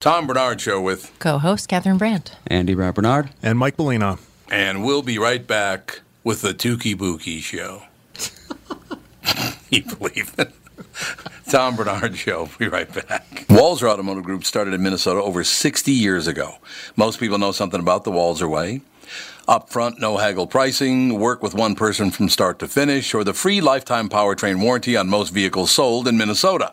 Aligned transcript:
Tom 0.00 0.28
Barnard 0.28 0.60
Show 0.60 0.80
with 0.80 1.12
co-host 1.18 1.68
Catherine 1.68 1.98
Brandt, 1.98 2.36
Andy 2.46 2.72
Brad 2.72 2.94
Barnard, 2.94 3.30
and 3.42 3.58
Mike 3.58 3.76
Bellina. 3.76 4.20
And 4.48 4.84
we'll 4.84 5.02
be 5.02 5.18
right 5.18 5.44
back 5.44 6.02
with 6.22 6.40
the 6.40 6.54
Tukey 6.54 6.96
Bookie 6.96 7.40
Show. 7.40 7.82
you 9.70 9.82
believe 9.82 10.32
it? 10.38 10.52
Tom 11.50 11.74
Barnard 11.74 12.16
Show. 12.16 12.48
Be 12.60 12.68
right 12.68 12.88
back. 12.94 13.46
Walser 13.48 13.88
Automotive 13.88 14.22
Group 14.22 14.44
started 14.44 14.72
in 14.72 14.84
Minnesota 14.84 15.20
over 15.20 15.42
60 15.42 15.90
years 15.90 16.28
ago. 16.28 16.58
Most 16.94 17.18
people 17.18 17.38
know 17.38 17.50
something 17.50 17.80
about 17.80 18.04
the 18.04 18.12
Walser 18.12 18.48
Way. 18.48 18.82
Upfront, 19.48 19.98
no 19.98 20.18
haggle 20.18 20.46
pricing, 20.46 21.18
work 21.18 21.42
with 21.42 21.54
one 21.54 21.74
person 21.74 22.12
from 22.12 22.28
start 22.28 22.60
to 22.60 22.68
finish, 22.68 23.14
or 23.14 23.24
the 23.24 23.34
free 23.34 23.60
lifetime 23.60 24.08
powertrain 24.08 24.62
warranty 24.62 24.96
on 24.96 25.08
most 25.08 25.30
vehicles 25.30 25.72
sold 25.72 26.06
in 26.06 26.16
Minnesota. 26.16 26.72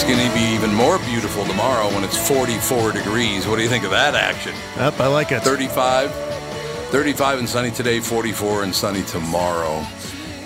It's 0.00 0.06
going 0.06 0.28
to 0.28 0.32
be 0.32 0.54
even 0.54 0.72
more 0.72 0.96
beautiful 1.00 1.44
tomorrow 1.44 1.88
when 1.92 2.04
it's 2.04 2.16
44 2.28 2.92
degrees. 2.92 3.48
What 3.48 3.56
do 3.56 3.62
you 3.64 3.68
think 3.68 3.82
of 3.82 3.90
that 3.90 4.14
action? 4.14 4.54
Yep, 4.76 5.00
I 5.00 5.08
like 5.08 5.32
it. 5.32 5.42
35, 5.42 6.12
35 6.12 7.40
and 7.40 7.48
sunny 7.48 7.72
today, 7.72 7.98
44 7.98 8.62
and 8.62 8.72
sunny 8.72 9.02
tomorrow 9.02 9.84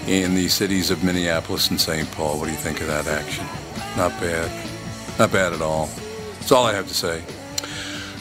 in 0.06 0.34
the 0.34 0.48
cities 0.48 0.90
of 0.90 1.04
Minneapolis 1.04 1.68
and 1.68 1.78
St. 1.78 2.10
Paul. 2.12 2.38
What 2.38 2.46
do 2.46 2.52
you 2.52 2.56
think 2.56 2.80
of 2.80 2.86
that 2.86 3.06
action? 3.06 3.44
Not 3.94 4.18
bad. 4.18 4.50
Not 5.18 5.30
bad 5.30 5.52
at 5.52 5.60
all. 5.60 5.90
That's 6.40 6.50
all 6.50 6.64
I 6.64 6.72
have 6.72 6.88
to 6.88 6.94
say. 6.94 7.22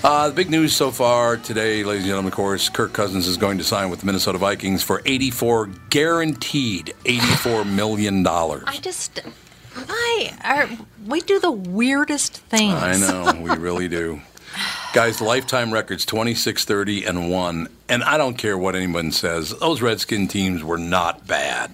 Uh, 0.04 0.28
the 0.28 0.36
big 0.36 0.50
news 0.50 0.76
so 0.76 0.92
far 0.92 1.38
today, 1.38 1.86
ladies 1.86 2.02
and 2.04 2.10
gentlemen, 2.10 2.34
of 2.34 2.36
course, 2.36 2.68
Kirk 2.68 2.92
Cousins 2.92 3.26
is 3.30 3.38
going 3.38 3.58
to 3.58 3.64
sign 3.64 3.90
with 3.90 4.02
the 4.02 4.06
Minnesota 4.06 4.38
Vikings 4.38 4.84
for 4.84 5.02
84 5.06 5.68
guaranteed 5.90 6.94
84 7.06 7.64
million 7.64 8.22
dollars. 8.22 8.66
I 8.68 8.80
just, 8.80 9.22
why 9.86 10.11
we 11.06 11.22
do 11.22 11.40
the 11.40 11.52
weirdest 11.52 12.38
things? 12.38 12.74
I 12.74 12.98
know, 12.98 13.42
we 13.42 13.52
really 13.52 13.88
do. 13.88 14.22
Guys, 14.94 15.22
lifetime 15.22 15.74
records 15.74 16.06
26, 16.06 16.66
30, 16.66 17.06
and 17.06 17.32
1. 17.32 17.68
And 17.88 18.04
I 18.04 18.18
don't 18.18 18.38
care 18.38 18.58
what 18.58 18.76
anyone 18.76 19.12
says, 19.12 19.58
those 19.60 19.82
Redskin 19.82 20.28
teams 20.28 20.64
were 20.64 20.78
not 20.78 21.26
bad. 21.26 21.72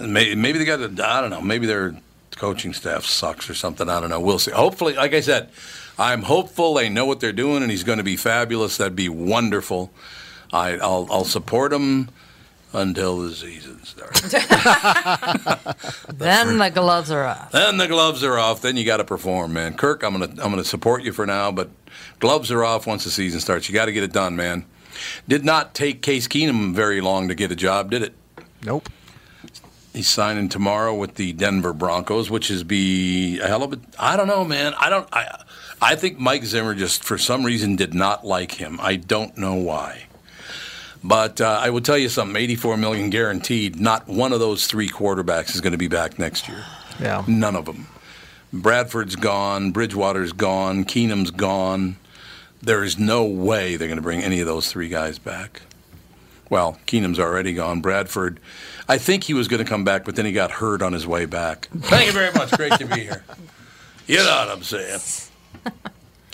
Maybe, 0.00 0.34
maybe 0.34 0.58
they 0.58 0.64
got, 0.64 0.80
a, 0.80 1.08
I 1.08 1.20
don't 1.20 1.30
know, 1.30 1.40
maybe 1.40 1.66
their 1.66 1.94
coaching 2.36 2.72
staff 2.72 3.04
sucks 3.04 3.48
or 3.50 3.54
something. 3.54 3.88
I 3.88 4.00
don't 4.00 4.10
know. 4.10 4.20
We'll 4.20 4.38
see. 4.38 4.50
Hopefully, 4.50 4.94
like 4.94 5.14
I 5.14 5.20
said, 5.20 5.50
I'm 5.98 6.22
hopeful 6.22 6.74
they 6.74 6.88
know 6.88 7.04
what 7.04 7.20
they're 7.20 7.32
doing 7.32 7.62
and 7.62 7.70
he's 7.70 7.84
going 7.84 7.98
to 7.98 8.04
be 8.04 8.16
fabulous. 8.16 8.78
That'd 8.78 8.96
be 8.96 9.08
wonderful. 9.08 9.92
I, 10.52 10.78
I'll, 10.78 11.06
I'll 11.10 11.24
support 11.24 11.72
him 11.72 12.08
until 12.72 13.18
the 13.18 13.34
season 13.34 13.82
starts. 13.84 14.20
then 16.12 16.58
the 16.58 16.70
gloves 16.72 17.10
are 17.10 17.24
off. 17.24 17.52
Then 17.52 17.76
the 17.78 17.88
gloves 17.88 18.22
are 18.22 18.38
off. 18.38 18.62
Then 18.62 18.76
you 18.76 18.84
got 18.84 18.98
to 18.98 19.04
perform, 19.04 19.52
man. 19.52 19.74
Kirk, 19.74 20.02
I'm 20.02 20.12
gonna 20.12 20.30
I'm 20.42 20.50
gonna 20.50 20.64
support 20.64 21.02
you 21.02 21.12
for 21.12 21.26
now, 21.26 21.50
but 21.50 21.70
gloves 22.18 22.50
are 22.50 22.64
off 22.64 22.86
once 22.86 23.04
the 23.04 23.10
season 23.10 23.40
starts. 23.40 23.68
You 23.68 23.74
got 23.74 23.86
to 23.86 23.92
get 23.92 24.02
it 24.02 24.12
done, 24.12 24.36
man. 24.36 24.64
Did 25.28 25.44
not 25.44 25.74
take 25.74 26.02
Case 26.02 26.28
Keenum 26.28 26.74
very 26.74 27.00
long 27.00 27.28
to 27.28 27.34
get 27.34 27.50
a 27.50 27.56
job, 27.56 27.90
did 27.90 28.02
it? 28.02 28.14
Nope. 28.64 28.88
He's 29.92 30.08
signing 30.08 30.48
tomorrow 30.48 30.94
with 30.94 31.16
the 31.16 31.32
Denver 31.32 31.72
Broncos, 31.72 32.30
which 32.30 32.50
is 32.50 32.62
be 32.62 33.40
a 33.40 33.48
hell 33.48 33.64
of 33.64 33.72
a. 33.72 33.80
I 33.98 34.16
don't 34.16 34.28
know, 34.28 34.44
man. 34.44 34.74
I 34.78 34.88
don't. 34.88 35.08
I 35.12 35.44
I 35.82 35.96
think 35.96 36.18
Mike 36.18 36.44
Zimmer 36.44 36.74
just, 36.74 37.02
for 37.02 37.16
some 37.16 37.44
reason, 37.44 37.74
did 37.74 37.94
not 37.94 38.24
like 38.24 38.52
him. 38.52 38.78
I 38.82 38.96
don't 38.96 39.36
know 39.38 39.54
why. 39.54 40.04
But 41.02 41.40
uh, 41.40 41.58
I 41.62 41.70
will 41.70 41.80
tell 41.80 41.98
you 41.98 42.08
something: 42.08 42.36
84 42.36 42.76
million 42.76 43.10
guaranteed. 43.10 43.80
Not 43.80 44.06
one 44.06 44.32
of 44.32 44.40
those 44.40 44.66
three 44.66 44.88
quarterbacks 44.88 45.54
is 45.54 45.60
going 45.60 45.72
to 45.72 45.78
be 45.78 45.88
back 45.88 46.18
next 46.18 46.48
year. 46.48 46.64
Yeah. 47.00 47.24
None 47.26 47.56
of 47.56 47.64
them. 47.64 47.86
Bradford's 48.52 49.16
gone. 49.16 49.70
Bridgewater's 49.70 50.32
gone. 50.32 50.84
Keenum's 50.84 51.30
gone. 51.30 51.96
There 52.62 52.84
is 52.84 52.98
no 52.98 53.24
way 53.24 53.76
they're 53.76 53.88
going 53.88 53.96
to 53.96 54.02
bring 54.02 54.22
any 54.22 54.40
of 54.40 54.46
those 54.46 54.70
three 54.70 54.88
guys 54.88 55.18
back. 55.18 55.62
Well, 56.50 56.78
Keenum's 56.86 57.20
already 57.20 57.54
gone. 57.54 57.80
Bradford, 57.80 58.40
I 58.88 58.98
think 58.98 59.24
he 59.24 59.34
was 59.34 59.46
going 59.46 59.64
to 59.64 59.68
come 59.68 59.84
back, 59.84 60.04
but 60.04 60.16
then 60.16 60.26
he 60.26 60.32
got 60.32 60.50
hurt 60.50 60.82
on 60.82 60.92
his 60.92 61.06
way 61.06 61.24
back. 61.24 61.68
Thank 61.74 62.08
you 62.08 62.12
very 62.12 62.32
much. 62.32 62.50
Great 62.50 62.72
to 62.72 62.86
be 62.86 63.02
here. 63.02 63.24
You 64.06 64.16
know 64.16 64.24
what 64.24 64.48
I'm 64.48 64.62
saying. 64.64 65.00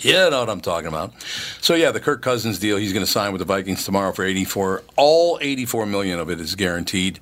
You 0.01 0.13
know 0.13 0.39
what 0.39 0.49
I'm 0.49 0.61
talking 0.61 0.87
about. 0.87 1.13
So 1.61 1.73
yeah, 1.73 1.91
the 1.91 1.99
Kirk 1.99 2.21
Cousins 2.21 2.59
deal. 2.59 2.77
He's 2.77 2.93
going 2.93 3.05
to 3.05 3.11
sign 3.11 3.31
with 3.31 3.39
the 3.39 3.45
Vikings 3.45 3.83
tomorrow 3.83 4.11
for 4.11 4.23
84. 4.23 4.83
All 4.95 5.39
84 5.41 5.85
million 5.87 6.19
of 6.19 6.29
it 6.29 6.39
is 6.39 6.55
guaranteed. 6.55 7.19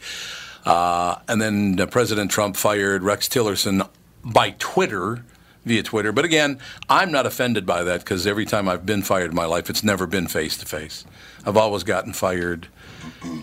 Uh, 0.65 1.17
and 1.27 1.41
then 1.41 1.79
uh, 1.79 1.85
President 1.85 2.31
Trump 2.31 2.57
fired 2.57 3.03
Rex 3.03 3.29
Tillerson 3.29 3.87
by 4.23 4.55
Twitter, 4.57 5.23
via 5.65 5.83
Twitter. 5.83 6.11
But 6.11 6.25
again, 6.25 6.59
I'm 6.89 7.11
not 7.11 7.25
offended 7.25 7.65
by 7.65 7.83
that 7.83 8.01
because 8.01 8.25
every 8.25 8.45
time 8.45 8.67
I've 8.67 8.85
been 8.85 9.01
fired 9.01 9.31
in 9.31 9.35
my 9.35 9.45
life, 9.45 9.69
it's 9.69 9.83
never 9.83 10.07
been 10.07 10.27
face 10.27 10.57
to 10.57 10.65
face. 10.65 11.05
I've 11.45 11.57
always 11.57 11.83
gotten 11.83 12.13
fired 12.13 12.67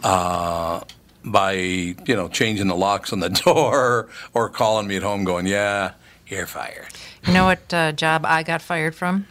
uh, 0.03 0.81
by 1.25 1.53
you 1.53 2.17
know 2.17 2.29
changing 2.29 2.69
the 2.69 2.77
locks 2.77 3.13
on 3.13 3.21
the 3.21 3.29
door 3.45 4.09
or 4.35 4.49
calling 4.49 4.87
me 4.87 4.97
at 4.97 5.03
home, 5.03 5.25
going, 5.25 5.47
"Yeah, 5.47 5.93
you're 6.27 6.47
fired." 6.47 6.89
You 7.27 7.33
know 7.33 7.45
what 7.45 7.73
uh, 7.73 7.93
job 7.93 8.25
I 8.27 8.43
got 8.43 8.63
fired 8.63 8.95
from? 8.95 9.27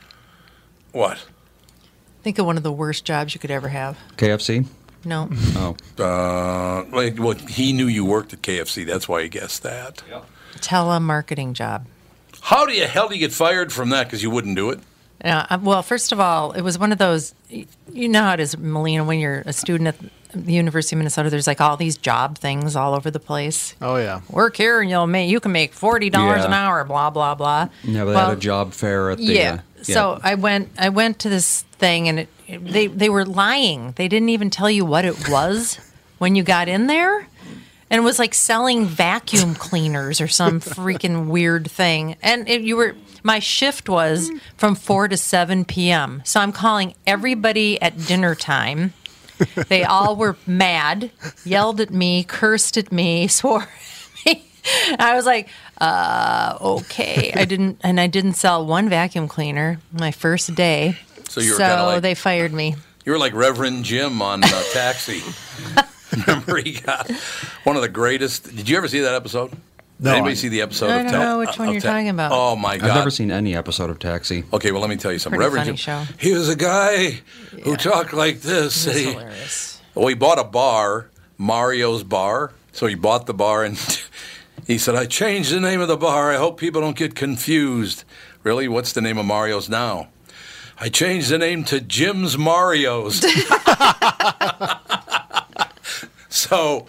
What? 0.92 1.26
Think 2.24 2.38
of 2.40 2.46
one 2.46 2.58
of 2.58 2.64
the 2.64 2.72
worst 2.72 3.04
jobs 3.06 3.34
you 3.34 3.40
could 3.40 3.52
ever 3.52 3.70
have. 3.70 3.98
KFC. 4.18 4.66
No. 5.04 5.30
Oh, 5.56 5.76
Uh, 5.98 6.86
like, 6.96 7.18
well, 7.18 7.34
he 7.34 7.74
knew 7.74 7.88
you 7.88 8.06
worked 8.06 8.34
at 8.34 8.42
KFC. 8.42 8.86
That's 8.86 9.10
why 9.10 9.24
he 9.24 9.30
guessed 9.30 9.64
that. 9.64 10.04
Telemarketing 10.58 11.54
job. 11.54 11.88
How 12.42 12.66
the 12.66 12.80
hell 12.82 13.08
do 13.08 13.16
you 13.16 13.20
get 13.20 13.34
fired 13.34 13.74
from 13.74 13.90
that? 13.90 14.06
Because 14.08 14.22
you 14.22 14.30
wouldn't 14.30 14.56
do 14.56 14.70
it. 14.70 14.80
Yeah, 15.24 15.46
uh, 15.50 15.60
well, 15.62 15.84
first 15.84 16.12
of 16.12 16.20
all, 16.20 16.52
it 16.54 16.62
was 16.62 16.80
one 16.80 16.92
of 16.92 16.98
those. 16.98 17.34
You 17.50 18.10
know 18.10 18.22
how 18.24 18.34
it 18.34 18.40
is, 18.40 18.58
Melina, 18.58 19.04
when 19.04 19.20
you're 19.20 19.44
a 19.46 19.54
student 19.54 19.88
at 19.90 19.96
the 20.34 20.54
University 20.54 20.96
of 20.96 21.00
Minnesota. 21.00 21.30
There's 21.30 21.48
like 21.48 21.62
all 21.62 21.78
these 21.78 21.98
job 21.98 22.38
things 22.38 22.76
all 22.76 22.94
over 22.94 23.10
the 23.12 23.20
place. 23.20 23.76
Oh 23.82 23.98
yeah. 23.98 24.22
Work 24.30 24.58
here, 24.58 24.82
and 24.82 24.90
you'll 24.90 25.08
make 25.08 25.30
you 25.30 25.40
can 25.40 25.52
make 25.52 25.74
forty 25.74 26.10
dollars 26.10 26.44
an 26.46 26.54
hour. 26.54 26.84
Blah 26.84 27.10
blah 27.10 27.36
blah. 27.36 27.70
yeah, 27.84 28.04
they 28.06 28.12
Well, 28.14 28.30
had 28.30 28.38
a 28.38 28.42
job 28.42 28.74
fair 28.74 29.12
at 29.12 29.18
the. 29.18 29.24
yeah. 29.26 29.60
uh, 29.80 29.84
So 29.84 30.20
I 30.24 30.36
went. 30.36 30.70
I 30.78 30.90
went 30.90 31.20
to 31.20 31.30
this 31.30 31.62
thing, 31.80 32.08
and 32.10 32.20
it, 32.20 32.30
it- 32.48 32.66
they 32.66 32.88
they 32.88 33.10
were 33.10 33.26
lying. 33.26 33.94
They 33.96 34.08
didn't 34.08 34.30
even 34.30 34.50
tell 34.50 34.70
you 34.70 34.86
what 34.86 35.06
it 35.06 35.30
was 35.30 35.80
when 36.20 36.36
you 36.36 36.44
got 36.44 36.68
in 36.68 36.88
there, 36.88 37.20
and 37.90 38.00
it 38.00 38.04
was 38.04 38.20
like 38.20 38.34
selling 38.34 38.86
vacuum 38.86 39.56
cleaners 39.56 40.20
or 40.22 40.28
some 40.28 40.60
freaking 40.62 41.28
weird 41.28 41.70
thing. 41.72 42.16
And 42.22 42.48
it, 42.50 42.62
you 42.62 42.76
were. 42.78 42.96
My 43.24 43.38
shift 43.38 43.88
was 43.88 44.32
from 44.58 44.74
four 44.74 45.08
to 45.08 45.16
seven 45.16 45.64
p.m. 45.64 46.24
So 46.26 46.40
I'm 46.40 46.52
calling 46.52 46.96
everybody 47.06 47.80
at 47.80 48.08
dinner 48.08 48.34
time. 48.34 48.94
They 49.68 49.84
all 49.84 50.16
were 50.16 50.38
mad, 50.48 51.12
yelled 51.46 51.82
at 51.82 51.92
me, 51.92 52.24
cursed 52.24 52.78
at 52.78 52.92
me, 52.92 53.28
swore 53.40 53.62
at 53.64 54.26
me. 54.26 54.46
I 55.00 55.16
was 55.16 55.26
like, 55.26 55.50
uh, 55.80 56.58
okay. 56.62 57.32
I 57.36 57.46
didn't, 57.46 57.80
and 57.84 58.00
I 58.00 58.08
didn't 58.08 58.34
sell 58.34 58.66
one 58.66 58.90
vacuum 58.90 59.28
cleaner 59.28 59.80
my 59.92 60.12
first 60.12 60.54
day. 60.56 60.98
So 61.30 61.42
you 61.42 61.52
were 61.52 61.58
so 61.58 61.86
like- 61.88 62.02
they 62.02 62.16
fired 62.16 62.54
me. 62.54 62.76
You 63.06 63.14
were 63.14 63.18
like 63.18 63.34
Reverend 63.34 63.84
Jim 63.86 64.22
on 64.22 64.44
uh, 64.44 64.64
Taxi. 64.74 65.22
Remember, 66.28 66.58
he 66.58 66.74
got 66.74 67.10
one 67.64 67.76
of 67.78 67.82
the 67.82 67.90
greatest. 67.90 68.54
Did 68.56 68.68
you 68.68 68.76
ever 68.78 68.88
see 68.88 69.00
that 69.00 69.16
episode? 69.16 69.52
No, 70.04 70.12
Anybody 70.14 70.32
I- 70.32 70.36
see 70.36 70.48
the 70.50 70.62
episode? 70.62 70.90
I 70.90 70.96
of 70.98 71.04
don't 71.04 71.12
Tel- 71.14 71.22
know 71.24 71.40
which 71.40 71.60
one 71.60 71.68
of 71.70 71.74
you're 71.76 71.82
Ta- 71.82 71.92
talking 71.92 72.10
about. 72.10 72.32
Oh 72.34 72.56
my 72.56 72.78
God! 72.78 72.90
I've 72.90 72.96
never 72.96 73.12
seen 73.12 73.30
any 73.32 73.56
episode 73.56 73.90
of 73.92 74.00
Taxi. 74.00 74.44
Okay, 74.52 74.72
well, 74.72 74.82
let 74.82 74.90
me 74.90 74.96
tell 74.98 75.12
you 75.12 75.20
something. 75.20 75.38
Pretty 75.40 75.56
Reverend 75.56 75.78
funny 75.80 76.06
Jim, 76.06 76.06
show. 76.08 76.14
he 76.20 76.34
was 76.34 76.50
a 76.50 76.56
guy 76.56 77.20
who 77.64 77.78
talked 77.78 78.12
like 78.12 78.42
this. 78.42 78.88
It's 78.88 78.98
He- 78.98 79.12
hilarious. 79.14 79.80
Well, 79.94 80.08
he 80.08 80.16
bought 80.16 80.40
a 80.40 80.44
bar, 80.44 81.10
Mario's 81.38 82.04
Bar. 82.04 82.52
So 82.72 82.88
he 82.88 82.96
bought 82.96 83.26
the 83.28 83.34
bar 83.34 83.64
and 83.66 83.78
he 84.66 84.78
said, 84.78 84.96
I 84.96 85.06
changed 85.06 85.52
the 85.54 85.60
name 85.60 85.82
of 85.82 85.88
the 85.90 85.98
bar. 85.98 86.32
I 86.32 86.38
hope 86.38 86.58
people 86.60 86.80
don't 86.82 86.96
get 86.98 87.14
confused. 87.14 88.04
Really? 88.44 88.68
What's 88.70 88.94
the 88.94 89.02
name 89.02 89.18
of 89.18 89.26
Mario's 89.26 89.68
now? 89.70 90.08
I 90.80 90.88
changed 90.90 91.30
the 91.30 91.38
name 91.38 91.64
to 91.66 91.80
Jim's 91.82 92.38
Mario's. 92.40 93.24
so 96.30 96.88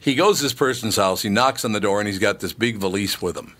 he 0.00 0.14
goes 0.14 0.38
to 0.38 0.44
this 0.44 0.52
person's 0.52 0.96
house. 0.96 1.22
He 1.22 1.28
knocks 1.28 1.64
on 1.64 1.72
the 1.72 1.80
door 1.80 2.00
and 2.00 2.08
he's 2.08 2.18
got 2.18 2.40
this 2.40 2.52
big 2.52 2.76
valise 2.76 3.20
with 3.20 3.36
him. 3.36 3.54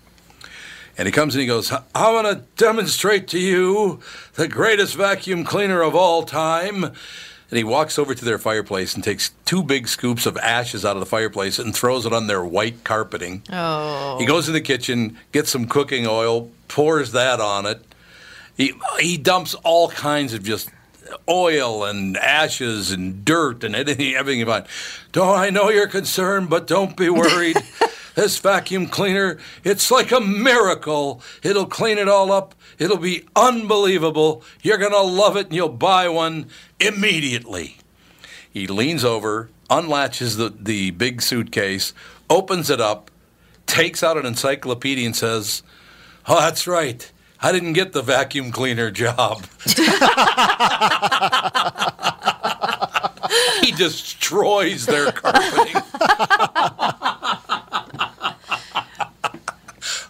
And 0.97 1.07
he 1.07 1.11
comes 1.11 1.33
and 1.33 1.41
he 1.41 1.47
goes, 1.47 1.71
I'm 1.71 2.23
going 2.23 2.35
to 2.35 2.41
demonstrate 2.57 3.27
to 3.29 3.39
you 3.39 3.99
the 4.33 4.47
greatest 4.49 4.95
vacuum 4.95 5.43
cleaner 5.45 5.81
of 5.81 5.95
all 5.95 6.23
time. 6.23 6.83
And 6.83 7.57
he 7.57 7.63
walks 7.63 7.97
over 7.97 8.13
to 8.13 8.25
their 8.25 8.37
fireplace 8.37 8.93
and 8.95 9.03
takes 9.03 9.31
two 9.45 9.63
big 9.63 9.87
scoops 9.87 10.25
of 10.25 10.37
ashes 10.37 10.85
out 10.85 10.95
of 10.95 10.99
the 10.99 11.05
fireplace 11.05 11.57
and 11.57 11.73
throws 11.75 12.05
it 12.05 12.13
on 12.13 12.27
their 12.27 12.43
white 12.43 12.83
carpeting. 12.83 13.43
Oh, 13.51 14.17
He 14.19 14.25
goes 14.25 14.47
in 14.47 14.53
the 14.53 14.61
kitchen, 14.61 15.17
gets 15.31 15.49
some 15.49 15.67
cooking 15.67 16.05
oil, 16.05 16.51
pours 16.67 17.11
that 17.13 17.39
on 17.39 17.65
it. 17.65 17.81
He, 18.55 18.73
he 18.99 19.17
dumps 19.17 19.55
all 19.63 19.89
kinds 19.89 20.33
of 20.33 20.43
just 20.43 20.69
oil 21.27 21.83
and 21.83 22.17
ashes 22.17 22.91
and 22.91 23.23
dirt 23.25 23.63
and 23.63 23.75
anything, 23.75 24.13
everything 24.15 24.39
you 24.39 24.45
find. 24.45 24.65
Don't 25.11 25.37
I 25.37 25.49
know 25.49 25.69
you're 25.69 25.87
concerned, 25.87 26.49
but 26.49 26.67
don't 26.67 26.95
be 26.95 27.09
worried. 27.09 27.57
this 28.15 28.37
vacuum 28.37 28.87
cleaner, 28.87 29.37
it's 29.63 29.91
like 29.91 30.11
a 30.11 30.19
miracle. 30.19 31.21
It'll 31.43 31.65
clean 31.65 31.97
it 31.97 32.07
all 32.07 32.31
up. 32.31 32.55
It'll 32.77 32.97
be 32.97 33.25
unbelievable. 33.35 34.43
You're 34.61 34.77
going 34.77 34.91
to 34.91 35.01
love 35.01 35.35
it 35.35 35.47
and 35.47 35.55
you'll 35.55 35.69
buy 35.69 36.07
one 36.09 36.47
immediately. 36.79 37.77
He 38.51 38.67
leans 38.67 39.05
over, 39.05 39.49
unlatches 39.69 40.37
the, 40.37 40.49
the 40.49 40.91
big 40.91 41.21
suitcase, 41.21 41.93
opens 42.29 42.69
it 42.69 42.81
up, 42.81 43.11
takes 43.67 44.03
out 44.03 44.17
an 44.17 44.25
encyclopedia 44.25 45.05
and 45.05 45.15
says, 45.15 45.61
Oh, 46.27 46.39
that's 46.39 46.67
right. 46.67 47.11
I 47.41 47.51
didn't 47.51 47.73
get 47.73 47.93
the 47.93 48.01
vacuum 48.01 48.51
cleaner 48.51 48.91
job. 48.91 49.45
he 53.61 53.71
destroys 53.71 54.85
their 54.85 55.11
carpeting. 55.11 55.75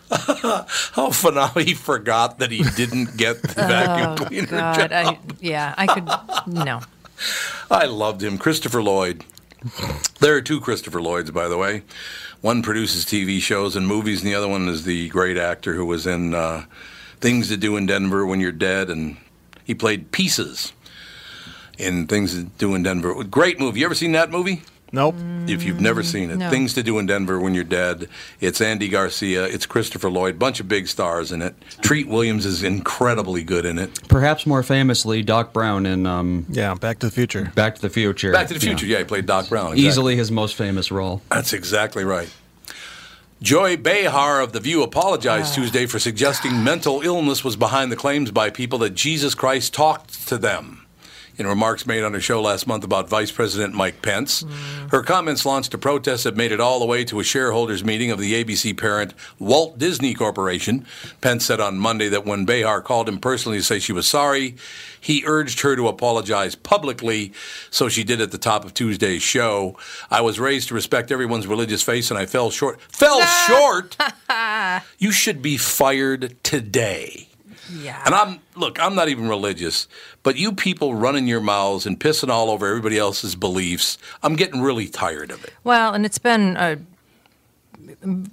How 0.10 1.10
phenomenal. 1.12 1.64
He 1.66 1.74
forgot 1.76 2.40
that 2.40 2.52
he 2.52 2.64
didn't 2.76 3.16
get 3.18 3.42
the 3.42 3.54
vacuum 3.54 4.28
cleaner 4.28 4.48
Oh, 4.48 4.76
God, 4.76 4.90
job. 4.90 4.92
I, 4.92 5.20
yeah, 5.40 5.74
I 5.78 5.88
could 5.88 6.06
no. 6.48 6.82
I 7.70 7.86
loved 7.86 8.24
him. 8.24 8.38
Christopher 8.38 8.82
Lloyd. 8.82 9.24
There 10.20 10.36
are 10.36 10.42
two 10.42 10.60
Christopher 10.62 11.02
Lloyds, 11.02 11.32
by 11.32 11.48
the 11.48 11.58
way. 11.58 11.84
One 12.42 12.64
produces 12.64 13.06
TV 13.06 13.42
shows 13.42 13.76
and 13.76 13.86
movies, 13.86 14.22
and 14.22 14.30
the 14.32 14.36
other 14.36 14.48
one 14.48 14.68
is 14.70 14.86
the 14.86 15.10
great 15.10 15.38
actor 15.38 15.74
who 15.74 15.86
was 15.86 16.08
in 16.08 16.34
uh, 16.34 16.64
Things 17.22 17.50
to 17.50 17.58
Do 17.58 17.76
in 17.78 17.86
Denver 17.86 18.26
When 18.26 18.40
You're 18.40 18.52
Dead, 18.52 18.90
and 18.90 19.18
he 19.64 19.76
played 19.76 20.12
Pieces 20.12 20.74
in 21.78 22.08
Things 22.08 22.34
to 22.36 22.44
Do 22.44 22.76
in 22.76 22.84
Denver. 22.84 23.24
Great 23.24 23.60
movie. 23.60 23.80
You 23.82 23.86
ever 23.86 23.96
seen 23.96 24.14
that 24.14 24.32
movie? 24.32 24.62
Nope. 24.92 25.16
If 25.48 25.64
you've 25.64 25.80
never 25.80 26.02
seen 26.02 26.32
it, 26.32 26.38
no. 26.38 26.50
Things 26.50 26.74
to 26.74 26.82
Do 26.82 26.98
in 26.98 27.06
Denver 27.06 27.40
When 27.40 27.54
You're 27.54 27.64
Dead. 27.64 28.10
It's 28.40 28.60
Andy 28.60 28.90
Garcia. 28.90 29.44
It's 29.46 29.68
Christopher 29.68 30.10
Lloyd. 30.10 30.40
Bunch 30.40 30.60
of 30.60 30.68
big 30.68 30.88
stars 30.88 31.32
in 31.32 31.44
it. 31.44 31.54
Treat 31.82 32.08
Williams 32.08 32.44
is 32.46 32.64
incredibly 32.64 33.44
good 33.44 33.66
in 33.66 33.78
it. 33.78 34.08
Perhaps 34.10 34.48
more 34.48 34.64
famously, 34.64 35.22
Doc 35.22 35.54
Brown 35.54 35.86
in 35.86 36.08
um, 36.08 36.48
Yeah. 36.50 36.74
Back 36.74 36.98
to 37.00 37.06
the 37.08 37.12
Future. 37.12 37.52
Back 37.54 37.76
to 37.76 37.82
the 37.82 37.90
Future. 37.92 38.32
Back 38.32 38.48
to 38.48 38.56
the 38.56 38.60
Future. 38.60 38.88
Yeah, 38.88 38.98
he 39.00 39.04
played 39.04 39.28
Doc 39.28 39.48
Brown. 39.50 39.74
exactly. 39.74 39.86
Easily 39.86 40.16
his 40.16 40.32
most 40.32 40.56
famous 40.56 40.90
role. 40.92 41.22
That's 41.30 41.54
exactly 41.54 42.04
right. 42.04 42.34
Joy 43.42 43.78
Behar 43.78 44.42
of 44.42 44.52
The 44.52 44.60
View 44.60 44.84
apologized 44.84 45.54
ah. 45.54 45.56
Tuesday 45.56 45.86
for 45.86 45.98
suggesting 45.98 46.62
mental 46.62 47.00
illness 47.00 47.42
was 47.42 47.56
behind 47.56 47.90
the 47.90 47.96
claims 47.96 48.32
by 48.32 48.50
people 48.50 48.80
that 48.80 48.96
Jesus 48.96 49.34
Christ 49.34 49.74
talked 49.74 50.28
to 50.28 50.38
them. 50.38 50.86
In 51.40 51.48
remarks 51.48 51.88
made 51.88 52.04
on 52.04 52.14
her 52.14 52.20
show 52.20 52.42
last 52.42 52.68
month 52.68 52.84
about 52.84 53.08
Vice 53.08 53.32
President 53.32 53.74
Mike 53.74 54.02
Pence, 54.02 54.44
mm. 54.44 54.92
her 54.92 55.02
comments 55.02 55.46
launched 55.46 55.74
a 55.74 55.78
protest 55.78 56.26
that 56.26 56.36
made 56.36 56.52
it 56.52 56.60
all 56.60 56.80
the 56.80 56.86
way 56.86 57.06
to 57.06 57.22
a 57.22 57.24
shareholders 57.24 57.82
meeting 57.82 58.12
of 58.12 58.20
the 58.20 58.44
ABC 58.44 58.78
parent 58.78 59.14
Walt 59.40 59.80
Disney 59.80 60.14
Corporation. 60.14 60.86
Pence 61.22 61.46
said 61.46 61.62
on 61.62 61.80
Monday 61.80 62.10
that 62.10 62.26
when 62.26 62.44
Behar 62.44 62.82
called 62.82 63.08
him 63.08 63.20
personally 63.20 63.60
to 63.60 63.64
say 63.64 63.80
she 63.80 63.94
was 63.94 64.06
sorry, 64.06 64.58
he 65.00 65.24
urged 65.26 65.62
her 65.62 65.78
to 65.78 65.88
apologize 65.88 66.56
publicly, 66.56 67.32
so 67.72 67.88
she 67.88 68.04
did 68.04 68.20
at 68.20 68.32
the 68.32 68.38
top 68.38 68.66
of 68.66 68.74
Tuesday's 68.74 69.24
show. 69.24 69.78
I 70.12 70.20
was 70.20 70.42
raised 70.42 70.68
to 70.68 70.74
respect 70.74 71.10
everyone's 71.10 71.48
religious 71.48 71.82
faith, 71.82 72.12
and 72.12 72.20
I 72.20 72.26
fell 72.26 72.52
short. 72.52 72.82
Fell 72.82 73.22
short? 73.48 73.96
You 74.98 75.14
should 75.14 75.42
be 75.42 75.56
fired 75.56 76.36
today. 76.44 77.29
Yeah. 77.72 78.02
And 78.06 78.16
I'm 78.16 78.40
look, 78.56 78.80
I'm 78.80 78.96
not 78.96 79.10
even 79.10 79.28
religious, 79.28 79.88
but 80.24 80.36
you 80.38 80.52
people 80.54 80.96
running 80.96 81.28
your 81.28 81.42
mouths 81.42 81.86
and 81.86 82.00
pissing 82.00 82.30
all 82.30 82.50
over 82.50 82.68
everybody 82.68 82.98
else's 82.98 83.36
beliefs, 83.36 83.98
I'm 84.24 84.36
getting 84.36 84.62
really 84.62 84.88
tired 84.88 85.32
of 85.32 85.44
it. 85.44 85.54
Well, 85.64 85.94
and 85.94 86.06
it's 86.06 86.18
been 86.20 86.58
uh, 86.58 86.76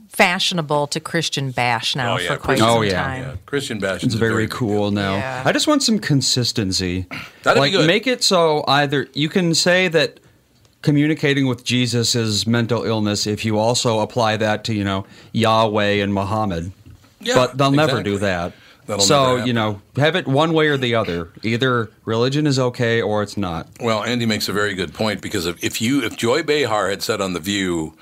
fashionable 0.09 0.87
to 0.89 1.01
Christian 1.01 1.51
bash 1.51 1.97
now 1.97 2.15
Oh, 2.15 2.19
yeah, 2.19 2.29
for 2.29 2.37
quite 2.37 2.45
Christian- 2.59 2.69
some 2.69 2.79
Oh, 2.79 2.83
yeah. 2.83 3.03
time. 3.03 3.23
Yeah, 3.23 3.35
Christian 3.47 3.79
bash 3.79 4.05
It's 4.05 4.15
is 4.15 4.21
very 4.21 4.47
good 4.47 4.57
cool 4.57 4.91
deal. 4.91 5.03
now. 5.03 5.17
Yeah. 5.17 5.43
I 5.45 5.53
just 5.53 5.67
want 5.67 5.83
some 5.83 5.99
consistency. 5.99 7.07
That'd 7.43 7.57
be 7.57 7.61
like 7.61 7.73
good. 7.73 7.87
make 7.87 8.07
it 8.07 8.23
so 8.23 8.65
either 8.69 9.09
you 9.15 9.29
can 9.29 9.55
say 9.55 9.89
that 9.89 10.21
communicating 10.83 11.47
with 11.47 11.65
Jesus 11.65 12.15
is 12.15 12.47
mental 12.47 12.85
illness 12.85 13.27
if 13.27 13.45
you 13.45 13.59
also 13.59 14.01
apply 14.01 14.37
that 14.37 14.65
to, 14.65 14.75
you 14.75 14.85
know, 14.85 15.07
Yahweh 15.33 16.03
and 16.03 16.13
Muhammad. 16.15 16.73
Yeah, 17.21 17.35
but 17.35 17.59
they'll 17.59 17.73
never 17.73 18.03
do 18.03 18.19
that. 18.19 18.53
That'll 18.87 19.05
so, 19.05 19.37
you 19.45 19.53
know, 19.53 19.81
have 19.97 20.15
it 20.17 20.27
one 20.29 20.53
way 20.53 20.69
or 20.69 20.77
the 20.77 20.95
other. 20.95 21.31
Either 21.43 21.91
religion 22.05 22.47
is 22.47 22.59
okay 22.59 23.03
or 23.03 23.23
it's 23.23 23.37
not. 23.37 23.67
Well, 23.81 24.05
Andy 24.05 24.27
makes 24.27 24.49
a 24.49 24.53
very 24.53 24.75
good 24.75 24.95
point 24.95 25.21
because 25.21 25.47
if, 25.47 25.63
if 25.65 25.81
you 25.81 26.03
if 26.03 26.17
Joy 26.17 26.43
Behar 26.43 26.89
had 26.89 27.03
said 27.03 27.21
on 27.21 27.33
the 27.33 27.41
View 27.41 27.95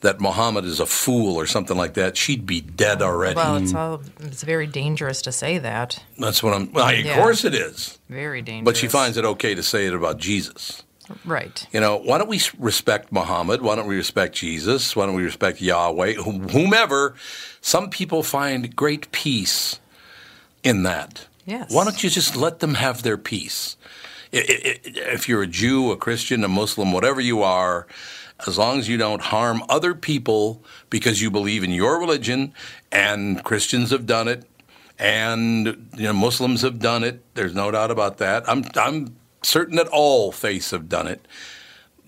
that 0.00 0.20
Muhammad 0.20 0.64
is 0.64 0.80
a 0.80 0.86
fool 0.86 1.36
or 1.36 1.46
something 1.46 1.76
like 1.76 1.94
that, 1.94 2.16
she'd 2.16 2.44
be 2.46 2.60
dead 2.60 3.00
already. 3.00 3.36
Well, 3.36 3.56
it's 3.56 3.72
all 3.74 4.02
it's 4.20 4.42
very 4.42 4.66
dangerous 4.66 5.22
to 5.22 5.32
say 5.32 5.58
that. 5.58 6.02
That's 6.18 6.42
what 6.42 6.52
I'm. 6.52 6.72
Well, 6.72 6.88
of 6.88 6.98
Yeah. 6.98 7.16
course 7.16 7.44
it 7.44 7.54
is, 7.54 7.98
Very 8.10 8.42
dangerous. 8.42 8.64
but 8.64 8.76
she 8.76 8.88
finds 8.88 9.16
it 9.16 9.24
okay 9.24 9.54
to 9.54 9.62
say 9.62 9.86
it 9.86 9.94
about 9.94 10.18
Jesus. 10.18 10.82
right. 11.24 11.66
You 11.72 11.80
know, 11.80 11.96
why 11.98 12.18
don't 12.18 12.28
we 12.28 12.40
respect 12.58 13.12
Muhammad? 13.12 13.62
Why 13.62 13.76
don't 13.76 13.86
we 13.86 13.96
respect 13.96 14.34
Jesus? 14.34 14.96
Why 14.96 15.06
don't 15.06 15.14
we 15.14 15.22
respect 15.22 15.60
Yahweh? 15.60 16.14
Whomever. 16.14 17.14
Some 17.60 17.88
people 17.90 18.22
find 18.22 18.74
great 18.74 19.10
peace 19.12 19.80
in 20.64 20.82
that. 20.82 21.26
Yes. 21.46 21.72
Why 21.72 21.84
don't 21.84 22.02
you 22.02 22.10
just 22.10 22.34
let 22.34 22.58
them 22.58 22.74
have 22.74 23.02
their 23.02 23.18
peace? 23.18 23.76
If 24.32 25.28
you're 25.28 25.42
a 25.42 25.46
Jew, 25.46 25.92
a 25.92 25.96
Christian, 25.96 26.42
a 26.42 26.48
Muslim, 26.48 26.90
whatever 26.90 27.20
you 27.20 27.42
are, 27.42 27.86
as 28.46 28.58
long 28.58 28.78
as 28.78 28.88
you 28.88 28.96
don't 28.96 29.22
harm 29.22 29.62
other 29.68 29.94
people 29.94 30.64
because 30.90 31.22
you 31.22 31.30
believe 31.30 31.62
in 31.62 31.70
your 31.70 32.00
religion, 32.00 32.52
and 32.90 33.44
Christians 33.44 33.90
have 33.90 34.06
done 34.06 34.26
it, 34.26 34.44
and 34.98 35.88
you 35.96 36.04
know 36.04 36.12
Muslims 36.12 36.62
have 36.62 36.80
done 36.80 37.04
it. 37.04 37.22
There's 37.34 37.54
no 37.54 37.70
doubt 37.70 37.90
about 37.90 38.18
that. 38.18 38.48
I'm 38.48 38.64
I'm 38.74 39.14
certain 39.42 39.76
that 39.76 39.88
all 39.88 40.32
faiths 40.32 40.72
have 40.72 40.88
done 40.88 41.06
it, 41.06 41.26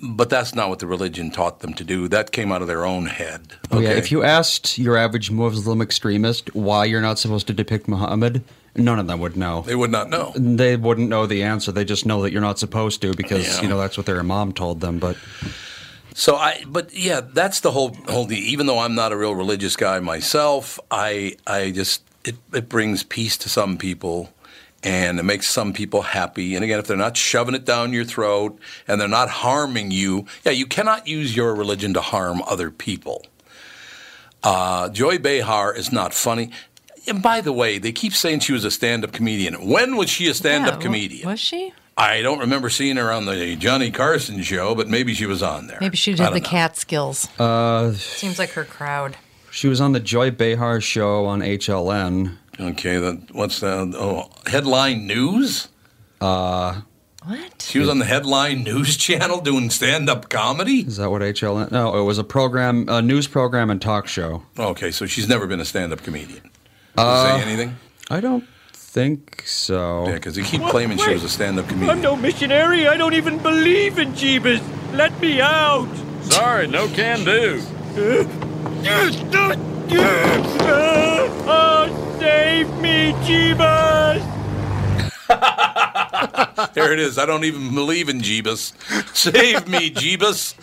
but 0.03 0.29
that's 0.31 0.55
not 0.55 0.69
what 0.69 0.79
the 0.79 0.87
religion 0.87 1.31
taught 1.31 1.61
them 1.61 1.73
to 1.75 1.85
do. 1.85 2.09
That 2.09 2.33
came 2.33 2.53
out 2.53 2.61
of 2.63 2.69
their 2.69 2.85
own 2.85 3.07
head. 3.07 3.55
Oh, 3.71 3.81
yeah, 3.81 3.91
okay? 3.91 3.99
if 3.99 4.11
you 4.13 4.23
asked 4.23 4.79
your 4.79 4.97
average 4.97 5.31
Muslim 5.31 5.81
extremist 5.81 6.55
why 6.55 6.85
you're 6.85 7.01
not 7.01 7.19
supposed 7.19 7.47
to 7.47 7.53
depict 7.55 7.89
Muhammad, 7.89 8.43
none 8.75 8.99
of 8.99 9.07
them 9.07 9.21
would 9.21 9.37
know. 9.37 9.63
they 9.63 9.75
would 9.75 9.91
not 9.91 10.11
know. 10.11 10.33
They 10.37 10.77
wouldn't 10.77 11.09
know 11.09 11.27
the 11.27 11.43
answer. 11.43 11.73
They 11.73 11.85
just 11.85 12.05
know 12.05 12.23
that 12.23 12.33
you're 12.33 12.43
not 12.43 12.59
supposed 12.59 13.01
to 13.03 13.15
because 13.15 13.47
Yeah. 13.57 13.63
you 13.63 13.69
know 13.69 13.79
that's 13.79 13.97
what 13.97 14.07
their 14.07 14.23
mom 14.23 14.53
told 14.53 14.81
them. 14.81 14.99
But 14.99 15.17
So 16.15 16.37
I, 16.37 16.65
but 16.67 16.93
yeah, 16.95 17.21
that's 17.21 17.61
the 17.61 17.71
whole 17.73 17.95
whole 18.09 18.27
deal. 18.27 18.39
Even 18.39 18.67
though 18.67 18.79
I'm 18.81 18.95
not 18.95 19.13
a 19.13 19.17
real 19.17 19.35
religious 19.35 19.77
guy 19.77 20.01
myself, 20.01 20.79
I 20.91 21.37
I 21.47 21.71
just 21.71 22.03
it 22.25 22.37
it 22.53 22.69
brings 22.69 23.03
peace 23.03 23.37
to 23.39 23.49
some 23.49 23.77
people, 23.79 24.31
and 24.87 25.19
it 25.19 25.25
makes 25.25 25.49
some 25.51 25.73
people 25.73 26.01
happy. 26.03 26.55
And 26.55 26.65
again, 26.65 26.79
if 26.79 26.87
they're 26.87 26.97
not 26.97 27.17
shoving 27.17 27.55
it 27.55 27.65
down 27.67 27.93
your 27.93 28.05
throat 28.05 28.59
and 28.87 29.01
they're 29.01 29.09
not 29.09 29.29
harming 29.29 29.91
you, 29.91 30.27
yeah, 30.45 30.53
you 30.53 30.65
cannot 30.65 31.07
use 31.07 31.35
your 31.37 31.55
religion 31.55 31.93
to 31.95 32.01
harm 32.01 32.41
other 32.47 32.71
people. 32.71 33.27
Uh, 34.43 34.89
Joy 34.91 35.19
Behar 35.19 35.75
is 35.75 35.91
not 35.93 36.15
funny. 36.15 36.51
And 37.09 37.23
by 37.23 37.41
the 37.41 37.53
way, 37.53 37.79
they 37.79 37.93
keep 37.93 38.13
saying 38.15 38.41
she 38.41 38.53
was 38.53 38.65
a 38.65 38.71
stand-up 38.71 39.13
comedian. 39.13 39.69
When 39.69 39.97
was 39.97 40.09
she 40.11 40.29
a 40.29 40.35
stand-up 40.35 40.75
Yeah, 40.75 40.81
comedian? 40.81 41.29
Was 41.29 41.41
she? 41.41 41.73
I 41.97 42.21
don't 42.21 42.41
remember 42.41 42.69
seeing 42.69 42.97
her 42.97 43.11
on 43.11 43.25
the 43.25 43.57
Johnny 43.57 43.91
Carson 43.91 44.43
show, 44.43 44.75
but 44.75 44.87
maybe 44.89 45.15
she 45.15 45.25
was 45.27 45.43
on 45.43 45.67
there. 45.67 45.79
Maybe 45.81 45.97
she 45.97 46.13
did 46.15 46.27
the 46.33 46.41
know. 46.41 46.47
Catskills. 46.47 47.29
uh, 47.41 47.93
Seems 47.95 48.39
like 48.39 48.51
her 48.51 48.65
crowd. 48.65 49.17
she 49.51 49.67
was 49.67 49.81
on 49.81 49.93
the 49.93 50.01
Joy 50.01 50.31
Behar 50.31 50.81
show 50.81 51.25
on 51.27 51.41
HLN. 51.41 52.37
Okay, 52.59 52.99
then 52.99 53.29
what's 53.33 53.61
that? 53.61 53.95
Oh, 53.97 54.31
headline 54.47 55.07
news. 55.07 55.69
Uh, 56.21 56.81
What? 57.25 57.61
She 57.63 57.79
was 57.79 57.89
on 57.89 57.99
the 57.99 58.05
headline 58.05 58.63
news 58.63 58.97
channel 59.07 59.41
doing 59.41 59.69
stand-up 59.71 60.29
comedy. 60.31 60.81
is 60.87 60.97
that 60.97 61.11
what 61.11 61.23
HLN? 61.23 61.71
No, 61.73 61.97
it 61.99 62.03
was 62.03 62.19
a 62.19 62.25
program, 62.25 62.89
a 62.89 63.03
news 63.03 63.27
program 63.27 63.69
and 63.71 63.83
talk 63.83 64.07
show. 64.07 64.43
Okay, 64.59 64.91
so 64.91 65.07
she's 65.07 65.29
never 65.29 65.47
been 65.47 65.61
a 65.61 65.65
stand-up 65.65 66.03
comedian. 66.03 66.51
Does 66.97 67.25
it 67.37 67.39
say 67.43 67.43
anything? 67.51 67.77
I 68.11 68.21
don't 68.21 68.45
think 68.73 69.43
so. 69.47 70.07
Yeah, 70.07 70.15
because 70.15 70.37
they 70.37 70.43
keep 70.43 70.63
claiming 70.63 70.97
she 70.99 71.13
was 71.13 71.25
a 71.25 71.29
stand-up 71.29 71.67
comedian. 71.69 71.91
I'm 71.91 72.01
no 72.01 72.17
missionary. 72.17 72.87
I 72.89 72.97
don't 72.97 73.15
even 73.15 73.39
believe 73.39 73.99
in 73.99 74.13
Jeebus. 74.13 74.63
Let 74.95 75.19
me 75.21 75.41
out. 75.43 75.89
Sorry, 76.23 76.67
no 76.69 76.87
can 76.89 77.25
do. 77.25 77.61
Oh, 81.49 82.17
save 82.19 82.69
me, 82.81 83.13
Jeebus. 83.25 84.23
There 86.75 86.93
it 86.93 86.99
is. 86.99 87.19
I 87.19 87.25
don't 87.27 87.45
even 87.45 87.75
believe 87.75 88.09
in 88.09 88.21
Jeebus. 88.21 88.73
Save 89.15 89.67
me, 89.69 89.91
Jeebus. 89.91 90.55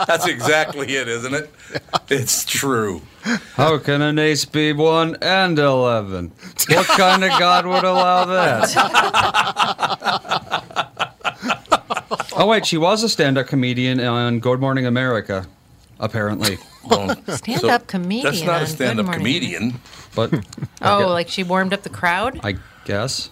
That's 0.06 0.26
exactly 0.26 0.94
it, 0.96 1.08
isn't 1.08 1.34
it? 1.34 1.50
It's 2.08 2.44
true. 2.44 3.02
How 3.54 3.78
can 3.78 4.00
an 4.02 4.18
ace 4.18 4.44
be 4.44 4.72
one 4.72 5.16
and 5.20 5.58
eleven? 5.58 6.32
What 6.68 6.86
kind 6.86 7.22
of 7.24 7.30
God 7.38 7.66
would 7.66 7.84
allow 7.84 8.24
that? 8.24 8.72
oh 12.36 12.46
wait, 12.46 12.66
she 12.66 12.78
was 12.78 13.02
a 13.02 13.08
stand-up 13.08 13.46
comedian 13.46 14.00
on 14.00 14.40
Good 14.40 14.60
Morning 14.60 14.86
America, 14.86 15.46
apparently. 16.02 16.58
Well, 16.84 17.14
Stand-up 17.28 17.86
comedian 17.86 18.24
That's 18.24 18.42
not 18.42 18.56
on 18.56 18.56
a 18.56 18.64
Good 18.66 18.68
stand-up 18.74 19.06
Morning. 19.06 19.20
comedian. 19.20 19.74
But 20.16 20.34
Oh, 20.82 21.06
like 21.06 21.28
she 21.28 21.44
warmed 21.44 21.72
up 21.72 21.82
the 21.84 21.90
crowd? 21.90 22.40
I 22.42 22.56
guess 22.84 23.30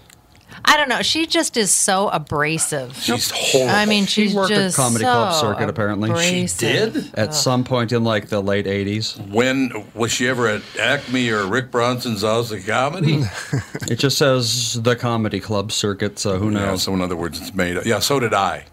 I 0.64 0.76
don't 0.76 0.88
know. 0.88 1.02
She 1.02 1.26
just 1.26 1.56
is 1.56 1.72
so 1.72 2.08
abrasive. 2.10 2.94
She's 2.96 3.28
horrible. 3.34 3.74
I 3.74 3.86
mean, 3.86 4.06
She 4.06 4.26
she's 4.26 4.34
worked 4.36 4.52
at 4.52 4.56
just 4.56 4.76
comedy 4.76 5.02
so 5.04 5.10
club 5.10 5.34
circuit, 5.40 5.68
apparently. 5.68 6.10
She 6.10 6.14
abrasive. 6.42 6.92
did. 6.92 7.14
at 7.14 7.34
some 7.34 7.64
point 7.64 7.90
in 7.90 8.04
like 8.04 8.28
the 8.28 8.40
late 8.40 8.66
'80s, 8.66 9.18
When 9.30 9.72
was 9.94 10.12
she 10.12 10.28
ever 10.28 10.46
at 10.46 10.62
Acme 10.78 11.28
or 11.30 11.46
Rick 11.48 11.72
Bronson's 11.72 12.22
House 12.22 12.52
of 12.52 12.64
Comedy? 12.66 13.22
it 13.90 13.96
just 13.96 14.16
says 14.16 14.80
the 14.80 14.94
comedy 14.94 15.40
club 15.40 15.72
circuit. 15.72 16.20
So 16.20 16.38
who 16.38 16.50
Yeah, 16.52 16.66
knows? 16.66 16.84
so 16.84 16.94
in 16.94 17.00
other 17.00 17.16
words, 17.16 17.40
it's 17.40 17.52
made 17.54 17.76
up. 17.76 17.84
Yeah, 17.84 17.98
so 17.98 18.20
did 18.20 18.32
I. 18.34 18.66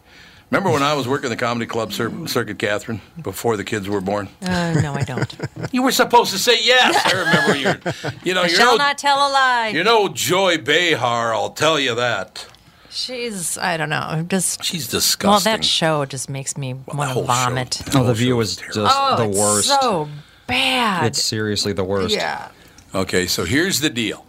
Remember 0.49 0.71
when 0.71 0.81
I 0.83 0.93
was 0.93 1.07
working 1.09 1.29
the 1.29 1.35
comedy 1.35 1.65
club 1.65 1.91
cir- 1.91 2.25
circuit, 2.27 2.57
Catherine, 2.57 3.01
before 3.21 3.57
the 3.57 3.65
kids 3.65 3.89
were 3.89 3.99
born? 3.99 4.29
Uh, 4.41 4.79
no, 4.81 4.93
I 4.93 5.03
don't. 5.03 5.35
You 5.73 5.83
were 5.83 5.91
supposed 5.91 6.31
to 6.31 6.39
say 6.39 6.57
yes. 6.63 6.95
I 7.05 7.19
remember 7.19 7.55
you. 7.57 8.11
You 8.23 8.33
know, 8.33 8.43
I 8.43 8.47
you're 8.47 8.55
shall 8.55 8.77
no, 8.77 8.83
not 8.85 8.97
tell 8.97 9.17
a 9.17 9.29
lie. 9.31 9.71
you're 9.73 9.83
no 9.83 10.07
Joy 10.07 10.57
Behar. 10.57 11.33
I'll 11.33 11.49
tell 11.49 11.77
you 11.77 11.93
that. 11.95 12.47
She's, 12.89 13.57
I 13.57 13.75
don't 13.75 13.89
know. 13.89 13.99
I'm 13.99 14.27
just. 14.29 14.63
She's 14.63 14.87
disgusting. 14.87 15.29
Well, 15.51 15.57
that 15.57 15.65
show 15.65 16.05
just 16.05 16.29
makes 16.29 16.57
me 16.57 16.73
the 16.73 16.95
want 16.95 17.09
to 17.09 17.13
whole 17.13 17.23
show- 17.23 17.27
vomit. 17.27 17.71
the 17.91 17.99
Oh, 17.99 18.03
the 18.05 18.13
view 18.13 18.35
show 18.35 18.39
is 18.39 18.55
just 18.55 18.77
Oh, 18.77 19.15
the 19.17 19.29
it's 19.29 19.37
worst. 19.37 19.67
so 19.67 20.07
bad. 20.47 21.07
It's 21.07 21.21
seriously 21.21 21.73
the 21.73 21.83
worst. 21.83 22.15
yeah. 22.15 22.47
Okay, 22.95 23.27
so 23.27 23.43
here's 23.43 23.81
the 23.81 23.89
deal. 23.89 24.25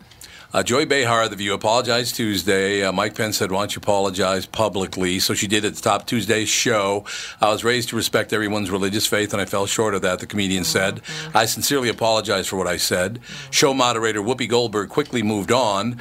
Uh, 0.51 0.63
Joy 0.63 0.87
Behar, 0.87 1.25
of 1.25 1.31
The 1.31 1.37
View, 1.37 1.53
apologized 1.53 2.15
Tuesday. 2.17 2.83
Uh, 2.83 2.91
Mike 2.91 3.15
Pence 3.15 3.37
said, 3.37 3.53
Why 3.53 3.61
don't 3.61 3.77
you 3.77 3.81
apologize 3.81 4.47
publicly? 4.47 5.19
So 5.19 5.35
she 5.35 5.47
did 5.47 5.63
at 5.67 5.75
the 5.75 5.83
top 5.83 6.07
Tuesday's 6.07 6.49
show. 6.49 7.05
I 7.39 7.51
was 7.51 7.65
raised 7.65 7.91
to 7.91 7.97
respect 7.97 8.33
everyone's 8.33 8.71
religious 8.71 9.07
faith, 9.07 9.35
and 9.35 9.43
I 9.43 9.45
fell 9.45 9.67
short 9.67 9.95
of 9.95 10.01
that, 10.01 10.21
the 10.21 10.27
comedian 10.27 10.65
said. 10.65 11.03
I 11.35 11.45
sincerely 11.45 11.91
apologize 11.91 12.47
for 12.47 12.57
what 12.57 12.67
I 12.67 12.79
said. 12.79 13.21
Show 13.51 13.75
moderator 13.75 14.23
Whoopi 14.23 14.49
Goldberg 14.49 14.89
quickly 14.89 15.23
moved 15.23 15.53
on. 15.53 16.01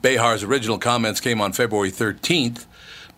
Behar's 0.00 0.44
original 0.44 0.78
comments 0.78 1.18
came 1.18 1.40
on 1.40 1.52
February 1.52 1.90
13th 1.90 2.66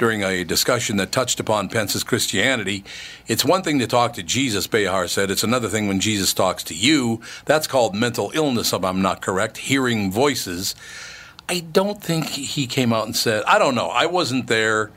during 0.01 0.25
a 0.25 0.43
discussion 0.43 0.97
that 0.97 1.13
touched 1.13 1.39
upon 1.39 1.69
Pence's 1.69 2.03
Christianity. 2.03 2.83
It's 3.29 3.45
one 3.45 3.63
thing 3.63 3.79
to 3.79 3.87
talk 3.87 4.15
to 4.15 4.23
Jesus, 4.23 4.67
Behar 4.67 5.07
said. 5.07 5.31
It's 5.31 5.45
another 5.45 5.69
thing 5.69 5.87
when 5.87 6.01
Jesus 6.01 6.33
talks 6.33 6.65
to 6.65 6.75
you. 6.75 7.21
That's 7.45 7.67
called 7.67 7.95
mental 7.95 8.33
illness, 8.35 8.73
if 8.73 8.83
I'm 8.83 9.03
not 9.03 9.21
correct, 9.21 9.59
hearing 9.59 10.11
voices. 10.11 10.75
I 11.49 11.61
don't 11.61 12.03
think 12.03 12.27
he 12.27 12.67
came 12.67 12.93
out 12.93 13.05
and 13.05 13.15
said, 13.15 13.45
I 13.45 13.59
don't 13.59 13.75
know, 13.75 13.89
I 13.89 14.07
wasn't 14.07 14.47
there 14.47 14.91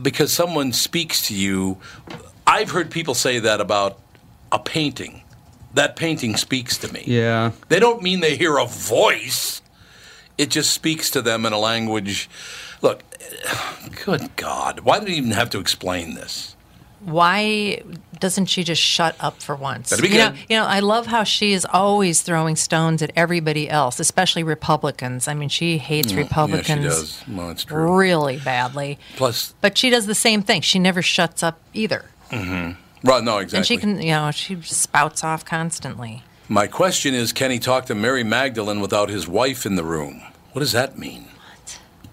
because 0.00 0.32
someone 0.32 0.72
speaks 0.72 1.26
to 1.28 1.34
you. 1.34 1.78
I've 2.46 2.70
heard 2.70 2.90
people 2.90 3.14
say 3.14 3.38
that 3.38 3.60
about 3.60 3.98
a 4.52 4.58
painting. 4.58 5.22
That 5.74 5.96
painting 5.96 6.36
speaks 6.36 6.76
to 6.78 6.92
me. 6.92 7.04
Yeah. 7.06 7.52
They 7.68 7.80
don't 7.80 8.02
mean 8.02 8.20
they 8.20 8.36
hear 8.36 8.58
a 8.58 8.66
voice. 8.66 9.62
It 10.36 10.50
just 10.50 10.72
speaks 10.72 11.10
to 11.10 11.22
them 11.22 11.46
in 11.46 11.52
a 11.52 11.58
language. 11.58 12.28
Look, 12.82 13.02
good 14.04 14.34
God, 14.36 14.80
why 14.80 14.98
do 15.00 15.06
we 15.06 15.14
even 15.14 15.32
have 15.32 15.50
to 15.50 15.58
explain 15.58 16.14
this? 16.14 16.54
why 17.00 17.80
doesn't 18.18 18.46
she 18.46 18.64
just 18.64 18.82
shut 18.82 19.14
up 19.20 19.40
for 19.40 19.54
once? 19.54 19.92
You 20.02 20.18
know, 20.18 20.34
you 20.48 20.56
know, 20.56 20.64
I 20.66 20.80
love 20.80 21.06
how 21.06 21.22
she 21.22 21.52
is 21.52 21.64
always 21.64 22.22
throwing 22.22 22.56
stones 22.56 23.02
at 23.02 23.12
everybody 23.14 23.70
else, 23.70 24.00
especially 24.00 24.42
Republicans. 24.42 25.28
I 25.28 25.34
mean, 25.34 25.48
she 25.48 25.78
hates 25.78 26.12
Republicans 26.12 26.68
Mm, 26.68 26.82
Yeah, 26.82 26.90
she 26.90 26.96
does. 27.00 27.24
Well, 27.28 27.50
it's 27.50 27.64
true. 27.64 27.96
really 27.96 28.38
badly. 28.38 28.98
Plus, 29.16 29.54
But 29.60 29.78
she 29.78 29.90
does 29.90 30.06
the 30.06 30.14
same 30.14 30.42
thing. 30.42 30.60
She 30.60 30.80
never 30.80 31.00
shuts 31.00 31.42
up 31.42 31.60
either. 31.72 32.04
right, 32.32 32.74
no, 33.04 33.38
exactly. 33.38 33.56
And 33.58 33.66
she 33.66 33.76
can, 33.76 34.02
you 34.02 34.10
know, 34.10 34.30
she 34.32 34.60
spouts 34.62 35.22
off 35.22 35.44
constantly. 35.44 36.24
My 36.48 36.66
question 36.66 37.14
is, 37.14 37.32
can 37.32 37.50
he 37.52 37.58
talk 37.60 37.86
to 37.86 37.94
Mary 37.94 38.24
Magdalene 38.24 38.80
without 38.80 39.08
his 39.08 39.28
wife 39.28 39.64
in 39.64 39.76
the 39.76 39.84
room? 39.84 40.20
What 40.52 40.60
does 40.60 40.72
that 40.72 40.98
mean? 40.98 41.26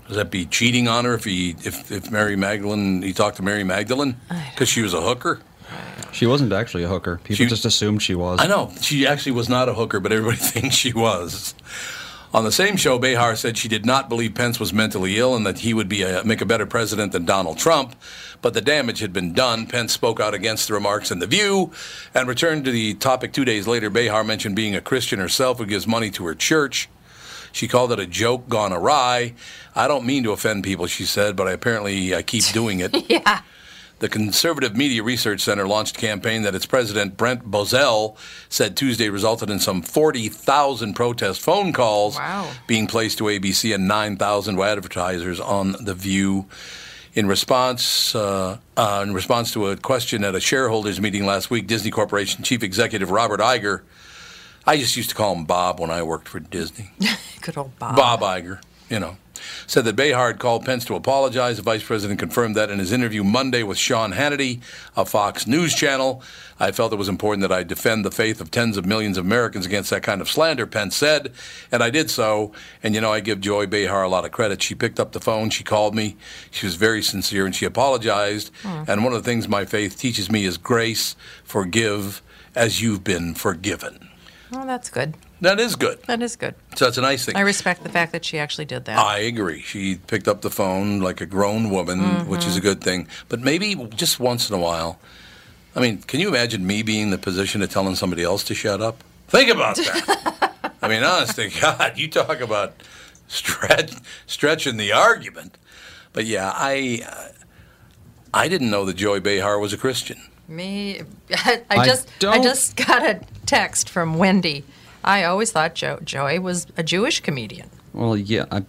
Does 0.07 0.17
that 0.17 0.29
be 0.31 0.45
cheating 0.45 0.88
on 0.88 1.05
her 1.05 1.15
if 1.15 1.24
he 1.24 1.51
if, 1.63 1.91
if 1.91 2.12
Mary 2.12 2.35
Magdalene 2.35 3.01
he 3.01 3.12
talked 3.13 3.38
to 3.38 3.43
Mary 3.43 3.63
Magdalene 3.63 4.17
because 4.51 4.69
she 4.69 4.81
was 4.81 4.93
a 4.93 5.01
hooker? 5.01 5.39
She 6.12 6.25
wasn't 6.27 6.53
actually 6.53 6.83
a 6.83 6.88
hooker. 6.88 7.17
People 7.24 7.35
She- 7.38 7.45
just 7.47 7.65
assumed 7.65 8.01
she 8.03 8.15
was. 8.15 8.39
I 8.39 8.47
know 8.47 8.71
she 8.81 9.07
actually 9.07 9.31
was 9.33 9.50
not 9.50 9.67
a 9.67 9.74
hooker, 9.74 10.00
but 10.00 10.12
everybody 10.12 10.38
thinks 10.41 10.75
she 10.75 10.93
was. 10.93 11.55
On 12.33 12.43
the 12.43 12.51
same 12.51 12.75
show, 12.75 13.00
Behar 13.00 13.35
said 13.38 13.57
she 13.57 13.69
did 13.69 13.85
not 13.85 14.09
believe 14.09 14.35
Pence 14.35 14.59
was 14.59 14.74
mentally 14.74 15.17
ill 15.17 15.35
and 15.35 15.45
that 15.45 15.59
he 15.59 15.74
would 15.74 15.88
be 15.88 16.01
a, 16.03 16.21
make 16.25 16.41
a 16.41 16.45
better 16.45 16.65
president 16.65 17.13
than 17.13 17.24
Donald 17.24 17.57
Trump. 17.57 17.95
But 18.41 18.53
the 18.53 18.59
damage 18.62 19.00
had 19.00 19.13
been 19.13 19.31
done. 19.31 19.67
Pence 19.67 19.93
spoke 19.93 20.19
out 20.19 20.33
against 20.33 20.67
the 20.67 20.74
remarks 20.74 21.12
in 21.12 21.19
The 21.19 21.27
View 21.27 21.71
and 22.13 22.27
returned 22.27 22.65
to 22.65 22.71
the 22.71 22.93
topic 22.95 23.31
two 23.31 23.45
days 23.45 23.67
later. 23.67 23.89
Behar 23.89 24.25
mentioned 24.25 24.53
being 24.55 24.75
a 24.75 24.81
Christian 24.81 25.17
herself 25.19 25.59
who 25.59 25.65
gives 25.65 25.88
money 25.88 26.12
to 26.12 26.25
her 26.25 26.35
church. 26.35 26.89
She 27.55 27.69
called 27.69 27.93
it 27.93 28.01
a 28.01 28.05
joke 28.05 28.50
gone 28.50 28.74
awry. 28.74 29.33
I 29.74 29.88
don't 29.88 30.05
mean 30.05 30.24
to 30.24 30.33
offend 30.33 30.65
people, 30.65 30.88
she 30.88 31.05
said, 31.05 31.38
but 31.38 31.47
I 31.47 31.51
apparently 31.51 32.13
I 32.13 32.21
keep 32.21 32.43
doing 32.51 32.81
it. 32.81 32.93
Yeah. 33.09 33.41
The 34.00 34.09
Conservative 34.09 34.75
Media 34.75 35.01
Research 35.01 35.39
Center 35.39 35.65
launched 35.65 35.95
a 35.95 36.00
campaign 36.01 36.41
that 36.41 36.53
its 36.53 36.65
president, 36.65 37.15
Brent 37.15 37.50
Bozell, 37.50 38.17
said 38.50 38.75
Tuesday 38.75 39.07
resulted 39.07 39.50
in 39.50 39.59
some 39.59 39.81
40,000 39.81 40.93
protest 40.95 41.39
phone 41.39 41.71
calls 41.71 42.17
Wow. 42.17 42.51
being 42.67 42.88
placed 42.88 43.19
to 43.19 43.24
ABC 43.29 43.74
and 43.74 43.88
9,000 43.88 44.59
advertisers 44.59 45.39
on 45.39 45.77
The 45.79 45.93
View. 45.93 46.45
In 47.13 47.25
response, 47.29 48.13
uh, 48.13 48.57
uh, 48.75 49.01
in 49.07 49.13
response 49.13 49.53
to 49.53 49.67
a 49.67 49.77
question 49.77 50.25
at 50.25 50.35
a 50.35 50.41
shareholders 50.41 51.00
meeting 51.00 51.25
last 51.25 51.50
week, 51.50 51.65
Disney 51.65 51.89
Corporation 51.89 52.43
Chief 52.43 52.63
Executive 52.63 53.09
Robert 53.12 53.39
Iger, 53.39 53.83
I 54.67 54.77
just 54.77 54.98
used 54.98 55.10
to 55.10 55.15
call 55.15 55.36
him 55.36 55.45
Bob 55.45 55.79
when 55.79 55.91
I 55.91 56.01
worked 56.01 56.27
for 56.27 56.39
Disney. 56.39 56.91
Good 57.41 57.57
old 57.57 57.77
Bob. 57.77 57.95
Bob 57.95 58.22
Iger, 58.22 58.62
you 58.89 59.00
know, 59.00 59.17
said 59.67 59.86
that 59.86 59.95
Behar 59.95 60.27
had 60.27 60.39
called 60.39 60.65
Pence 60.65 60.86
to 60.86 60.95
apologize. 60.95 61.57
The 61.57 61.63
vice 61.63 61.84
president 61.84 62.19
confirmed 62.19 62.55
that 62.55 62.72
in 62.72 62.79
his 62.79 62.91
interview 62.91 63.24
Monday 63.24 63.62
with 63.62 63.77
Sean 63.77 64.13
Hannity 64.13 64.62
of 64.95 65.10
Fox 65.10 65.45
News 65.45 65.75
Channel. 65.75 66.24
I 66.60 66.72
felt 66.72 66.93
it 66.93 66.95
was 66.95 67.10
important 67.10 67.41
that 67.41 67.51
I 67.51 67.63
defend 67.63 68.05
the 68.05 68.12
faith 68.12 68.41
of 68.41 68.50
tens 68.50 68.77
of 68.77 68.86
millions 68.86 69.17
of 69.17 69.25
Americans 69.25 69.65
against 69.65 69.89
that 69.91 70.03
kind 70.03 70.22
of 70.22 70.29
slander, 70.29 70.65
Pence 70.65 70.95
said, 70.95 71.34
and 71.72 71.84
I 71.84 71.89
did 71.89 72.10
so. 72.10 72.51
And, 72.81 72.95
you 72.95 73.01
know, 73.01 73.12
I 73.12 73.19
give 73.19 73.41
Joy 73.41 73.67
Behar 73.67 74.03
a 74.03 74.10
lot 74.10 74.25
of 74.25 74.31
credit. 74.31 74.63
She 74.63 74.74
picked 74.74 75.00
up 75.00 75.12
the 75.12 75.19
phone, 75.19 75.50
she 75.50 75.63
called 75.63 75.93
me, 75.93 76.15
she 76.50 76.65
was 76.65 76.75
very 76.75 77.03
sincere, 77.03 77.45
and 77.45 77.55
she 77.55 77.65
apologized. 77.65 78.51
Hmm. 78.63 78.84
And 78.88 79.03
one 79.03 79.13
of 79.13 79.24
the 79.24 79.29
things 79.29 79.48
my 79.48 79.65
faith 79.65 80.00
teaches 80.00 80.31
me 80.31 80.45
is 80.45 80.57
grace, 80.57 81.15
forgive 81.43 82.22
as 82.55 82.81
you've 82.81 83.03
been 83.03 83.36
forgiven. 83.36 84.10
Oh, 84.52 84.66
that's 84.66 84.90
good. 84.90 85.16
That 85.42 85.60
is 85.60 85.75
good. 85.75 86.02
That 86.04 86.22
is 86.22 86.36
good. 86.36 86.56
So 86.75 86.86
that's 86.86 86.98
a 86.98 87.02
nice 87.02 87.25
thing. 87.25 87.36
I 87.36 87.42
respect 87.42 87.84
the 87.84 87.90
fact 87.90 88.12
that 88.12 88.24
she 88.24 88.38
actually 88.40 88.66
did 88.66 88.86
that. 88.86 88.98
I 88.98 89.20
agree. 89.20 89.62
She 89.62 89.96
picked 89.96 90.28
up 90.28 90.42
the 90.42 90.50
phone 90.50 91.00
like 91.00 91.20
a 91.22 91.25
grown 91.25 91.70
woman, 91.70 92.28
which 92.28 92.46
is 92.46 92.56
a 92.56 92.62
good 92.62 92.82
thing. 92.82 93.08
But 93.28 93.42
maybe 93.42 93.75
just 93.96 94.20
once 94.20 94.50
in 94.50 94.56
a 94.56 94.60
while. 94.60 95.00
I 95.75 95.82
mean, 95.82 96.02
can 96.04 96.20
you 96.22 96.30
imagine 96.30 96.66
me 96.66 96.84
being 96.84 97.04
in 97.04 97.10
the 97.10 97.18
position 97.18 97.62
of 97.62 97.70
telling 97.70 97.96
somebody 97.96 98.24
else 98.24 98.44
to 98.46 98.56
shut 98.56 98.82
up? 98.82 99.04
Think 99.28 99.50
about 99.50 99.75
that. 99.75 100.74
I 100.82 100.88
mean, 100.88 101.04
honestly, 101.04 101.50
God, 101.62 101.98
you 101.98 102.08
talk 102.08 102.40
about 102.40 102.74
stretch, 103.28 103.92
stretching 104.28 104.78
the 104.78 104.94
argument. 104.94 105.58
But 106.14 106.25
yeah, 106.25 106.52
I 106.56 107.02
uh, 107.06 107.28
I 108.34 108.48
didn't 108.48 108.70
know 108.70 108.86
that 108.86 108.96
Joy 108.96 109.20
Behar 109.20 109.60
was 109.60 109.74
a 109.74 109.77
Christian. 109.77 110.22
Me, 110.48 111.01
I, 111.31 111.62
I 111.70 111.77
I 111.79 111.86
just 111.86 112.08
I 112.20 112.36
don't- 112.36 112.44
just 112.44 112.75
got 112.75 113.03
a 113.05 113.22
text 113.46 113.90
from 113.90 114.18
Wendy. 114.18 114.64
I 115.03 115.24
always 115.24 115.51
thought 115.51 115.75
jo- 115.75 116.00
Joy 116.03 116.40
was 116.40 116.66
a 116.77 116.84
Jewish 116.84 117.20
comedian. 117.20 117.70
Well, 117.94 118.18
yeah, 118.18 118.46
I, 118.51 118.64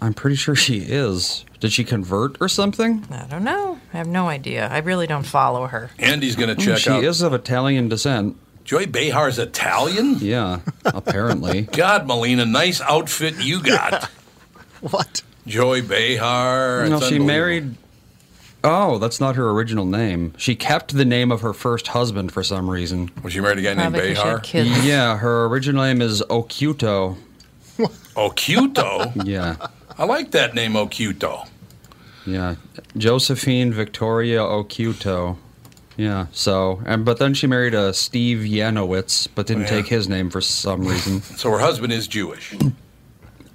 I'm 0.00 0.14
pretty 0.14 0.36
sure 0.36 0.54
she 0.54 0.78
is. 0.78 1.44
Did 1.58 1.72
she 1.72 1.84
convert 1.84 2.40
or 2.40 2.48
something? 2.48 3.04
I 3.10 3.26
don't 3.28 3.44
know. 3.44 3.78
I 3.92 3.96
have 3.98 4.06
no 4.06 4.28
idea. 4.28 4.68
I 4.68 4.78
really 4.78 5.06
don't 5.06 5.26
follow 5.26 5.66
her. 5.66 5.90
Andy's 5.98 6.36
going 6.36 6.48
to 6.48 6.54
hmm, 6.54 6.60
check 6.70 6.78
she 6.78 6.90
out. 6.90 7.04
is 7.04 7.20
of 7.22 7.34
Italian 7.34 7.88
descent. 7.88 8.36
Joy 8.64 8.86
Behar's 8.86 9.38
Italian? 9.38 10.16
Yeah, 10.20 10.60
apparently. 10.84 11.62
God, 11.72 12.06
Melina, 12.06 12.46
nice 12.46 12.80
outfit 12.80 13.34
you 13.42 13.62
got. 13.62 14.08
What? 14.80 15.22
Joy 15.46 15.82
Behar. 15.82 16.88
No, 16.88 16.96
it's 16.96 17.08
she 17.08 17.18
married. 17.18 17.74
Oh, 18.62 18.98
that's 18.98 19.20
not 19.20 19.36
her 19.36 19.50
original 19.50 19.86
name. 19.86 20.34
She 20.36 20.54
kept 20.54 20.94
the 20.94 21.04
name 21.06 21.32
of 21.32 21.40
her 21.40 21.52
first 21.54 21.88
husband 21.88 22.30
for 22.32 22.42
some 22.42 22.68
reason. 22.68 23.10
Was 23.22 23.32
she 23.32 23.40
married 23.40 23.54
to 23.56 23.60
a 23.60 23.64
guy 23.64 23.74
named 23.74 23.94
Probably 23.94 24.14
'cause 24.14 24.18
she 24.18 24.22
Behar? 24.22 24.36
had 24.38 24.42
kids. 24.44 24.84
Yeah, 24.86 25.16
her 25.18 25.46
original 25.46 25.82
name 25.84 26.02
is 26.02 26.20
Occhiuto. 26.28 27.16
Occhiuto? 27.78 29.24
Yeah, 29.26 29.56
I 29.98 30.04
like 30.04 30.32
that 30.32 30.54
name, 30.54 30.72
Occhiuto. 30.74 31.48
yeah. 32.26 32.56
Josephine 32.96 33.72
Victoria 33.72 34.40
Occhiuto. 34.40 35.36
Yeah, 35.96 36.26
so, 36.32 36.80
and 36.86 37.04
but 37.04 37.18
then 37.18 37.34
she 37.34 37.46
married 37.46 37.74
a 37.74 37.92
Steve 37.92 38.40
Yanowitz, 38.40 39.28
but 39.34 39.46
didn't 39.46 39.64
Oh, 39.64 39.66
yeah. 39.66 39.70
take 39.82 39.86
his 39.88 40.08
name 40.08 40.30
for 40.30 40.40
some 40.40 40.86
reason. 40.86 41.20
So 41.22 41.50
her 41.50 41.58
husband 41.58 41.92
is 41.92 42.06
Jewish. 42.08 42.54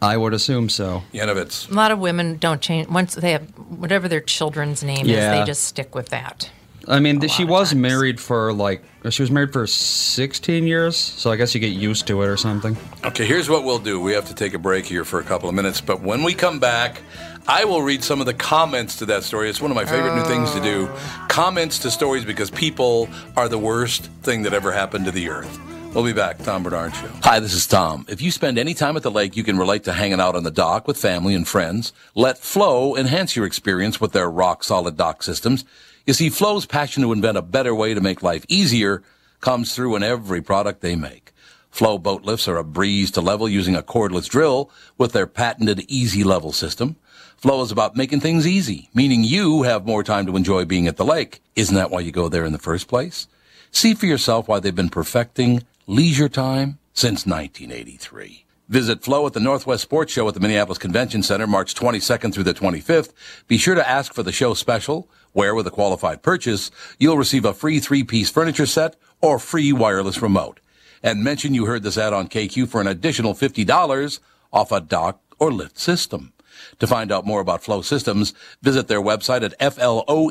I 0.01 0.17
would 0.17 0.33
assume 0.33 0.69
so. 0.69 1.03
Yanovitz. 1.13 1.69
A 1.69 1.73
lot 1.73 1.91
of 1.91 1.99
women 1.99 2.37
don't 2.37 2.61
change 2.61 2.87
once 2.87 3.15
they 3.15 3.31
have 3.31 3.47
whatever 3.57 4.07
their 4.07 4.21
children's 4.21 4.83
name 4.83 5.07
is. 5.07 5.15
They 5.15 5.43
just 5.45 5.63
stick 5.63 5.95
with 5.95 6.09
that. 6.09 6.49
I 6.87 6.99
mean, 6.99 7.19
she 7.27 7.45
was 7.45 7.69
times. 7.69 7.81
married 7.81 8.19
for 8.19 8.53
like 8.53 8.83
she 9.09 9.23
was 9.23 9.31
married 9.31 9.53
for 9.53 9.65
16 9.65 10.67
years, 10.67 10.95
so 10.95 11.31
I 11.31 11.35
guess 11.35 11.55
you 11.55 11.61
get 11.61 11.73
used 11.73 12.07
to 12.07 12.21
it 12.21 12.27
or 12.27 12.37
something. 12.37 12.77
Okay, 13.03 13.25
here's 13.25 13.49
what 13.49 13.63
we'll 13.63 13.79
do. 13.79 13.99
We 13.99 14.13
have 14.13 14.25
to 14.25 14.35
take 14.35 14.53
a 14.53 14.59
break 14.59 14.85
here 14.85 15.03
for 15.03 15.19
a 15.19 15.23
couple 15.23 15.49
of 15.49 15.55
minutes, 15.55 15.81
but 15.81 16.01
when 16.01 16.23
we 16.23 16.33
come 16.33 16.59
back, 16.59 17.01
I 17.47 17.65
will 17.65 17.81
read 17.81 18.03
some 18.03 18.19
of 18.19 18.25
the 18.25 18.33
comments 18.33 18.97
to 18.97 19.05
that 19.07 19.23
story. 19.23 19.49
It's 19.49 19.61
one 19.61 19.71
of 19.71 19.75
my 19.75 19.85
favorite 19.85 20.15
new 20.15 20.25
things 20.25 20.51
to 20.53 20.61
do. 20.61 20.87
Oh. 20.89 21.25
Comments 21.29 21.77
to 21.79 21.91
stories 21.91 22.25
because 22.25 22.49
people 22.49 23.07
are 23.35 23.47
the 23.47 23.59
worst 23.59 24.05
thing 24.23 24.43
that 24.43 24.53
ever 24.53 24.71
happened 24.71 25.05
to 25.05 25.11
the 25.11 25.29
earth. 25.29 25.59
We'll 25.95 26.03
be 26.03 26.11
back. 26.11 26.39
Tom 26.39 26.61
Barnard 26.61 26.93
Show. 26.93 27.07
Hi, 27.23 27.39
this 27.39 27.53
is 27.53 27.65
Tom. 27.65 28.05
If 28.09 28.21
you 28.21 28.29
spend 28.29 28.57
any 28.57 28.73
time 28.73 28.97
at 28.97 29.03
the 29.03 29.09
lake, 29.09 29.37
you 29.37 29.45
can 29.45 29.57
relate 29.57 29.85
to 29.85 29.93
hanging 29.93 30.19
out 30.19 30.35
on 30.35 30.43
the 30.43 30.51
dock 30.51 30.89
with 30.89 30.97
family 30.97 31.33
and 31.33 31.47
friends. 31.47 31.93
Let 32.15 32.37
Floe 32.37 32.97
enhance 32.97 33.37
your 33.37 33.45
experience 33.45 34.01
with 34.01 34.11
their 34.11 34.29
rock 34.29 34.65
solid 34.65 34.97
dock 34.97 35.23
systems. 35.23 35.63
You 36.05 36.13
see, 36.13 36.29
Floe's 36.29 36.65
passion 36.65 37.01
to 37.03 37.13
invent 37.13 37.37
a 37.37 37.41
better 37.41 37.73
way 37.73 37.93
to 37.93 38.01
make 38.01 38.21
life 38.21 38.45
easier 38.49 39.03
comes 39.39 39.73
through 39.73 39.95
in 39.95 40.03
every 40.03 40.41
product 40.41 40.81
they 40.81 40.97
make. 40.97 41.31
Floe 41.71 41.97
boat 41.97 42.23
lifts 42.23 42.49
are 42.49 42.57
a 42.57 42.63
breeze 42.65 43.09
to 43.11 43.21
level 43.21 43.47
using 43.47 43.77
a 43.77 43.81
cordless 43.81 44.27
drill 44.27 44.69
with 44.97 45.13
their 45.13 45.25
patented 45.25 45.85
easy 45.87 46.25
level 46.25 46.51
system. 46.51 46.97
Floe 47.37 47.61
is 47.61 47.71
about 47.71 47.95
making 47.95 48.19
things 48.19 48.45
easy, 48.45 48.89
meaning 48.93 49.23
you 49.23 49.63
have 49.63 49.87
more 49.87 50.03
time 50.03 50.25
to 50.25 50.35
enjoy 50.35 50.65
being 50.65 50.87
at 50.87 50.97
the 50.97 51.05
lake. 51.05 51.41
Isn't 51.55 51.75
that 51.75 51.89
why 51.89 52.01
you 52.01 52.11
go 52.11 52.27
there 52.27 52.43
in 52.43 52.51
the 52.51 52.59
first 52.59 52.89
place? 52.89 53.29
See 53.71 53.93
for 53.93 54.07
yourself 54.07 54.49
why 54.49 54.59
they've 54.59 54.75
been 54.75 54.89
perfecting 54.89 55.63
leisure 55.87 56.29
time 56.29 56.79
since 56.93 57.25
1983. 57.25 58.45
Visit 58.67 59.03
Floe 59.03 59.27
at 59.27 59.33
the 59.33 59.39
Northwest 59.39 59.83
Sports 59.83 60.11
Show 60.11 60.27
at 60.27 60.33
the 60.33 60.39
Minneapolis 60.39 60.79
Convention 60.79 61.21
Center 61.21 61.45
March 61.45 61.75
22nd 61.75 62.33
through 62.33 62.45
the 62.45 62.53
25th. 62.53 63.13
Be 63.47 63.59
sure 63.59 63.75
to 63.75 63.87
ask 63.87 64.11
for 64.11 64.23
the 64.23 64.31
show 64.31 64.55
special, 64.55 65.07
where 65.33 65.53
with 65.53 65.67
a 65.67 65.71
qualified 65.71 66.23
purchase, 66.23 66.71
you'll 66.97 67.17
receive 67.17 67.45
a 67.45 67.53
free 67.53 67.79
three-piece 67.79 68.31
furniture 68.31 68.65
set 68.65 68.95
or 69.21 69.37
free 69.37 69.71
wireless 69.71 70.19
remote. 70.21 70.59
And 71.03 71.23
mention 71.23 71.53
you 71.53 71.65
heard 71.65 71.83
this 71.83 71.99
ad 71.99 72.13
on 72.13 72.27
KQ 72.27 72.67
for 72.67 72.81
an 72.81 72.87
additional 72.87 73.35
$50 73.35 74.19
off 74.51 74.71
a 74.71 74.81
dock 74.81 75.21
or 75.37 75.51
lift 75.51 75.77
system. 75.77 76.33
To 76.79 76.87
find 76.87 77.11
out 77.11 77.27
more 77.27 77.41
about 77.41 77.63
Floe 77.63 77.83
Systems, 77.83 78.33
visit 78.63 78.87
their 78.87 79.01
website 79.01 79.43
at 79.43 79.59
floeintl.com. 79.59 80.21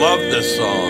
Love 0.00 0.20
this 0.30 0.56
song. 0.56 0.85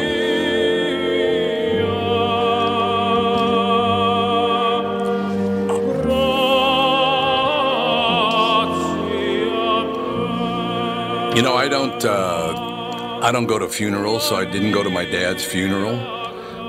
You 11.36 11.42
know, 11.42 11.54
I 11.54 11.68
don't, 11.68 12.02
uh, 12.02 13.20
I 13.22 13.30
don't 13.30 13.44
go 13.46 13.58
to 13.58 13.68
funerals, 13.68 14.26
so 14.26 14.36
I 14.36 14.46
didn't 14.46 14.72
go 14.72 14.82
to 14.82 14.88
my 14.88 15.04
dad's 15.04 15.44
funeral. 15.44 15.96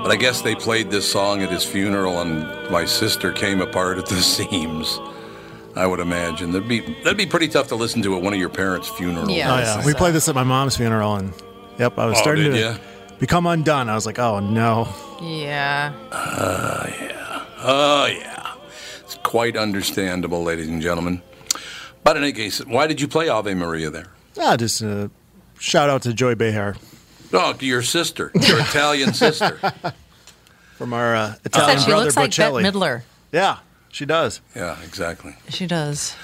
But 0.02 0.12
I 0.12 0.16
guess 0.16 0.42
they 0.42 0.54
played 0.54 0.90
this 0.90 1.10
song 1.10 1.42
at 1.42 1.50
his 1.50 1.64
funeral, 1.64 2.20
and 2.20 2.42
my 2.70 2.84
sister 2.84 3.32
came 3.32 3.62
apart 3.62 3.96
at 3.96 4.04
the 4.06 4.16
seams. 4.20 5.00
I 5.74 5.86
would 5.86 6.00
imagine 6.00 6.52
that'd 6.52 6.68
be 6.68 6.80
that'd 7.02 7.16
be 7.16 7.24
pretty 7.26 7.48
tough 7.48 7.68
to 7.68 7.76
listen 7.76 8.02
to 8.02 8.16
at 8.16 8.22
one 8.22 8.34
of 8.34 8.38
your 8.40 8.48
parents' 8.50 8.88
funerals. 8.88 9.30
Yeah. 9.30 9.54
Oh 9.54 9.58
yeah, 9.58 9.86
we 9.86 9.94
played 9.94 10.12
this 10.12 10.28
at 10.28 10.34
my 10.34 10.42
mom's 10.44 10.76
funeral, 10.76 11.14
and 11.16 11.32
yep, 11.78 11.98
I 11.98 12.04
was 12.06 12.18
Oh, 12.18 12.20
starting 12.20 12.50
to 12.52 12.58
ya? 12.58 12.76
become 13.20 13.46
undone. 13.46 13.88
I 13.88 13.94
was 13.94 14.04
like, 14.04 14.18
oh 14.18 14.38
no. 14.40 14.88
Yeah. 15.22 15.92
Uh, 16.12 16.86
yeah. 17.00 17.44
Oh 17.62 18.06
yeah, 18.06 18.54
it's 19.00 19.14
quite 19.22 19.56
understandable, 19.56 20.42
ladies 20.42 20.68
and 20.68 20.82
gentlemen. 20.82 21.22
But 22.04 22.16
in 22.18 22.22
any 22.22 22.32
case, 22.32 22.58
why 22.66 22.86
did 22.86 23.00
you 23.00 23.08
play 23.08 23.28
Ave 23.28 23.54
Maria 23.54 23.88
there? 23.90 24.06
Ah, 24.38 24.56
just 24.56 24.82
uh, 24.82 25.08
shout 25.58 25.90
out 25.90 26.02
to 26.02 26.12
Joy 26.12 26.34
Behar 26.34 26.76
Oh, 27.32 27.52
to 27.52 27.66
your 27.66 27.82
sister, 27.82 28.30
your 28.34 28.60
Italian 28.60 29.12
sister. 29.12 29.58
from 30.76 30.92
our 30.92 31.14
uh, 31.14 31.28
I 31.34 31.36
Italian 31.44 31.78
said 31.78 31.84
she 31.84 31.90
brother 31.90 32.04
looks 32.04 32.16
like 32.16 32.36
Bette 32.36 32.52
Midler. 32.52 33.02
Yeah, 33.32 33.58
she 33.90 34.06
does. 34.06 34.40
Yeah, 34.56 34.76
exactly. 34.82 35.34
She 35.48 35.66
does. 35.66 36.14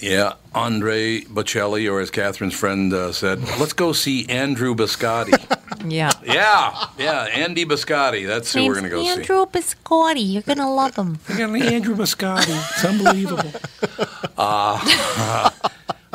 Yeah, 0.00 0.34
Andre 0.54 1.22
Bocelli, 1.22 1.90
or 1.90 1.98
as 2.00 2.10
Catherine's 2.12 2.54
friend 2.54 2.92
uh, 2.92 3.10
said, 3.10 3.40
let's 3.58 3.72
go 3.72 3.92
see 3.92 4.28
Andrew 4.28 4.74
Biscotti. 4.74 5.34
Yeah. 5.86 6.10
yeah, 6.24 6.86
yeah, 6.98 7.22
Andy 7.32 7.64
Biscotti. 7.64 8.26
That's 8.26 8.52
who 8.52 8.66
we're 8.66 8.72
going 8.72 8.82
to 8.84 8.90
go 8.90 9.04
see. 9.04 9.10
Andrew 9.10 9.46
Biscotti. 9.46 10.32
You're 10.32 10.42
gonna 10.42 10.68
love 10.74 10.96
him. 10.96 11.20
We 11.28 11.36
got 11.36 11.54
Andrew 11.54 11.94
Biscotti. 11.94 12.48
It's 12.48 12.84
unbelievable. 12.84 13.48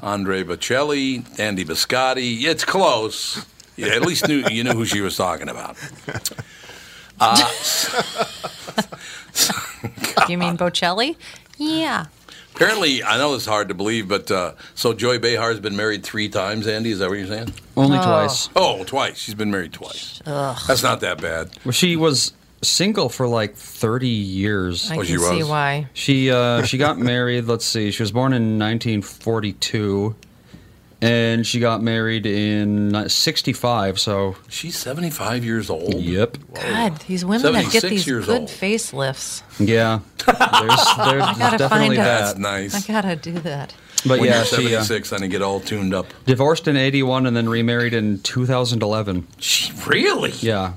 Andre 0.04 0.44
Bocelli, 0.44 1.24
Andy 1.40 1.64
Biscotti. 1.64 2.44
It's 2.44 2.66
close. 2.66 3.46
Yeah, 3.78 3.88
at 3.88 4.02
least 4.02 4.28
knew, 4.28 4.44
you 4.50 4.64
knew 4.66 4.74
who 4.74 4.86
she 4.86 5.00
was 5.02 5.16
talking 5.16 5.48
about. 5.50 5.78
Uh, 7.20 7.38
You 10.30 10.38
mean 10.38 10.58
Bocelli? 10.58 11.16
Yeah. 11.58 12.06
apparently, 12.56 13.04
I 13.04 13.18
know 13.18 13.34
it's 13.36 13.46
hard 13.46 13.68
to 13.70 13.74
believe, 13.74 14.08
but 14.08 14.30
uh, 14.30 14.54
so 14.76 14.94
Joy 14.94 15.20
Behar's 15.20 15.60
been 15.60 15.76
married 15.76 16.04
three 16.04 16.30
times, 16.30 16.68
Andy? 16.68 16.92
Is 16.92 17.00
that 17.00 17.10
what 17.10 17.18
you're 17.18 17.28
saying? 17.28 17.54
Only 17.76 17.98
twice. 17.98 18.50
Oh, 18.56 18.84
twice. 18.84 19.18
She's 19.18 19.36
been 19.36 19.52
married 19.52 19.74
twice. 19.74 20.22
That's 20.26 20.84
not 20.84 21.00
that 21.02 21.22
bad. 21.22 21.50
Well, 21.66 21.72
she 21.72 21.96
was 21.96 22.34
single 22.64 23.10
for 23.10 23.28
like 23.28 23.56
30 23.56 24.08
years. 24.08 24.90
I 24.92 24.96
Oh, 24.96 24.98
can 25.00 25.06
she 25.08 25.18
see 25.18 25.44
why. 25.44 25.88
She 25.94 26.32
uh, 26.32 26.64
she 26.64 26.78
got 26.78 26.98
married. 27.14 27.46
Let's 27.46 27.66
see. 27.66 27.92
She 27.92 28.02
was 28.04 28.12
born 28.12 28.34
in 28.34 28.58
1942, 28.60 30.16
and 31.02 31.46
she 31.46 31.60
got 31.60 31.82
married 31.82 32.26
in 32.26 33.10
65. 33.10 34.00
So 34.00 34.36
She's 34.50 34.78
75 34.78 35.44
years 35.44 35.70
old. 35.70 35.96
yep, 35.96 36.38
God, 36.54 36.98
these 37.08 37.26
women 37.26 37.54
that 37.54 37.72
get 37.72 37.84
these 37.84 38.08
years 38.08 38.26
good 38.26 38.42
old. 38.42 38.50
facelifts. 38.50 39.42
yeah. 39.60 40.00
There's, 40.26 40.38
there's 40.38 41.24
I 41.24 41.36
gotta 41.38 41.58
definitely 41.58 41.98
find 41.98 42.00
out. 42.00 42.04
That's 42.06 42.38
nice. 42.40 42.90
I 42.90 42.94
gotta 42.94 43.16
do 43.16 43.34
that. 43.40 43.76
But 44.06 44.20
when 44.20 44.30
yeah, 44.30 44.38
you're 44.38 44.46
she 44.46 44.76
uh, 44.76 44.84
76, 44.84 45.10
then 45.12 45.22
you 45.24 45.28
get 45.30 45.42
all 45.42 45.62
tuned 45.62 45.94
up. 45.94 46.08
divorced 46.26 46.68
in 46.68 46.76
81 46.76 47.26
and 47.26 47.36
then 47.38 47.48
remarried 47.48 47.94
in 47.94 48.20
2011. 48.20 49.26
She 49.40 49.72
really? 49.88 50.32
Yeah. 50.40 50.74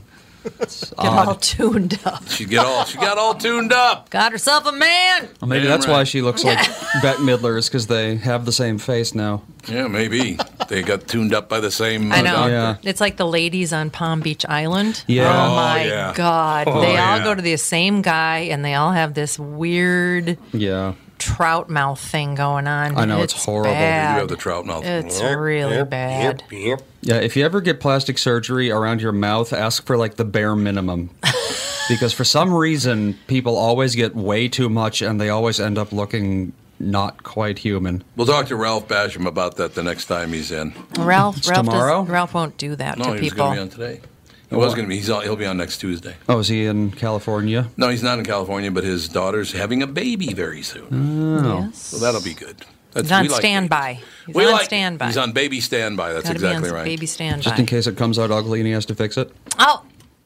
It's 0.61 0.91
Get 0.91 0.99
odd. 0.99 1.29
all 1.29 1.35
tuned 1.37 1.99
up. 2.05 2.27
She 2.29 2.45
get 2.45 2.65
all 2.65 2.85
she 2.85 2.99
got 2.99 3.19
all 3.19 3.35
tuned 3.35 3.73
up. 3.73 4.11
Got 4.11 4.33
herself 4.33 4.67
a 4.67 4.73
man. 4.73 5.29
Well, 5.41 5.49
maybe 5.49 5.63
Damn 5.63 5.71
that's 5.73 5.87
why 5.87 6.05
she 6.05 6.23
looks 6.23 6.45
like 6.45 6.59
Bette 7.03 7.19
Midler 7.19 7.59
is 7.59 7.69
because 7.69 7.87
they 7.89 8.17
have 8.17 8.45
the 8.45 8.53
same 8.53 8.79
face 8.79 9.15
now. 9.15 9.43
Yeah, 9.69 9.89
maybe 9.89 10.39
they 10.69 10.83
got 10.83 11.09
tuned 11.09 11.35
up 11.35 11.49
by 11.49 11.61
the 11.61 11.71
same. 11.71 12.13
I 12.13 12.19
uh, 12.21 12.23
know. 12.23 12.33
doctor. 12.33 12.51
Yeah. 12.53 12.77
It's 12.83 13.01
like 13.01 13.17
the 13.17 13.27
ladies 13.27 13.73
on 13.73 13.91
Palm 13.91 14.21
Beach 14.21 14.47
Island. 14.49 15.03
Yeah. 15.07 15.25
Oh, 15.29 15.53
Oh, 15.53 15.57
my 15.57 15.85
yeah. 15.85 16.13
God. 16.15 16.69
Oh, 16.69 16.81
they 16.81 16.97
all 16.97 17.19
yeah. 17.19 17.25
go 17.25 17.35
to 17.35 17.43
the 17.43 17.57
same 17.57 18.03
guy 18.03 18.39
and 18.51 18.65
they 18.65 18.75
all 18.75 18.93
have 18.93 19.15
this 19.15 19.39
weird 19.39 20.39
Yeah. 20.53 20.95
Trout 21.19 21.69
mouth 21.69 22.01
thing 22.01 22.35
going 22.35 22.67
on. 22.67 22.97
I 22.97 23.05
know, 23.05 23.23
it's 23.23 23.33
horrible. 23.45 23.71
You 23.71 23.77
do 23.77 23.83
You 23.83 23.89
have 23.91 24.29
the 24.29 24.37
trout 24.37 24.67
mouth. 24.67 24.85
It's 24.85 25.21
really 25.23 25.85
bad. 25.85 26.43
Yeah, 26.51 27.17
if 27.17 27.37
you 27.37 27.45
ever 27.45 27.61
get 27.61 27.81
plastic 27.81 28.19
surgery 28.19 28.71
around 28.71 29.01
your 29.01 29.13
mouth, 29.13 29.53
ask 29.53 29.87
for 29.87 29.97
like 29.97 30.17
the 30.17 30.25
bare 30.25 30.57
minimum. 30.57 31.11
because 31.89 32.13
for 32.13 32.25
some 32.25 32.53
reason, 32.53 33.19
people 33.27 33.57
always 33.57 33.95
get 33.95 34.15
way 34.17 34.49
too 34.49 34.69
much 34.69 35.03
and 35.03 35.21
they 35.21 35.29
always 35.29 35.61
end 35.61 35.79
up 35.79 35.93
looking 35.93 36.53
not 36.79 37.23
quite 37.23 37.59
human. 37.61 38.05
We'll 38.17 38.27
talk 38.27 38.47
to 38.49 38.57
Ralph 38.57 38.87
Basham 38.89 39.27
about 39.27 39.57
that 39.57 39.75
the 39.75 39.83
next 39.83 40.07
time 40.07 40.33
he's 40.33 40.51
in. 40.53 40.75
Ralph, 40.99 41.47
Ralph, 41.49 41.65
tomorrow? 41.67 42.03
does, 42.03 42.11
Ralph 42.11 42.35
won't 42.35 42.59
do 42.59 42.77
that 42.77 42.99
No, 42.99 43.05
to 43.05 43.11
he 43.15 43.21
was 43.21 43.31
people. 43.31 43.37
going 43.47 43.71
to 43.71 43.77
be 43.79 43.83
on 43.85 43.93
today. 43.95 44.01
He 44.51 44.55
was 44.57 44.75
going 44.75 44.85
to 44.87 44.89
be. 44.89 44.97
He's 44.97 45.11
on, 45.11 45.23
he'll 45.25 45.35
be 45.37 45.47
on 45.47 45.57
next 45.57 45.79
Tuesday. 45.79 46.15
Oh, 46.29 46.39
is 46.39 46.49
he 46.49 46.67
in 46.67 46.93
California? 46.93 47.69
No, 47.77 47.89
he's 47.89 48.03
not 48.03 48.19
in 48.19 48.25
California, 48.25 48.71
but 48.71 48.85
his 48.85 49.09
daughter's 49.09 49.53
having 49.53 49.83
a 49.83 49.87
baby 49.87 50.33
very 50.33 50.63
soon, 50.63 50.87
oh. 51.45 51.59
Yes. 51.67 51.79
so 51.79 51.99
that'll 51.99 52.23
be 52.23 52.35
good. 52.35 52.57
That's, 52.93 53.09
He's 53.09 53.13
on 53.13 53.23
we 53.25 53.29
like 53.29 53.41
standby. 53.41 53.93
babies. 53.95 54.05
He's 54.27 54.35
We 54.35 54.47
on 54.47 54.53
like- 54.53 54.65
standby. 54.65 55.07
He's 55.07 55.17
on 55.19 55.33
baby 55.33 55.61
standby. 55.61 56.13
That's 56.13 56.23
Gotta 56.25 56.35
exactly 56.37 56.63
be 56.63 56.69
on 56.71 56.75
right. 56.77 56.85
Baby 56.85 57.07
standby. 57.07 57.43
Just 57.43 57.59
in 57.59 57.67
case 57.67 57.87
it 57.87 57.97
comes 57.97 58.19
out 58.19 58.31
ugly 58.31 58.61
and 58.61 58.67
he 58.67 58.73
has 58.73 58.87
to 58.87 58.95
fix 58.95 59.17
it. 59.19 59.31
Oh, 59.59 59.83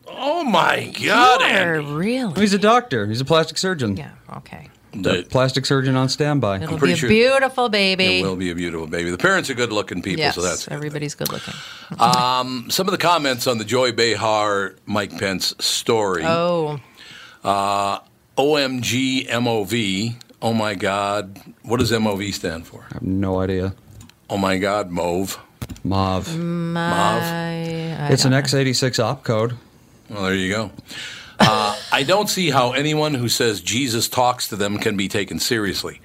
Oh 0.07 0.45
my 0.45 0.93
God, 1.03 1.41
you're 1.41 1.77
Andy. 1.81 1.93
really? 1.93 2.41
He's 2.41 2.53
a 2.53 2.59
doctor. 2.59 3.07
He's 3.07 3.21
a 3.21 3.25
plastic 3.25 3.57
surgeon. 3.59 3.97
Yeah. 3.97 4.11
Okay. 4.37 4.69
The- 4.93 5.25
Plastic 5.29 5.67
surgeon 5.67 5.95
on 5.97 6.09
standby. 6.09 6.57
It'll 6.57 6.75
be 6.75 6.79
pretty 6.79 6.95
a 6.95 6.97
sure- 6.97 7.09
beautiful 7.09 7.69
baby. 7.69 8.21
It 8.21 8.23
will 8.25 8.37
be 8.37 8.51
a 8.51 8.55
beautiful 8.55 8.87
baby. 8.87 9.11
The 9.11 9.19
parents 9.19 9.49
are 9.51 9.55
good-looking 9.55 10.03
people, 10.03 10.21
yes, 10.21 10.35
so 10.35 10.43
that's 10.43 10.67
good. 10.67 10.75
everybody's 10.75 11.15
good 11.15 11.31
looking. 11.33 11.55
Um, 11.99 12.67
some 12.71 12.89
of 12.89 12.93
the 12.93 12.99
comments 12.99 13.47
on 13.47 13.59
the 13.59 13.65
Joy 13.65 13.93
Behar 13.93 14.75
Mike 14.87 15.17
Pence 15.19 15.55
story. 15.61 16.23
Oh, 16.25 16.81
uh, 17.45 18.01
OMG 18.37 19.29
MOV. 19.29 20.15
Oh 20.43 20.53
my 20.55 20.75
God. 20.75 21.39
What 21.63 21.79
does 21.81 21.93
MOV 21.93 22.33
stand 22.33 22.67
for? 22.67 22.87
I 22.91 22.95
have 22.95 23.03
no 23.03 23.41
idea. 23.41 23.75
Oh 24.29 24.39
my 24.39 24.59
God, 24.59 24.91
Mauve. 24.91 25.39
Mauve. 25.85 26.37
Mauve. 26.37 27.23
I, 27.23 28.09
It's 28.11 28.25
an 28.25 28.33
x86 28.33 28.99
opcode. 28.99 29.55
Well, 30.09 30.23
there 30.25 30.35
you 30.35 30.53
go. 30.53 30.71
Uh, 31.41 31.77
I 31.91 32.03
don't 32.03 32.29
see 32.29 32.51
how 32.51 32.73
anyone 32.73 33.15
who 33.15 33.29
says 33.29 33.61
Jesus 33.61 34.09
talks 34.09 34.49
to 34.49 34.57
them 34.57 34.79
can 34.79 34.97
be 34.97 35.09
taken 35.09 35.39
seriously. 35.39 36.01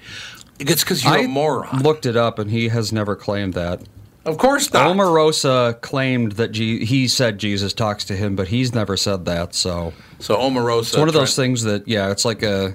It's 0.58 0.82
because 0.82 1.04
you're 1.04 1.12
I 1.12 1.18
a 1.24 1.28
moron. 1.28 1.82
looked 1.82 2.06
it 2.06 2.16
up 2.16 2.38
and 2.38 2.50
he 2.50 2.68
has 2.68 2.92
never 2.92 3.14
claimed 3.14 3.54
that. 3.54 3.82
of 4.24 4.38
course 4.38 4.72
not. 4.72 4.88
Omarosa 4.96 5.78
claimed 5.82 6.32
that 6.32 6.52
G- 6.52 6.84
he 6.86 7.06
said 7.08 7.38
Jesus 7.38 7.72
talks 7.74 8.04
to 8.06 8.16
him, 8.16 8.34
but 8.36 8.48
he's 8.48 8.74
never 8.74 8.96
said 8.96 9.26
that. 9.26 9.54
So 9.54 9.92
so 10.18 10.36
Omarosa. 10.36 10.80
it's 10.88 10.96
one 10.96 11.08
of 11.08 11.14
those 11.14 11.36
things 11.36 11.62
that, 11.64 11.86
yeah, 11.86 12.10
it's 12.10 12.24
like 12.24 12.42
a 12.42 12.74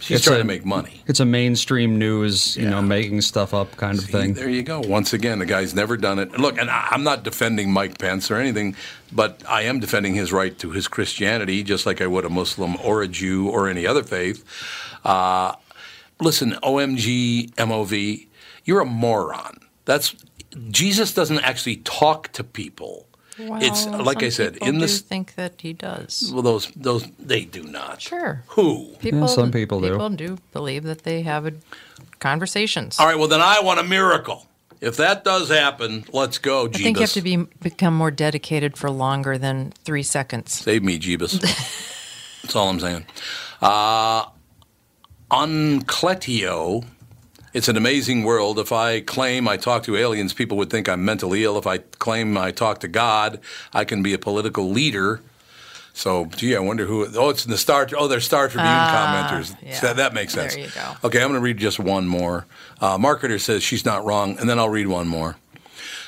She's 0.00 0.16
it's 0.16 0.24
trying 0.24 0.36
a- 0.36 0.42
to 0.42 0.46
make 0.46 0.64
money. 0.64 1.02
it's 1.06 1.20
a 1.20 1.24
mainstream 1.24 1.98
news, 1.98 2.56
you 2.56 2.64
Yeah. 2.64 2.70
know, 2.70 2.82
making 2.82 3.20
stuff 3.20 3.52
up 3.54 3.76
kind 3.76 3.98
of 3.98 4.04
thing. 4.04 4.34
There 4.34 4.48
you 4.48 4.62
go. 4.62 4.80
Once 4.80 5.12
again, 5.12 5.38
the 5.38 5.46
guy's 5.46 5.74
never 5.74 5.96
done 5.96 6.18
it. 6.18 6.38
Look, 6.38 6.58
and 6.58 6.70
I- 6.70 6.88
I'm 6.90 7.04
not 7.04 7.22
defending 7.22 7.70
Mike 7.72 7.98
Pence 7.98 8.30
or 8.30 8.36
anything, 8.36 8.74
but 9.12 9.40
I 9.48 9.62
am 9.62 9.78
defending 9.78 10.14
his 10.14 10.32
right 10.32 10.58
to 10.58 10.70
his 10.70 10.88
Christianity, 10.88 11.62
just 11.62 11.86
like 11.86 12.00
I 12.00 12.06
would 12.06 12.24
a 12.24 12.30
Muslim 12.30 12.76
or 12.82 13.02
a 13.02 13.08
Jew 13.08 13.48
or 13.48 13.68
any 13.68 13.86
other 13.86 14.02
faith. 14.02 14.44
Uh, 15.04 15.52
listen, 16.20 16.56
OMG, 16.62 17.50
MOV, 17.58 18.26
you're 18.64 18.80
a 18.80 18.86
moron. 18.86 19.58
That's 19.84 20.14
Jesus 20.70 21.14
doesn't 21.14 21.38
actually 21.40 21.76
talk 21.76 22.32
to 22.32 22.42
people. 22.42 23.06
It's 23.62 23.86
like 23.86 24.18
some 24.18 24.26
I 24.26 24.28
said 24.28 24.52
people 24.54 24.68
in 24.68 24.74
do 24.74 24.80
this. 24.80 25.00
think 25.00 25.34
that 25.34 25.60
he 25.60 25.72
does. 25.72 26.30
Well, 26.32 26.42
those 26.42 26.70
those 26.76 27.06
they 27.18 27.44
do 27.44 27.62
not. 27.62 28.00
Sure. 28.00 28.42
Who? 28.48 28.94
People, 29.00 29.28
some 29.28 29.50
people 29.50 29.80
do. 29.80 29.92
People 29.92 30.10
do 30.10 30.38
believe 30.52 30.84
that 30.84 31.02
they 31.02 31.22
have 31.22 31.46
a, 31.46 31.52
conversations. 32.18 32.98
All 32.98 33.06
right. 33.06 33.18
Well, 33.18 33.28
then 33.28 33.40
I 33.40 33.60
want 33.60 33.80
a 33.80 33.84
miracle. 33.84 34.46
If 34.80 34.96
that 34.96 35.24
does 35.24 35.50
happen, 35.50 36.04
let's 36.12 36.38
go, 36.38 36.66
Jeebus. 36.66 36.76
I 36.76 36.82
think 36.82 36.96
you 36.96 37.02
have 37.02 37.12
to 37.12 37.22
be 37.22 37.36
become 37.62 37.94
more 37.94 38.10
dedicated 38.10 38.76
for 38.78 38.90
longer 38.90 39.36
than 39.36 39.72
three 39.84 40.02
seconds. 40.02 40.52
Save 40.52 40.82
me, 40.82 40.98
Jeebus. 40.98 41.40
That's 42.42 42.56
all 42.56 42.68
I'm 42.68 42.80
saying. 42.80 43.04
Uh, 43.60 44.24
Uncletio. 45.30 46.84
It's 47.52 47.68
an 47.68 47.76
amazing 47.76 48.22
world. 48.22 48.58
If 48.58 48.70
I 48.70 49.00
claim 49.00 49.48
I 49.48 49.56
talk 49.56 49.82
to 49.84 49.96
aliens, 49.96 50.32
people 50.32 50.56
would 50.58 50.70
think 50.70 50.88
I'm 50.88 51.04
mentally 51.04 51.42
ill. 51.44 51.58
If 51.58 51.66
I 51.66 51.78
claim 51.78 52.36
I 52.38 52.52
talk 52.52 52.80
to 52.80 52.88
God, 52.88 53.40
I 53.72 53.84
can 53.84 54.02
be 54.02 54.14
a 54.14 54.18
political 54.18 54.70
leader. 54.70 55.20
So, 55.92 56.26
gee, 56.26 56.54
I 56.54 56.60
wonder 56.60 56.86
who. 56.86 57.06
Oh, 57.16 57.30
it's 57.30 57.44
in 57.44 57.50
the 57.50 57.58
Star. 57.58 57.88
Oh, 57.98 58.06
they're 58.06 58.20
Star 58.20 58.48
Tribune 58.48 58.68
commenters. 58.72 59.56
yeah. 59.60 59.80
That, 59.80 59.96
that 59.96 60.14
makes 60.14 60.32
sense. 60.32 60.54
There 60.54 60.64
you 60.64 60.70
go. 60.70 60.94
Okay, 61.04 61.20
I'm 61.20 61.28
going 61.28 61.40
to 61.40 61.44
read 61.44 61.58
just 61.58 61.80
one 61.80 62.06
more. 62.06 62.46
Uh, 62.80 62.96
marketer 62.96 63.40
says 63.40 63.64
she's 63.64 63.84
not 63.84 64.04
wrong, 64.04 64.38
and 64.38 64.48
then 64.48 64.58
I'll 64.58 64.68
read 64.68 64.86
one 64.86 65.08
more. 65.08 65.36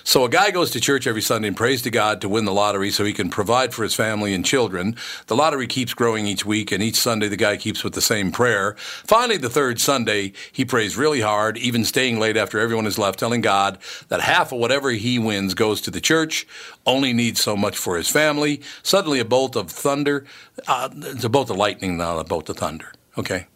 So 0.05 0.25
a 0.25 0.29
guy 0.29 0.51
goes 0.51 0.71
to 0.73 0.81
church 0.81 1.07
every 1.07 1.23
Sunday 1.23 1.49
and 1.49 1.57
prays 1.57 1.83
to 1.83 1.91
God 1.91 2.21
to 2.21 2.29
win 2.29 2.45
the 2.45 2.53
lottery 2.53 2.91
so 2.91 3.05
he 3.05 3.13
can 3.13 3.31
provide 3.31 3.73
for 3.73 3.83
his 3.83 3.95
family 3.95 4.35
and 4.35 4.45
children. 4.45 4.97
The 5.27 5.37
lottery 5.37 5.67
keeps 5.67 5.95
growing 5.95 6.27
each 6.27 6.45
week, 6.45 6.73
and 6.73 6.83
each 6.83 6.97
Sunday 6.97 7.29
the 7.29 7.37
guy 7.37 7.57
keeps 7.57 7.85
with 7.85 7.95
the 7.95 8.01
same 8.01 8.33
prayer. 8.33 8.75
Finally, 8.79 9.39
the 9.39 9.51
third 9.51 9.81
Sunday, 9.81 10.33
he 10.51 10.65
prays 10.65 10.97
really 10.97 11.21
hard, 11.21 11.57
even 11.57 11.85
staying 11.85 12.19
late 12.19 12.37
after 12.37 12.59
everyone 12.59 12.85
has 12.85 12.99
left, 12.99 13.19
telling 13.19 13.41
God 13.41 13.79
that 14.09 14.21
half 14.21 14.53
of 14.53 14.59
whatever 14.59 14.91
he 14.91 15.19
wins 15.19 15.55
goes 15.55 15.81
to 15.83 15.91
the 15.91 16.01
church, 16.01 16.47
only 16.87 17.13
needs 17.13 17.41
so 17.41 17.57
much 17.57 17.77
for 17.77 17.97
his 17.97 18.09
family. 18.09 18.61
Suddenly, 18.83 19.21
a 19.21 19.25
bolt 19.25 19.57
of 19.57 19.71
thunder, 19.71 20.25
uh, 20.67 20.89
it's 20.95 21.25
a 21.25 21.29
bolt 21.29 21.51
of 21.51 21.57
lightning, 21.57 21.97
not 21.97 22.19
a 22.19 22.25
bolt 22.25 22.49
of 22.49 22.57
thunder. 22.57 22.93
Okay. 23.17 23.47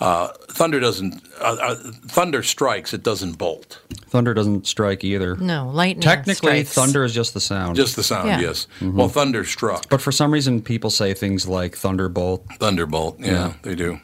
Uh, 0.00 0.28
thunder 0.50 0.80
doesn't, 0.80 1.22
uh, 1.40 1.56
uh, 1.62 1.74
thunder 2.08 2.42
strikes, 2.42 2.92
it 2.92 3.02
doesn't 3.04 3.38
bolt. 3.38 3.80
Thunder 4.08 4.34
doesn't 4.34 4.66
strike 4.66 5.04
either. 5.04 5.36
No, 5.36 5.70
lightning. 5.72 6.02
Technically, 6.02 6.64
strikes. 6.64 6.74
thunder 6.74 7.04
is 7.04 7.14
just 7.14 7.32
the 7.32 7.40
sound. 7.40 7.76
Just 7.76 7.94
the 7.94 8.02
sound, 8.02 8.28
Yeah. 8.28 8.40
yes. 8.40 8.66
Well, 8.82 9.08
thunder 9.08 9.44
struck. 9.44 9.88
but 9.88 10.00
for 10.00 10.10
some 10.10 10.32
reason, 10.32 10.62
people 10.62 10.90
say 10.90 11.14
things 11.14 11.46
like 11.46 11.76
thunderbolt. 11.76 12.44
Thunderbolt, 12.58 13.18
yeah, 13.20 13.26
Yeah. 13.30 13.52
they 13.62 13.74
do. 13.76 14.00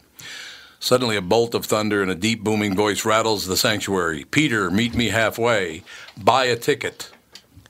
Suddenly, 0.78 1.16
a 1.16 1.20
bolt 1.20 1.54
of 1.54 1.66
thunder 1.66 2.00
and 2.02 2.10
a 2.10 2.14
deep 2.14 2.42
booming 2.42 2.74
voice 2.74 3.04
rattles 3.04 3.46
the 3.46 3.56
sanctuary. 3.56 4.24
Peter, 4.24 4.70
meet 4.70 4.94
me 4.94 5.08
halfway. 5.08 5.82
Buy 6.16 6.44
a 6.46 6.56
ticket. 6.56 7.10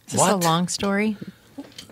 Is 0.06 0.12
this 0.12 0.20
What? 0.20 0.32
a 0.32 0.36
long 0.36 0.68
story? 0.68 1.16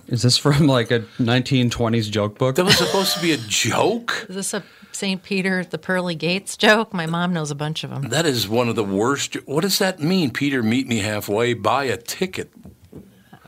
Is 0.06 0.22
this 0.22 0.36
from 0.36 0.66
like 0.66 0.90
a 0.90 1.00
1920s 1.18 2.08
joke 2.10 2.38
book? 2.38 2.54
That 2.56 2.64
was 2.64 2.76
supposed 2.78 3.14
to 3.16 3.20
be 3.22 3.32
a 3.32 3.36
joke? 3.36 4.26
Is 4.28 4.36
this 4.36 4.54
a 4.54 4.62
St. 4.92 5.22
Peter 5.22 5.60
at 5.60 5.70
the 5.70 5.78
pearly 5.78 6.14
gates 6.14 6.56
joke? 6.56 6.92
My 6.92 7.06
mom 7.06 7.32
knows 7.32 7.50
a 7.50 7.54
bunch 7.54 7.84
of 7.84 7.90
them. 7.90 8.08
That 8.10 8.26
is 8.26 8.48
one 8.48 8.68
of 8.68 8.74
the 8.76 8.84
worst. 8.84 9.34
What 9.46 9.60
does 9.62 9.78
that 9.78 10.00
mean? 10.00 10.30
Peter, 10.30 10.62
meet 10.62 10.88
me 10.88 10.98
halfway. 10.98 11.54
Buy 11.54 11.84
a 11.84 11.96
ticket. 11.96 12.50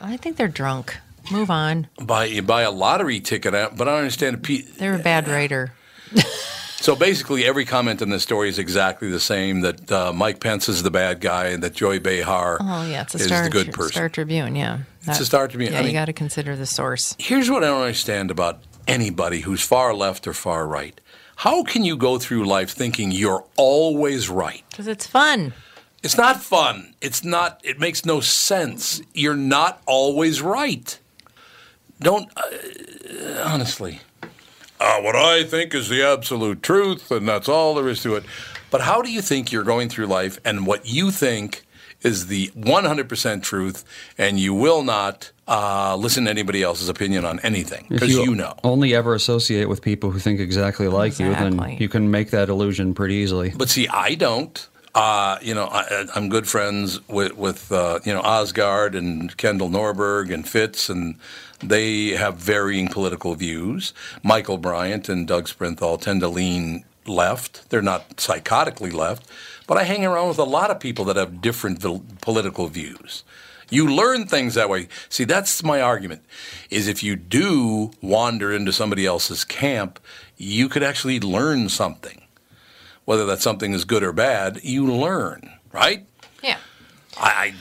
I 0.01 0.17
think 0.17 0.37
they're 0.37 0.49
drunk. 0.49 0.97
Move 1.31 1.51
on. 1.51 1.89
Buy 2.01 2.27
you 2.27 2.43
buy 2.43 2.63
a 2.63 2.71
lottery 2.71 3.21
ticket, 3.21 3.55
uh, 3.55 3.71
but 3.77 3.87
I 3.89 3.93
don't 3.93 4.01
understand. 4.01 4.43
Pe- 4.43 4.63
They're 4.63 4.95
a 4.97 4.99
bad 4.99 5.29
writer. 5.29 5.73
So 6.81 6.97
basically, 6.97 7.45
every 7.45 7.67
comment 7.67 8.01
in 8.01 8.09
this 8.09 8.23
story 8.23 8.49
is 8.49 8.59
exactly 8.59 9.11
the 9.11 9.21
same. 9.21 9.61
That 9.61 9.93
uh, 9.93 10.13
Mike 10.15 10.41
Pence 10.41 10.67
is 10.67 10.83
the 10.83 10.91
bad 10.91 11.21
guy, 11.21 11.49
and 11.49 11.63
that 11.63 11.75
Joy 11.75 11.99
Behar 12.01 12.57
Oh 12.59 12.89
yeah, 12.89 13.03
it's 13.03 13.15
a 13.15 13.19
is 13.19 13.27
Star, 13.27 13.45
the 13.45 13.51
good 13.51 13.73
person. 13.75 13.93
Star 13.93 14.09
Tribune. 14.09 14.57
Yeah, 14.57 14.79
It's 15.03 15.21
a 15.21 15.27
Star 15.27 15.47
Tribune. 15.47 15.75
Yeah, 15.75 15.81
I 15.81 15.83
you 15.83 15.93
got 15.93 16.07
to 16.07 16.15
consider 16.15 16.57
the 16.57 16.65
source. 16.65 17.17
Here's 17.19 17.51
what 17.51 17.63
I 17.63 17.67
don't 17.67 17.83
understand 17.83 18.31
about 18.31 18.63
anybody 18.89 19.41
who's 19.41 19.61
far 19.61 19.93
left 19.93 20.27
or 20.27 20.33
far 20.33 20.67
right. 20.67 20.99
How 21.41 21.63
can 21.63 21.87
you 21.87 21.97
go 21.97 22.19
through 22.19 22.45
life 22.45 22.69
thinking 22.69 23.11
you're 23.11 23.47
always 23.57 24.29
right? 24.29 24.63
Because 24.69 24.87
it's 24.87 25.07
fun. 25.07 25.55
It's 26.03 26.19
not 26.19 26.43
fun. 26.43 26.95
It's 27.01 27.25
not, 27.25 27.63
it 27.65 27.81
makes 27.81 28.05
no 28.05 28.21
sense. 28.21 29.01
You're 29.15 29.37
not 29.37 29.81
always 29.87 30.43
right. 30.43 30.99
Don't, 31.99 32.31
uh, 32.37 33.43
honestly. 33.43 34.01
Uh, 34.79 35.01
what 35.01 35.17
I 35.17 35.45
think 35.45 35.75
is 35.75 35.89
the 35.89 36.03
absolute 36.03 36.63
truth, 36.63 37.11
and 37.11 37.27
that's 37.27 37.49
all 37.49 37.75
there 37.75 37.89
is 37.89 38.03
to 38.03 38.17
it. 38.17 38.25
But 38.71 38.83
how 38.83 39.01
do 39.01 39.11
you 39.11 39.23
think 39.23 39.51
you're 39.51 39.65
going 39.65 39.89
through 39.89 40.09
life 40.09 40.39
and 40.45 40.67
what 40.67 40.85
you 40.85 41.11
think 41.11 41.65
is 42.03 42.27
the 42.27 42.49
100% 42.49 43.43
truth, 43.43 43.85
and 44.17 44.39
you 44.39 44.55
will 44.55 44.83
not 44.83 45.31
uh, 45.47 45.97
listen 45.97 46.25
to 46.25 46.31
anybody 46.31 46.63
else's 46.63 46.89
opinion 46.89 47.25
on 47.25 47.41
anything 47.41 47.87
because 47.89 48.11
you, 48.11 48.35
know. 48.35 48.55
only 48.63 48.95
ever 48.95 49.15
associate 49.15 49.69
with 49.69 49.83
people 49.83 50.11
who 50.11 50.19
think 50.19 50.41
exactly 50.41 50.89
like 50.89 51.19
you, 51.19 51.35
then 51.35 51.77
you 51.79 51.89
can 51.89 52.11
make 52.11 52.31
that 52.31 52.49
illusion 52.49 52.95
pretty 52.95 53.17
easily. 53.17 53.53
But 53.57 53.69
see, 53.69 53.89
I 53.89 54.15
don't. 54.15 54.67
Uh, 54.93 55.39
you 55.41 55.55
know, 55.55 55.67
I, 55.67 56.07
I'm 56.17 56.29
good 56.29 56.49
friends 56.49 57.07
with, 57.09 57.37
with 57.37 57.71
uh, 57.71 58.01
you 58.05 58.13
know 58.13 58.23
Osgard 58.23 58.97
and 58.97 59.37
Kendall 59.37 59.69
Norberg 59.69 60.33
and 60.33 60.49
Fitz, 60.49 60.89
and 60.89 61.15
they 61.63 62.09
have 62.11 62.37
varying 62.37 62.89
political 62.89 63.35
views. 63.35 63.93
Michael 64.23 64.59
Bryant 64.59 65.09
and 65.09 65.29
Doug 65.29 65.47
Sprinthal 65.47 66.01
tend 66.01 66.21
to 66.21 66.29
lean 66.29 66.85
left. 67.07 67.69
They're 67.71 67.83
not 67.83 68.17
psychotically 68.17 68.93
left, 68.93 69.29
but 69.71 69.79
I 69.79 69.85
hang 69.85 70.05
around 70.05 70.27
with 70.27 70.41
a 70.41 70.43
lot 70.45 70.73
of 70.73 70.81
people 70.81 71.05
that 71.05 71.15
have 71.15 71.41
different 71.41 71.81
political 72.21 72.67
views. 72.67 73.23
You 73.71 73.87
learn 73.87 74.27
things 74.27 74.55
that 74.55 74.69
way. 74.69 74.89
See, 75.09 75.23
that's 75.23 75.63
my 75.63 75.81
argument. 75.81 76.25
Is 76.71 76.89
if 76.89 77.05
you 77.05 77.15
do 77.15 77.93
wander 78.03 78.53
into 78.53 78.73
somebody 78.73 79.07
else's 79.07 79.45
camp, 79.45 80.01
you 80.37 80.69
could 80.69 80.83
actually 80.83 81.21
learn 81.21 81.69
something 81.69 82.21
whether 83.05 83.25
that 83.27 83.41
something 83.41 83.73
is 83.73 83.85
good 83.85 84.03
or 84.03 84.13
bad, 84.13 84.61
you 84.65 84.87
learn, 84.87 85.51
right? 85.73 86.05
Yeah. 86.43 86.59
I, 87.17 87.31
I, 87.31 87.55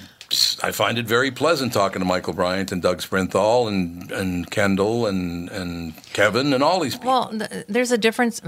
I 0.62 0.72
find 0.72 1.00
it 1.00 1.08
very 1.08 1.32
pleasant 1.32 1.74
talking 1.74 2.00
to 2.00 2.06
Michael 2.06 2.34
Bryant 2.34 2.72
and 2.72 2.82
Doug 2.82 3.02
Sprinthal 3.02 3.68
and, 3.68 4.12
and 4.12 4.50
Kendall 4.50 5.08
and, 5.08 5.50
and 5.50 5.96
Kevin 6.14 6.54
and 6.54 6.64
all 6.64 6.80
these 6.80 6.96
people. 6.96 7.10
Well, 7.10 7.30
th- 7.30 7.66
there's 7.68 7.92
a 7.92 7.98
difference. 7.98 8.40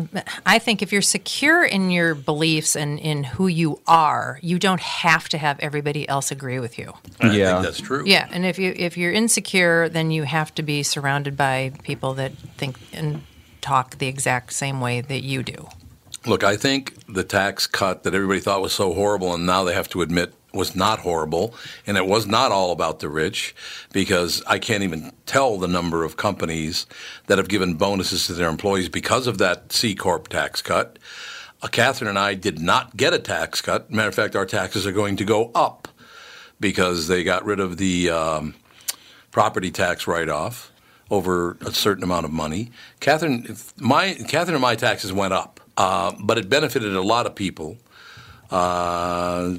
I 0.46 0.60
think 0.60 0.82
if 0.82 0.92
you're 0.92 1.02
secure 1.02 1.64
in 1.64 1.90
your 1.90 2.14
beliefs 2.14 2.76
and 2.76 3.00
in 3.00 3.24
who 3.24 3.48
you 3.48 3.80
are, 3.88 4.40
you 4.44 4.60
don't 4.60 4.82
have 4.82 5.28
to 5.30 5.38
have 5.38 5.60
everybody 5.60 6.08
else 6.08 6.32
agree 6.32 6.60
with 6.60 6.78
you. 6.78 6.94
I 7.20 7.32
yeah. 7.32 7.54
think 7.54 7.66
that's 7.66 7.82
true. 7.82 8.04
Yeah, 8.06 8.28
and 8.32 8.46
if 8.46 8.60
you 8.60 8.74
if 8.76 8.96
you're 8.98 9.14
insecure, 9.14 9.90
then 9.90 10.12
you 10.12 10.24
have 10.24 10.54
to 10.56 10.64
be 10.64 10.84
surrounded 10.84 11.36
by 11.36 11.72
people 11.84 12.14
that 12.16 12.34
think 12.58 12.78
and 12.94 13.24
talk 13.62 13.98
the 13.98 14.08
exact 14.08 14.54
same 14.54 14.82
way 14.82 15.02
that 15.02 15.24
you 15.24 15.42
do. 15.44 15.68
Look, 16.26 16.44
I 16.44 16.56
think 16.56 16.94
the 17.08 17.24
tax 17.24 17.66
cut 17.66 18.04
that 18.04 18.14
everybody 18.14 18.40
thought 18.40 18.62
was 18.62 18.74
so 18.74 18.94
horrible 18.94 19.34
and 19.34 19.46
now 19.46 19.64
they 19.64 19.74
have 19.74 19.90
to 19.90 20.04
admit 20.04 20.34
was 20.54 20.76
not 20.76 21.00
horrible, 21.00 21.56
and 21.88 21.98
it 21.98 22.06
was 22.06 22.28
not 22.28 22.52
all 22.52 22.72
about 22.72 23.00
the 23.00 23.10
rich, 23.10 23.56
because 23.94 24.44
I 24.46 24.60
can't 24.60 24.84
even 24.84 25.12
tell 25.26 25.58
the 25.58 25.68
number 25.68 26.04
of 26.04 26.18
companies 26.18 26.86
that 27.28 27.38
have 27.38 27.48
given 27.48 27.76
bonuses 27.76 28.28
to 28.28 28.34
their 28.34 28.50
employees 28.50 28.90
because 28.90 29.28
of 29.28 29.38
that 29.38 29.72
C 29.72 29.96
Corp 29.96 30.28
tax 30.28 30.62
cut. 30.62 31.00
Uh, 31.62 31.68
Catherine 31.68 32.10
and 32.10 32.20
I 32.20 32.34
did 32.34 32.60
not 32.60 32.98
get 32.98 33.14
a 33.14 33.20
tax 33.20 33.62
cut. 33.62 33.92
Matter 33.92 34.10
of 34.10 34.16
fact, 34.16 34.36
our 34.36 34.46
taxes 34.46 34.86
are 34.86 34.92
going 34.92 35.16
to 35.18 35.24
go 35.24 35.52
up 35.54 35.88
because 36.60 37.08
they 37.08 37.24
got 37.24 37.46
rid 37.46 37.60
of 37.60 37.78
the 37.78 38.10
um, 38.10 38.56
property 39.32 39.72
tax 39.72 40.08
write-off 40.08 40.72
over 41.10 41.58
a 41.62 41.72
certain 41.72 42.04
amount 42.04 42.26
of 42.26 42.32
money. 42.32 42.72
Catherine, 43.00 43.58
my 43.78 44.14
Catherine 44.28 44.56
and 44.56 44.62
my 44.62 44.76
taxes 44.76 45.12
went 45.14 45.34
up, 45.34 45.60
uh, 45.78 46.14
but 46.20 46.38
it 46.38 46.50
benefited 46.50 46.96
a 46.96 47.02
lot 47.02 47.26
of 47.26 47.36
people. 47.36 47.78
Uh, 48.50 49.56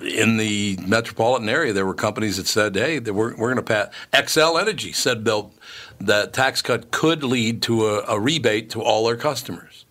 in 0.00 0.36
the 0.36 0.78
metropolitan 0.86 1.48
area, 1.48 1.72
there 1.72 1.86
were 1.86 1.94
companies 1.94 2.36
that 2.36 2.46
said, 2.46 2.74
"Hey, 2.74 2.98
we're, 2.98 3.36
we're 3.36 3.54
going 3.54 3.56
to 3.56 3.62
pass." 3.62 3.92
Xcel 4.12 4.60
Energy 4.60 4.92
said 4.92 5.24
they'll 5.24 5.52
that 6.00 6.32
tax 6.32 6.60
cut 6.60 6.90
could 6.90 7.22
lead 7.22 7.62
to 7.62 7.86
a, 7.86 8.04
a 8.08 8.20
rebate 8.20 8.70
to 8.70 8.82
all 8.82 9.06
their 9.06 9.16
customers. 9.16 9.84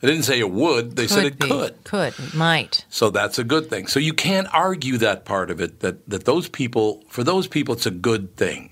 They 0.00 0.08
didn't 0.08 0.24
say 0.24 0.38
it 0.38 0.50
would; 0.50 0.96
they 0.96 1.06
said 1.06 1.26
it 1.26 1.38
be. 1.38 1.48
could. 1.48 1.84
Could 1.84 2.14
might. 2.34 2.86
So 2.88 3.10
that's 3.10 3.38
a 3.38 3.44
good 3.44 3.68
thing. 3.68 3.86
So 3.86 4.00
you 4.00 4.14
can't 4.14 4.48
argue 4.54 4.96
that 4.98 5.24
part 5.24 5.50
of 5.50 5.60
it 5.60 5.80
that, 5.80 6.08
that 6.08 6.24
those 6.24 6.48
people, 6.48 7.04
for 7.08 7.22
those 7.22 7.46
people, 7.46 7.74
it's 7.74 7.86
a 7.86 7.90
good 7.90 8.36
thing. 8.36 8.70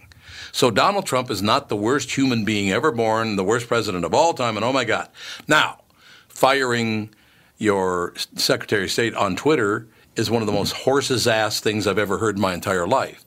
So 0.52 0.70
Donald 0.70 1.04
Trump 1.04 1.30
is 1.30 1.42
not 1.42 1.68
the 1.68 1.76
worst 1.76 2.16
human 2.16 2.44
being 2.44 2.70
ever 2.70 2.90
born, 2.90 3.36
the 3.36 3.44
worst 3.44 3.68
president 3.68 4.04
of 4.04 4.14
all 4.14 4.32
time, 4.32 4.56
and 4.56 4.64
oh 4.64 4.72
my 4.72 4.84
God. 4.84 5.08
Now, 5.46 5.82
firing 6.28 7.10
your 7.58 8.14
Secretary 8.36 8.84
of 8.84 8.90
State 8.90 9.14
on 9.14 9.36
Twitter 9.36 9.86
is 10.18 10.30
one 10.30 10.42
of 10.42 10.46
the 10.46 10.52
most 10.52 10.72
horse's 10.72 11.26
ass 11.26 11.60
things 11.60 11.86
I've 11.86 11.98
ever 11.98 12.18
heard 12.18 12.36
in 12.36 12.42
my 12.42 12.52
entire 12.54 12.86
life. 12.86 13.24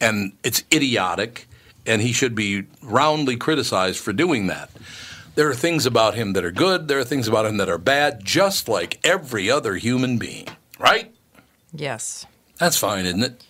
And 0.00 0.32
it's 0.42 0.64
idiotic, 0.72 1.46
and 1.86 2.00
he 2.00 2.12
should 2.12 2.34
be 2.34 2.64
roundly 2.82 3.36
criticized 3.36 3.98
for 4.00 4.12
doing 4.12 4.46
that. 4.46 4.70
There 5.34 5.48
are 5.48 5.54
things 5.54 5.86
about 5.86 6.14
him 6.14 6.32
that 6.32 6.44
are 6.44 6.50
good. 6.50 6.88
There 6.88 6.98
are 6.98 7.04
things 7.04 7.28
about 7.28 7.46
him 7.46 7.58
that 7.58 7.68
are 7.68 7.78
bad, 7.78 8.24
just 8.24 8.68
like 8.68 8.98
every 9.06 9.50
other 9.50 9.74
human 9.76 10.18
being, 10.18 10.48
right? 10.78 11.14
Yes. 11.72 12.26
That's 12.58 12.76
fine, 12.78 13.04
isn't 13.06 13.22
it? 13.22 13.44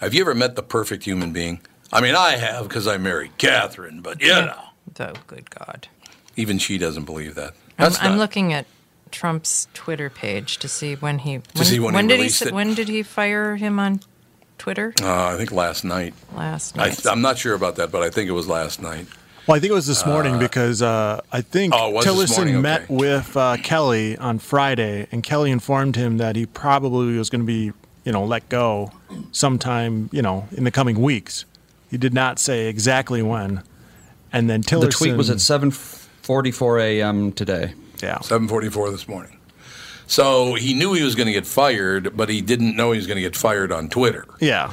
Have 0.00 0.14
you 0.14 0.20
ever 0.20 0.34
met 0.34 0.54
the 0.56 0.62
perfect 0.62 1.04
human 1.04 1.32
being? 1.32 1.60
I 1.92 2.00
mean, 2.00 2.14
I 2.14 2.32
have 2.36 2.68
because 2.68 2.86
I 2.86 2.96
married 2.98 3.38
Catherine, 3.38 4.02
but 4.02 4.20
you 4.20 4.28
know, 4.28 4.60
Oh, 5.00 5.12
good 5.26 5.50
God. 5.50 5.88
even 6.36 6.58
she 6.58 6.78
doesn't 6.78 7.04
believe 7.04 7.34
that. 7.34 7.54
I'm, 7.78 7.92
I'm 8.00 8.10
not- 8.12 8.18
looking 8.18 8.52
at 8.52 8.66
Trump's 9.10 9.68
Twitter 9.74 10.10
page 10.10 10.58
to 10.58 10.68
see 10.68 10.94
when 10.94 11.20
he 11.20 11.40
when, 11.54 11.64
see 11.64 11.80
when 11.80 11.94
he 11.94 12.08
did 12.08 12.20
he 12.20 12.46
it. 12.46 12.52
when 12.52 12.74
did 12.74 12.88
he 12.88 13.02
fire 13.02 13.56
him 13.56 13.78
on 13.78 14.00
Twitter 14.58 14.92
Uh, 15.02 15.26
I 15.28 15.36
think 15.36 15.52
last 15.52 15.84
night. 15.84 16.14
last 16.34 16.76
night. 16.76 17.06
I'm 17.06 17.22
not 17.22 17.38
sure 17.38 17.54
about 17.54 17.76
that, 17.76 17.90
but 17.92 18.02
I 18.02 18.10
think 18.10 18.28
it 18.28 18.32
was 18.32 18.48
last 18.48 18.80
night. 18.82 19.06
Well, 19.46 19.56
I 19.56 19.60
think 19.60 19.70
it 19.70 19.74
was 19.74 19.86
this 19.86 20.04
morning 20.04 20.38
because 20.40 20.82
uh, 20.82 21.20
I 21.30 21.40
think 21.40 21.72
Oh, 21.74 21.90
it 21.90 21.94
was 21.94 22.04
this 22.04 22.36
Tillerson 22.36 22.42
okay. 22.48 22.56
met 22.56 22.88
with 22.88 23.36
uh, 23.36 23.56
Kelly 23.62 24.16
on 24.18 24.40
Friday, 24.40 25.06
and 25.12 25.22
Kelly 25.22 25.52
informed 25.52 25.94
him 25.94 26.16
that 26.18 26.34
he 26.34 26.46
probably 26.46 27.16
was 27.16 27.30
going 27.30 27.42
to 27.42 27.46
be, 27.46 27.72
you 28.04 28.10
know, 28.12 28.24
let 28.24 28.48
go 28.48 28.90
sometime, 29.30 30.08
you 30.12 30.20
know, 30.20 30.48
in 30.50 30.64
the 30.64 30.72
coming 30.72 31.00
weeks. 31.00 31.44
He 31.90 31.96
did 31.96 32.12
not 32.12 32.40
say 32.40 32.66
exactly 32.66 33.22
when. 33.22 33.62
And 34.32 34.50
then 34.50 34.64
Tillerson. 34.64 34.80
The 34.80 34.90
tweet 34.90 35.16
was 35.16 35.30
at 35.30 35.36
7:44 35.36 36.82
a.m. 36.82 37.30
today. 37.30 37.74
Yeah. 38.02 38.18
7:44 38.18 38.90
this 38.90 39.08
morning. 39.08 39.38
So 40.06 40.54
he 40.54 40.74
knew 40.74 40.92
he 40.92 41.02
was 41.02 41.14
going 41.16 41.26
to 41.26 41.32
get 41.32 41.46
fired, 41.46 42.16
but 42.16 42.28
he 42.28 42.40
didn't 42.40 42.76
know 42.76 42.92
he 42.92 42.98
was 42.98 43.06
going 43.06 43.16
to 43.16 43.22
get 43.22 43.34
fired 43.36 43.72
on 43.72 43.88
Twitter. 43.88 44.24
Yeah. 44.40 44.72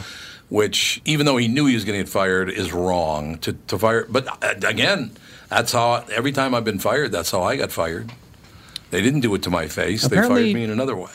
Which, 0.50 1.02
even 1.06 1.26
though 1.26 1.38
he 1.38 1.48
knew 1.48 1.66
he 1.66 1.74
was 1.74 1.86
going 1.86 1.98
to 1.98 2.04
get 2.04 2.10
fired, 2.12 2.50
is 2.52 2.72
wrong 2.72 3.40
to, 3.40 3.54
to 3.54 3.80
fire. 3.80 4.06
But 4.08 4.28
uh, 4.44 4.54
again, 4.68 5.12
that's 5.50 5.72
how 5.72 6.06
every 6.12 6.32
time 6.32 6.54
I've 6.54 6.66
been 6.66 6.78
fired, 6.78 7.12
that's 7.12 7.32
how 7.32 7.42
I 7.42 7.56
got 7.56 7.72
fired. 7.72 8.12
They 8.92 9.02
didn't 9.02 9.22
do 9.22 9.34
it 9.34 9.42
to 9.44 9.50
my 9.50 9.68
face. 9.68 10.04
they 10.08 10.18
fired 10.18 10.54
me 10.54 10.64
in 10.64 10.70
another 10.70 10.96
way. 10.96 11.10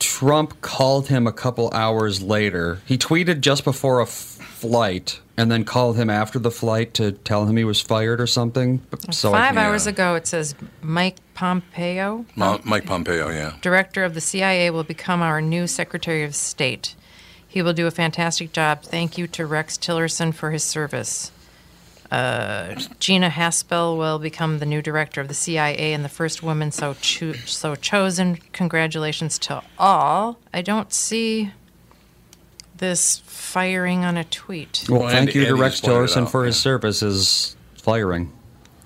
Trump 0.00 0.60
called 0.62 1.06
him 1.06 1.28
a 1.28 1.32
couple 1.32 1.70
hours 1.72 2.20
later. 2.22 2.80
He 2.86 2.98
tweeted 2.98 3.40
just 3.40 3.62
before 3.62 4.00
a 4.00 4.04
f- 4.04 4.38
flight 4.60 5.20
and 5.36 5.50
then 5.50 5.64
called 5.64 5.96
him 5.96 6.10
after 6.10 6.38
the 6.38 6.50
flight 6.50 6.92
to 6.94 7.12
tell 7.12 7.46
him 7.46 7.56
he 7.56 7.64
was 7.64 7.80
fired 7.80 8.20
or 8.20 8.26
something. 8.26 8.82
So 9.10 9.30
Five 9.30 9.56
I, 9.56 9.64
hours 9.64 9.86
ago, 9.86 10.14
it 10.14 10.26
says 10.26 10.54
Mike 10.82 11.16
Pompeo, 11.34 12.26
Ma- 12.36 12.58
Mike 12.64 12.84
Pompeo, 12.84 13.30
yeah. 13.30 13.54
director 13.62 14.04
of 14.04 14.14
the 14.14 14.20
CIA, 14.20 14.70
will 14.70 14.84
become 14.84 15.22
our 15.22 15.40
new 15.40 15.66
Secretary 15.66 16.22
of 16.24 16.34
State. 16.34 16.94
He 17.48 17.62
will 17.62 17.72
do 17.72 17.86
a 17.86 17.90
fantastic 17.90 18.52
job. 18.52 18.82
Thank 18.82 19.16
you 19.16 19.26
to 19.28 19.46
Rex 19.46 19.78
Tillerson 19.78 20.34
for 20.34 20.50
his 20.50 20.62
service. 20.62 21.32
Uh, 22.10 22.74
Gina 22.98 23.30
Haspel 23.30 23.96
will 23.96 24.18
become 24.18 24.58
the 24.58 24.66
new 24.66 24.82
director 24.82 25.20
of 25.20 25.28
the 25.28 25.34
CIA 25.34 25.92
and 25.92 26.04
the 26.04 26.08
first 26.08 26.42
woman 26.42 26.70
so 26.70 26.94
cho- 27.00 27.32
so 27.32 27.76
chosen. 27.76 28.36
Congratulations 28.52 29.38
to 29.40 29.62
all. 29.78 30.38
I 30.52 30.60
don't 30.60 30.92
see 30.92 31.52
this 32.80 33.22
firing 33.24 34.04
on 34.04 34.16
a 34.16 34.24
tweet. 34.24 34.84
well, 34.88 35.00
Well, 35.02 35.08
thank 35.10 35.28
Andy- 35.28 35.32
you 35.34 35.40
to 35.44 35.50
Andy 35.50 35.60
Rex 35.60 35.74
just 35.76 35.84
pointed 35.84 35.96
it 36.02 36.14
Tillerson 36.14 36.22
out, 36.22 36.30
for 36.30 36.44
his 36.44 36.56
yeah. 36.56 36.62
service 36.62 37.02
is 37.02 37.56
firing. 37.76 38.32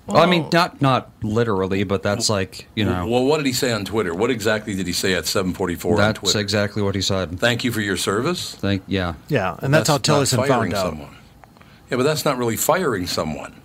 Well, 0.07 0.17
I 0.17 0.27
mean, 0.27 0.47
not 0.53 0.81
not 0.83 1.09
literally, 1.23 1.83
but 1.83 2.03
that's 2.03 2.29
like 2.29 2.67
you 2.75 2.85
know, 2.85 3.07
Well, 3.07 3.23
what 3.25 3.37
did 3.37 3.47
he 3.47 3.53
say 3.53 3.71
on 3.71 3.85
Twitter? 3.85 4.13
What 4.13 4.29
exactly 4.29 4.75
did 4.75 4.85
he 4.85 4.93
say 4.93 5.15
at 5.15 5.23
7:44 5.23 5.91
on 5.93 5.97
that's 5.97 6.19
Twitter? 6.19 6.39
exactly 6.39 6.83
what 6.83 6.93
he 6.93 7.01
said. 7.01 7.39
Thank 7.39 7.63
you 7.63 7.71
for 7.71 7.81
your 7.81 7.97
service. 7.97 8.53
Thank 8.53 8.83
yeah. 8.85 9.15
Yeah. 9.29 9.55
And 9.63 9.73
that's, 9.73 9.87
how 9.87 9.95
not 9.95 10.03
Tillerson 10.03 10.47
found 10.47 10.75
out. 10.75 10.85
Someone. 10.91 11.15
Yeah, 11.89 11.97
but 11.97 12.03
that's 12.03 12.23
not 12.23 12.37
really 12.37 12.55
firing 12.55 13.07
someone. 13.07 13.55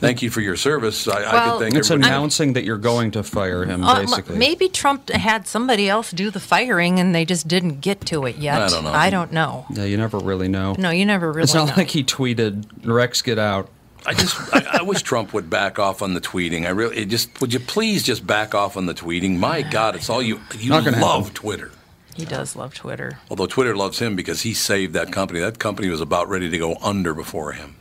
Thank 0.00 0.22
you 0.22 0.30
for 0.30 0.40
your 0.40 0.56
service. 0.56 1.08
I, 1.08 1.22
I 1.22 1.32
Well, 1.32 1.58
could 1.58 1.64
think 1.64 1.76
It's 1.76 1.90
everybody- 1.90 2.12
announcing 2.12 2.52
that 2.54 2.64
you're 2.64 2.78
going 2.78 3.10
to 3.12 3.22
fire 3.22 3.64
him, 3.64 3.82
Uh, 3.84 4.00
basically. 4.00 4.36
maybe 4.36 4.68
Trump 4.68 5.10
had 5.10 5.46
somebody 5.48 5.88
else 5.88 6.10
do 6.12 6.30
the 6.30 6.40
firing 6.40 7.00
and 7.00 7.14
they 7.14 7.24
just 7.24 7.48
didn't 7.48 7.80
get 7.80 8.00
to 8.06 8.24
it 8.26 8.36
yet. 8.36 8.62
I 8.62 8.68
don't 8.68 8.84
know. 8.84 8.92
I 8.92 9.10
don't 9.10 9.32
know. 9.32 9.66
Yeah, 9.70 9.84
you 9.84 9.96
never 9.96 10.18
really 10.18 10.48
know. 10.48 10.74
No, 10.78 10.90
you 10.90 11.04
never 11.04 11.30
really 11.32 11.42
it's 11.44 11.54
not 11.54 11.68
know. 11.68 11.74
like 11.76 11.90
he 11.90 12.04
tweeted, 12.04 12.64
"Rex, 12.84 13.22
get 13.22 13.38
out." 13.38 13.68
I 14.06 14.14
just 14.14 14.36
I, 14.54 14.78
I 14.78 14.82
wish 14.82 15.02
Trump 15.02 15.32
would 15.34 15.50
back 15.50 15.78
off 15.80 16.02
on 16.02 16.14
the 16.14 16.20
tweeting. 16.20 16.66
I 16.66 16.70
really 16.70 16.98
it 16.98 17.06
just 17.06 17.40
would 17.40 17.52
you 17.52 17.58
please 17.60 18.02
just 18.04 18.24
back 18.26 18.54
off 18.54 18.76
on 18.76 18.86
the 18.86 18.94
tweeting? 18.94 19.36
My 19.38 19.62
God, 19.78 19.96
it's 19.96 20.08
all 20.08 20.22
you 20.22 20.40
you 20.58 20.70
Not 20.70 20.84
love 20.84 21.22
happen. 21.26 21.34
Twitter. 21.34 21.72
he 22.14 22.24
does 22.24 22.54
love 22.54 22.74
Twitter. 22.74 23.18
Although 23.30 23.46
Twitter 23.48 23.76
loves 23.76 23.98
him 23.98 24.14
because 24.14 24.42
he 24.42 24.54
saved 24.54 24.94
that 24.94 25.10
company. 25.12 25.40
That 25.40 25.58
company 25.58 25.88
was 25.88 26.00
about 26.00 26.28
ready 26.28 26.48
to 26.48 26.58
go 26.58 26.76
under 26.82 27.12
before 27.12 27.52
him. 27.52 27.74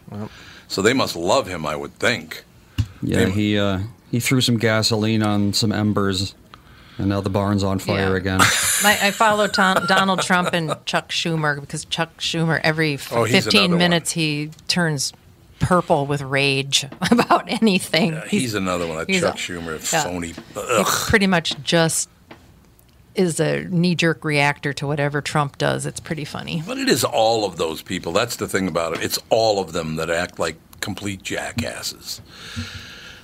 So 0.67 0.81
they 0.81 0.93
must 0.93 1.15
love 1.15 1.47
him, 1.47 1.65
I 1.65 1.75
would 1.75 1.93
think. 1.99 2.43
Yeah, 3.01 3.25
They- 3.25 3.31
he 3.31 3.57
uh, 3.59 3.79
he 4.11 4.19
threw 4.19 4.41
some 4.41 4.57
gasoline 4.57 5.23
on 5.23 5.53
some 5.53 5.71
embers, 5.71 6.33
and 6.97 7.09
now 7.09 7.21
the 7.21 7.29
barn's 7.29 7.63
on 7.63 7.79
fire 7.79 8.11
Yeah. 8.11 8.17
again. 8.17 8.41
I, 8.83 8.97
I 9.03 9.11
follow 9.11 9.47
Tom, 9.47 9.85
Donald 9.87 10.21
Trump 10.21 10.49
and 10.53 10.75
Chuck 10.85 11.09
Schumer 11.09 11.59
because 11.59 11.85
Chuck 11.85 12.17
Schumer 12.19 12.59
every 12.63 12.95
f- 12.95 13.11
Oh, 13.13 13.25
15 13.25 13.59
another 13.59 13.69
one. 13.73 13.77
minutes 13.79 14.11
he 14.11 14.51
turns 14.67 15.13
purple 15.59 16.05
with 16.05 16.21
rage 16.21 16.85
about 17.11 17.45
anything. 17.49 18.19
He's, 18.29 18.53
another 18.53 18.85
one. 18.87 18.97
That 18.97 19.09
he's 19.09 19.21
Chuck 19.21 19.35
a- 19.35 19.37
Schumer, 19.37 19.91
yeah. 19.93 20.03
phony. 20.03 20.27
he 20.29 20.35
Ugh. 20.55 20.85
pretty 21.07 21.27
much 21.27 21.61
just 21.63 22.09
is 23.17 23.39
a 23.39 23.65
knee-jerk 23.65 24.23
reactor 24.23 24.71
to 24.73 24.87
whatever 24.87 25.21
Trump 25.21 25.57
does. 25.57 25.85
It's 25.85 25.99
pretty 25.99 26.23
funny. 26.25 26.63
But 26.65 26.77
it 26.77 26.87
is 26.87 27.03
all 27.03 27.45
of 27.45 27.57
those 27.57 27.81
people. 27.81 28.13
That's 28.13 28.35
the 28.35 28.47
thing 28.47 28.67
about 28.67 28.93
it. 28.93 29.03
It's 29.03 29.19
all 29.29 29.59
of 29.59 29.73
them 29.73 29.95
that 29.95 30.09
act 30.09 30.39
like 30.39 30.57
complete 30.79 31.23
jackasses. 31.23 32.21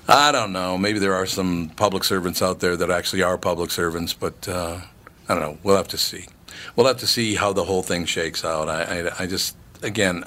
I 0.08 0.32
don't 0.32 0.51
know. 0.51 0.77
Maybe 0.77 0.99
there 0.99 1.13
are 1.13 1.25
some 1.25 1.69
public 1.75 2.03
servants 2.03 2.41
out 2.41 2.60
there 2.60 2.75
that 2.75 2.89
actually 2.89 3.23
are 3.23 3.38
public 3.38 3.71
servants, 3.71 4.13
but 4.13 4.47
uh, 4.49 4.82
I 5.29 5.34
don't 5.34 5.43
know. 5.43 5.58
We'll 5.63 5.77
have 5.77 5.88
to 5.89 5.97
see. 5.97 6.25
We'll 6.75 6.88
have 6.88 6.97
to 6.97 7.08
see 7.08 7.36
how 7.36 7.53
the 7.53 7.63
whole 7.63 7.84
thing 7.84 8.06
shakes 8.06 8.43
out. 8.43 8.67
I, 8.67 8.84
I, 9.08 9.23
I 9.23 9.27
just, 9.27 9.56
again, 9.82 10.23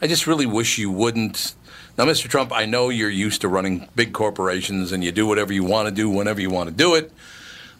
I 0.00 0.06
just 0.06 0.26
really 0.26 0.46
wish 0.46 0.78
you 0.78 0.90
wouldn't. 0.90 1.54
Now, 1.96 2.04
Mr. 2.04 2.28
Trump, 2.28 2.52
I 2.52 2.64
know 2.64 2.90
you're 2.90 3.10
used 3.10 3.40
to 3.40 3.48
running 3.48 3.88
big 3.96 4.12
corporations 4.12 4.92
and 4.92 5.02
you 5.02 5.10
do 5.10 5.26
whatever 5.26 5.52
you 5.52 5.64
want 5.64 5.88
to 5.88 5.94
do 5.94 6.08
whenever 6.08 6.40
you 6.40 6.50
want 6.50 6.68
to 6.68 6.74
do 6.74 6.94
it, 6.94 7.12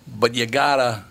but 0.06 0.34
you 0.34 0.46
gotta. 0.46 1.04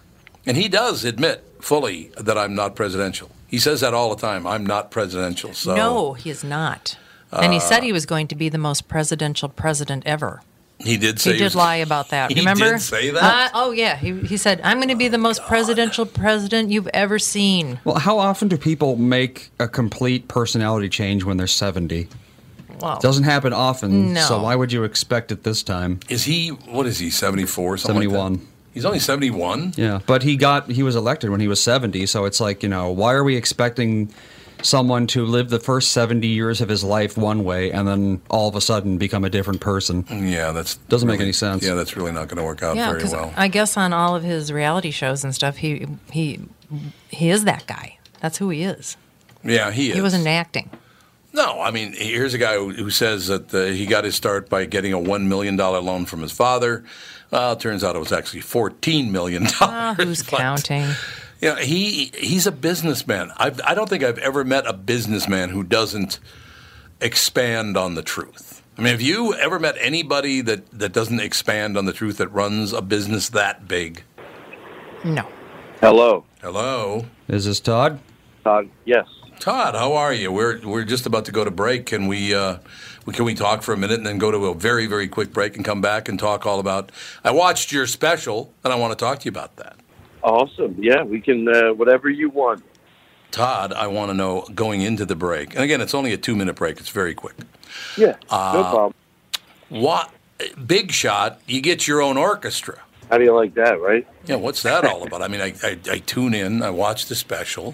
And 0.47 0.57
he 0.57 0.67
does 0.69 1.03
admit 1.05 1.43
fully 1.59 2.11
that 2.17 2.37
I'm 2.37 2.55
not 2.55 2.75
presidential. 2.75 3.29
He 3.47 3.59
says 3.59 3.81
that 3.81 3.93
all 3.93 4.15
the 4.15 4.21
time. 4.21 4.47
I'm 4.47 4.65
not 4.65 4.91
presidential. 4.91 5.53
So 5.53 5.75
no, 5.75 6.13
he 6.13 6.29
is 6.29 6.43
not. 6.43 6.97
And 7.31 7.53
he 7.53 7.59
said 7.59 7.83
he 7.83 7.91
was 7.93 8.05
going 8.05 8.27
to 8.29 8.35
be 8.35 8.47
the 8.49 8.57
most 8.57 8.87
presidential 8.87 9.49
president 9.49 10.03
ever. 10.05 10.41
he 10.79 10.95
did 10.97 11.19
say 11.19 11.33
He 11.33 11.37
did 11.39 11.43
was- 11.45 11.55
lie 11.55 11.75
about 11.77 12.09
that. 12.09 12.31
He 12.35 12.39
Remember? 12.39 12.71
did 12.73 12.81
say 12.81 13.09
that? 13.11 13.23
Uh, 13.23 13.49
oh 13.53 13.71
yeah, 13.71 13.95
he, 13.97 14.13
he 14.21 14.37
said, 14.37 14.61
"I'm 14.63 14.77
going 14.77 14.87
to 14.89 14.95
be 14.95 15.07
the 15.09 15.17
most 15.17 15.41
presidential 15.43 16.05
president 16.05 16.71
you've 16.71 16.87
ever 16.93 17.19
seen." 17.19 17.79
well, 17.83 17.95
how 17.99 18.17
often 18.19 18.47
do 18.47 18.57
people 18.57 18.95
make 18.95 19.49
a 19.59 19.67
complete 19.67 20.27
personality 20.27 20.87
change 20.89 21.23
when 21.25 21.35
they're 21.37 21.47
seventy? 21.47 22.07
Well, 22.79 22.97
It 22.97 23.01
doesn't 23.01 23.23
happen 23.23 23.53
often, 23.53 24.13
No. 24.13 24.21
so 24.21 24.41
why 24.43 24.55
would 24.55 24.71
you 24.71 24.83
expect 24.83 25.31
it 25.31 25.43
this 25.43 25.63
time? 25.63 25.99
Is 26.09 26.23
he? 26.25 26.49
What 26.49 26.85
is 26.85 26.99
he? 26.99 27.09
74? 27.09 27.77
Something 27.77 27.95
like 27.95 28.09
that? 28.09 28.13
71. 28.13 28.47
He's 28.77 28.85
only 28.85 28.99
71. 28.99 29.73
Yeah, 29.75 30.01
but 30.05 30.21
he 30.21 30.35
got 30.37 30.69
he 30.69 30.83
was 30.83 30.95
elected 30.95 31.31
when 31.31 31.39
he 31.39 31.47
was 31.47 31.61
70, 31.63 32.05
so 32.05 32.25
it's 32.25 32.39
like, 32.39 32.61
you 32.61 32.69
know, 32.69 32.91
why 32.91 33.13
are 33.13 33.23
we 33.23 33.35
expecting 33.35 34.13
someone 34.61 35.07
to 35.07 35.25
live 35.25 35.49
the 35.49 35.59
first 35.59 35.91
70 35.93 36.27
years 36.27 36.61
of 36.61 36.69
his 36.69 36.83
life 36.83 37.17
one 37.17 37.43
way 37.43 37.71
and 37.71 37.87
then 37.87 38.21
all 38.29 38.47
of 38.47 38.55
a 38.55 38.61
sudden 38.61 38.99
become 38.99 39.23
a 39.23 39.31
different 39.31 39.61
person? 39.61 40.05
Yeah, 40.09 40.51
that's 40.51 40.75
Doesn't 40.75 41.07
make 41.07 41.19
any 41.21 41.33
sense. 41.33 41.63
Yeah, 41.65 41.73
that's 41.73 41.97
really 41.97 42.11
not 42.11 42.27
going 42.27 42.37
to 42.37 42.43
work 42.43 42.61
out 42.61 42.75
yeah, 42.75 42.89
very 42.89 42.99
because 42.99 43.13
well. 43.13 43.33
I 43.35 43.47
guess 43.47 43.77
on 43.77 43.93
all 43.93 44.15
of 44.15 44.21
his 44.21 44.51
reality 44.51 44.91
shows 44.91 45.23
and 45.23 45.33
stuff, 45.33 45.57
he 45.57 45.87
he 46.11 46.39
he 47.09 47.31
is 47.31 47.45
that 47.45 47.65
guy. 47.65 47.97
That's 48.19 48.37
who 48.37 48.49
he 48.49 48.61
is. 48.61 48.95
yeah, 49.43 49.71
he 49.71 49.89
is. 49.89 49.95
He 49.95 50.01
wasn't 50.01 50.27
acting. 50.27 50.69
No, 51.33 51.61
I 51.61 51.71
mean, 51.71 51.93
here's 51.93 52.33
a 52.33 52.37
guy 52.37 52.55
who, 52.55 52.73
who 52.73 52.89
says 52.89 53.27
that 53.27 53.53
uh, 53.53 53.65
he 53.65 53.85
got 53.85 54.03
his 54.05 54.15
start 54.15 54.49
by 54.49 54.65
getting 54.65 54.93
a 54.93 54.99
one 54.99 55.27
million 55.29 55.55
dollar 55.55 55.79
loan 55.79 56.05
from 56.05 56.21
his 56.21 56.31
father. 56.31 56.83
Well, 57.31 57.53
it 57.53 57.59
turns 57.59 57.83
out 57.83 57.95
it 57.95 57.99
was 57.99 58.11
actually 58.11 58.41
fourteen 58.41 59.11
million 59.11 59.43
dollars. 59.43 59.57
Ah, 59.61 59.95
who's 59.97 60.21
counting? 60.23 60.87
You 61.41 61.49
know, 61.49 61.55
he 61.55 62.11
he's 62.17 62.47
a 62.47 62.51
businessman. 62.51 63.31
I've, 63.37 63.61
I 63.63 63.73
don't 63.75 63.89
think 63.89 64.03
I've 64.03 64.17
ever 64.19 64.43
met 64.43 64.65
a 64.65 64.73
businessman 64.73 65.49
who 65.49 65.63
doesn't 65.63 66.19
expand 67.01 67.77
on 67.77 67.95
the 67.95 68.01
truth. 68.01 68.63
I 68.77 68.81
mean, 68.81 68.91
have 68.91 69.01
you 69.01 69.33
ever 69.33 69.59
met 69.59 69.75
anybody 69.79 70.41
that, 70.41 70.69
that 70.71 70.93
doesn't 70.93 71.19
expand 71.19 71.77
on 71.77 71.85
the 71.85 71.93
truth 71.93 72.17
that 72.17 72.27
runs 72.27 72.73
a 72.73 72.81
business 72.81 73.29
that 73.29 73.67
big? 73.67 74.03
No. 75.03 75.27
Hello, 75.81 76.25
Hello, 76.41 77.05
Is 77.27 77.45
this 77.45 77.59
Todd? 77.59 77.99
Todd. 78.43 78.69
Yes. 78.85 79.07
Todd. 79.39 79.75
How 79.75 79.93
are 79.93 80.13
you? 80.13 80.31
We're 80.31 80.59
we're 80.65 80.83
just 80.83 81.05
about 81.05 81.25
to 81.25 81.31
go 81.31 81.43
to 81.43 81.51
break. 81.51 81.85
Can 81.85 82.07
we 82.07 82.33
uh, 82.33 82.57
we 82.57 82.61
can 83.15 83.25
we 83.25 83.33
talk 83.33 83.61
for 83.61 83.73
a 83.73 83.77
minute 83.77 83.97
and 83.97 84.05
then 84.05 84.17
go 84.17 84.31
to 84.31 84.45
a 84.47 84.53
very 84.53 84.85
very 84.85 85.07
quick 85.07 85.33
break 85.33 85.55
and 85.55 85.65
come 85.65 85.81
back 85.81 86.09
and 86.09 86.19
talk 86.19 86.45
all 86.45 86.59
about? 86.59 86.91
I 87.23 87.31
watched 87.31 87.71
your 87.71 87.87
special 87.87 88.53
and 88.63 88.73
I 88.73 88.75
want 88.75 88.97
to 88.97 89.03
talk 89.03 89.19
to 89.19 89.25
you 89.25 89.31
about 89.31 89.55
that. 89.57 89.75
Awesome. 90.23 90.75
Yeah, 90.77 91.03
we 91.03 91.21
can. 91.21 91.47
Uh, 91.47 91.73
whatever 91.73 92.09
you 92.09 92.29
want. 92.29 92.63
Todd, 93.31 93.73
I 93.73 93.87
want 93.87 94.09
to 94.09 94.13
know 94.13 94.47
going 94.55 94.81
into 94.81 95.05
the 95.05 95.15
break, 95.15 95.53
and 95.53 95.63
again, 95.63 95.81
it's 95.81 95.93
only 95.93 96.13
a 96.13 96.17
two 96.17 96.35
minute 96.35 96.55
break. 96.55 96.79
It's 96.79 96.89
very 96.89 97.13
quick. 97.13 97.35
Yeah. 97.97 98.15
Uh, 98.29 98.53
no 98.53 98.61
problem. 98.63 98.93
What 99.69 100.11
big 100.65 100.91
shot, 100.91 101.41
you 101.47 101.61
get 101.61 101.87
your 101.87 102.01
own 102.01 102.17
orchestra. 102.17 102.79
How 103.09 103.17
do 103.17 103.23
you 103.23 103.33
like 103.33 103.53
that, 103.55 103.79
right? 103.81 104.05
Yeah, 104.25 104.35
what's 104.35 104.63
that 104.63 104.85
all 104.85 105.03
about? 105.03 105.21
I 105.21 105.27
mean, 105.27 105.41
I, 105.41 105.53
I, 105.63 105.79
I 105.89 105.99
tune 105.99 106.33
in, 106.33 106.61
I 106.61 106.69
watch 106.69 107.05
the 107.05 107.15
special. 107.15 107.73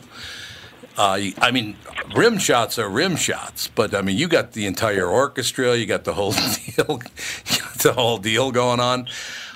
Uh, 0.97 1.19
I 1.39 1.51
mean, 1.51 1.75
rim 2.15 2.37
shots 2.37 2.77
are 2.77 2.87
rim 2.87 3.15
shots, 3.15 3.67
but 3.67 3.95
I 3.95 4.01
mean, 4.01 4.17
you 4.17 4.27
got 4.27 4.51
the 4.51 4.67
entire 4.67 5.07
orchestra, 5.07 5.75
you 5.75 5.85
got 5.85 6.03
the 6.03 6.13
whole 6.13 6.31
deal, 6.65 7.01
you 7.47 7.59
got 7.59 7.79
the 7.79 7.93
whole 7.93 8.17
deal 8.19 8.51
going 8.51 8.79
on. 8.79 9.07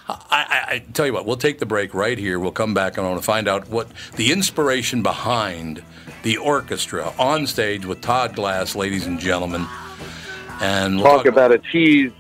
I, 0.10 0.16
I, 0.30 0.74
I 0.76 0.80
tell 0.94 1.06
you 1.06 1.14
what, 1.14 1.26
we'll 1.26 1.38
take 1.38 1.60
the 1.60 1.66
break 1.66 1.94
right 1.94 2.18
here. 2.18 2.40
We'll 2.40 2.52
come 2.52 2.74
back 2.74 2.98
and 2.98 3.06
I 3.06 3.10
want 3.10 3.22
to 3.22 3.26
find 3.26 3.48
out 3.48 3.70
what 3.70 3.88
the 4.16 4.32
inspiration 4.32 5.04
behind 5.04 5.84
the 6.24 6.38
orchestra 6.38 7.14
on 7.20 7.46
stage 7.46 7.86
with 7.86 8.02
Todd 8.02 8.36
Glass, 8.36 8.76
ladies 8.76 9.06
and 9.06 9.20
gentlemen. 9.20 9.68
And 10.60 10.98
we'll 10.98 11.18
Talk 11.18 11.26
about 11.28 11.52
a 11.52 11.60
tease. 11.60 12.14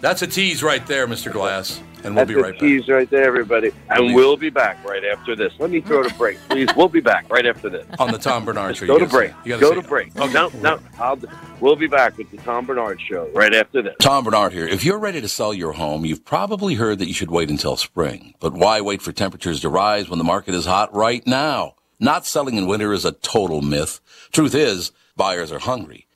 that's 0.00 0.22
a 0.22 0.26
tease 0.26 0.62
right 0.62 0.84
there, 0.86 1.06
Mr. 1.06 1.32
Glass. 1.32 1.80
And 2.04 2.14
we'll 2.14 2.26
That's 2.26 2.28
be 2.28 2.34
right 2.36 2.52
back. 2.52 2.60
tease 2.60 2.88
right 2.88 3.10
there, 3.10 3.24
everybody. 3.24 3.70
And 3.90 4.14
we'll 4.14 4.36
be 4.36 4.50
back 4.50 4.82
right 4.86 5.04
after 5.04 5.34
this. 5.34 5.52
Let 5.58 5.70
me 5.70 5.80
throw 5.80 6.02
the 6.02 6.14
break, 6.14 6.38
please. 6.48 6.68
We'll 6.76 6.88
be 6.88 7.00
back 7.00 7.30
right 7.30 7.44
after 7.44 7.68
this. 7.68 7.86
On 7.98 8.12
the 8.12 8.18
Tom 8.18 8.44
Barnard 8.44 8.76
Show. 8.76 8.86
Go 8.86 8.98
to 8.98 9.06
break. 9.06 9.32
you 9.44 9.58
Go 9.58 9.74
to 9.74 9.82
break. 9.82 10.12
Oh, 10.16 10.26
no, 10.28 10.50
no. 10.60 10.78
I'll, 10.98 11.18
we'll 11.60 11.76
be 11.76 11.88
back 11.88 12.16
with 12.16 12.30
the 12.30 12.36
Tom 12.38 12.66
Barnard 12.66 13.00
Show 13.00 13.28
right 13.34 13.54
after 13.54 13.82
this. 13.82 13.96
Tom 14.00 14.24
Barnard 14.24 14.52
here. 14.52 14.66
If 14.66 14.84
you're 14.84 14.98
ready 14.98 15.20
to 15.20 15.28
sell 15.28 15.52
your 15.52 15.72
home, 15.72 16.04
you've 16.04 16.24
probably 16.24 16.74
heard 16.74 16.98
that 17.00 17.08
you 17.08 17.14
should 17.14 17.30
wait 17.30 17.50
until 17.50 17.76
spring. 17.76 18.34
But 18.40 18.54
why 18.54 18.80
wait 18.80 19.02
for 19.02 19.12
temperatures 19.12 19.60
to 19.60 19.68
rise 19.68 20.08
when 20.08 20.18
the 20.18 20.24
market 20.24 20.54
is 20.54 20.66
hot 20.66 20.94
right 20.94 21.26
now? 21.26 21.74
Not 22.00 22.26
selling 22.26 22.56
in 22.56 22.66
winter 22.68 22.92
is 22.92 23.04
a 23.04 23.12
total 23.12 23.60
myth. 23.60 24.00
Truth 24.30 24.54
is, 24.54 24.92
buyers 25.16 25.50
are 25.50 25.58
hungry. 25.58 26.06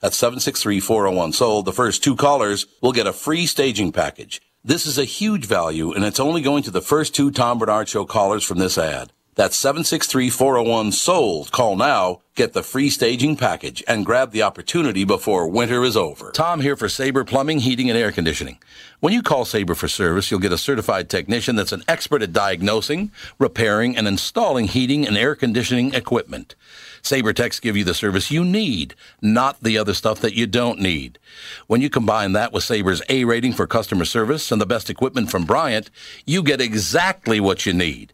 That's 0.00 0.20
763-401-SOLD. 0.20 1.66
The 1.66 1.72
first 1.72 2.02
two 2.02 2.16
callers 2.16 2.66
will 2.80 2.92
get 2.92 3.06
a 3.06 3.12
free 3.12 3.44
staging 3.46 3.92
package. 3.92 4.40
This 4.64 4.86
is 4.86 4.98
a 4.98 5.04
huge 5.04 5.44
value, 5.44 5.92
and 5.92 6.04
it's 6.04 6.20
only 6.20 6.40
going 6.40 6.62
to 6.64 6.70
the 6.70 6.80
first 6.80 7.14
two 7.14 7.30
Tom 7.30 7.58
Barnard 7.58 7.88
Show 7.88 8.06
callers 8.06 8.44
from 8.44 8.58
this 8.58 8.78
ad. 8.78 9.12
That's 9.34 9.62
763-401-SOLD. 9.62 11.50
Call 11.52 11.76
now, 11.76 12.20
get 12.34 12.52
the 12.52 12.62
free 12.62 12.90
staging 12.90 13.36
package, 13.36 13.82
and 13.86 14.04
grab 14.04 14.32
the 14.32 14.42
opportunity 14.42 15.04
before 15.04 15.48
winter 15.48 15.84
is 15.84 15.96
over. 15.96 16.30
Tom 16.32 16.60
here 16.60 16.76
for 16.76 16.88
Sabre 16.88 17.24
Plumbing, 17.24 17.60
Heating, 17.60 17.88
and 17.88 17.98
Air 17.98 18.12
Conditioning. 18.12 18.58
When 19.00 19.12
you 19.12 19.22
call 19.22 19.44
Sabre 19.44 19.74
for 19.74 19.88
service, 19.88 20.30
you'll 20.30 20.40
get 20.40 20.52
a 20.52 20.58
certified 20.58 21.08
technician 21.08 21.56
that's 21.56 21.72
an 21.72 21.84
expert 21.88 22.22
at 22.22 22.32
diagnosing, 22.32 23.12
repairing, 23.38 23.96
and 23.96 24.08
installing 24.08 24.66
heating 24.66 25.06
and 25.06 25.16
air 25.16 25.34
conditioning 25.34 25.94
equipment. 25.94 26.54
Sabre 27.02 27.32
Techs 27.32 27.60
give 27.60 27.76
you 27.76 27.84
the 27.84 27.94
service 27.94 28.30
you 28.30 28.44
need, 28.44 28.94
not 29.22 29.60
the 29.62 29.78
other 29.78 29.94
stuff 29.94 30.20
that 30.20 30.34
you 30.34 30.46
don't 30.46 30.78
need. 30.78 31.18
When 31.66 31.80
you 31.80 31.90
combine 31.90 32.32
that 32.32 32.52
with 32.52 32.64
Sabre's 32.64 33.02
A 33.08 33.24
rating 33.24 33.52
for 33.52 33.66
customer 33.66 34.04
service 34.04 34.52
and 34.52 34.60
the 34.60 34.66
best 34.66 34.90
equipment 34.90 35.30
from 35.30 35.44
Bryant, 35.44 35.90
you 36.26 36.42
get 36.42 36.60
exactly 36.60 37.40
what 37.40 37.66
you 37.66 37.72
need. 37.72 38.12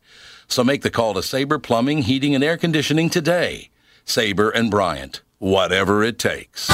So 0.48 0.62
make 0.62 0.82
the 0.82 0.90
call 0.90 1.14
to 1.14 1.22
Sabre 1.22 1.58
Plumbing, 1.58 2.02
Heating, 2.02 2.34
and 2.34 2.44
Air 2.44 2.56
Conditioning 2.56 3.10
today. 3.10 3.70
Sabre 4.04 4.50
and 4.50 4.70
Bryant, 4.70 5.22
whatever 5.38 6.04
it 6.04 6.18
takes. 6.18 6.68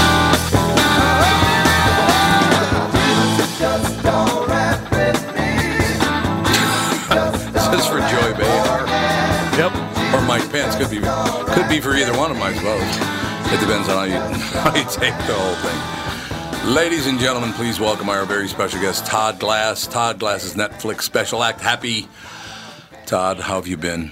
This 7.53 7.67
is 7.81 7.87
for 7.87 8.01
Joy 8.01 8.35
Behar. 8.37 8.87
Yep. 9.57 9.73
Or 10.15 10.21
Mike 10.27 10.51
Pence. 10.51 10.77
Could 10.77 10.91
be 10.91 10.99
be 11.73 11.81
for 11.81 11.95
either 11.97 12.15
one 12.19 12.31
of 12.31 12.37
them, 12.37 12.43
I 12.47 12.53
suppose. 12.53 12.83
It 13.51 13.61
depends 13.61 13.89
on 13.89 13.97
how 13.97 14.05
you 14.05 14.19
how 14.61 14.77
you 14.77 14.85
take 14.91 15.17
the 15.27 15.35
whole 15.35 15.55
thing. 15.57 16.75
Ladies 16.75 17.07
and 17.07 17.19
gentlemen, 17.19 17.53
please 17.55 17.81
welcome 17.81 18.11
our 18.11 18.27
very 18.27 18.47
special 18.47 18.79
guest, 18.81 19.07
Todd 19.07 19.39
Glass. 19.39 19.87
Todd 19.87 20.19
Glass's 20.19 20.55
Netflix 20.55 21.03
special 21.03 21.43
act, 21.43 21.63
Happy. 21.63 22.09
Todd, 23.07 23.41
how 23.41 23.55
have 23.55 23.67
you 23.67 23.79
been? 23.79 24.11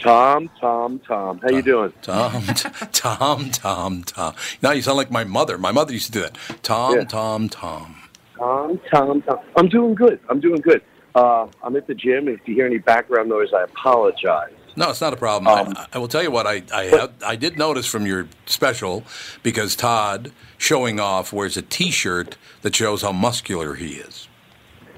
Tom, 0.00 0.50
Tom, 0.60 0.98
Tom. 1.08 1.38
How 1.42 1.48
you 1.48 1.62
doing? 1.62 1.94
Tom, 2.02 2.42
Tom, 2.92 3.50
Tom, 3.50 4.02
Tom. 4.04 4.34
Now 4.60 4.72
you 4.72 4.82
sound 4.82 4.98
like 4.98 5.10
my 5.10 5.24
mother. 5.24 5.56
My 5.56 5.72
mother 5.72 5.94
used 5.94 6.06
to 6.06 6.12
do 6.12 6.20
that. 6.20 6.36
Tom, 6.62 6.94
Yeah. 6.96 7.04
Tom, 7.04 7.48
Tom. 7.48 7.96
Tom, 8.38 8.78
Tom, 8.92 9.22
Tom. 9.22 9.38
I'm 9.56 9.68
doing 9.70 9.94
good. 9.94 10.20
I'm 10.28 10.40
doing 10.40 10.60
good. 10.60 10.82
Uh, 11.14 11.46
I'm 11.62 11.74
at 11.76 11.86
the 11.86 11.94
gym. 11.94 12.28
If 12.28 12.40
you 12.46 12.54
hear 12.54 12.66
any 12.66 12.78
background 12.78 13.30
noise, 13.30 13.48
I 13.56 13.62
apologize. 13.62 14.52
No, 14.76 14.90
it's 14.90 15.00
not 15.00 15.12
a 15.12 15.16
problem. 15.16 15.46
Um, 15.46 15.74
I, 15.76 15.86
I 15.94 15.98
will 15.98 16.08
tell 16.08 16.22
you 16.22 16.30
what 16.30 16.46
I 16.46 16.62
I, 16.72 16.84
had, 16.84 17.10
I 17.24 17.36
did 17.36 17.58
notice 17.58 17.86
from 17.86 18.06
your 18.06 18.28
special 18.46 19.04
because 19.42 19.76
Todd 19.76 20.32
showing 20.58 20.98
off 20.98 21.32
wears 21.32 21.56
a 21.56 21.62
T-shirt 21.62 22.36
that 22.62 22.74
shows 22.74 23.02
how 23.02 23.12
muscular 23.12 23.74
he 23.74 23.94
is. 23.94 24.28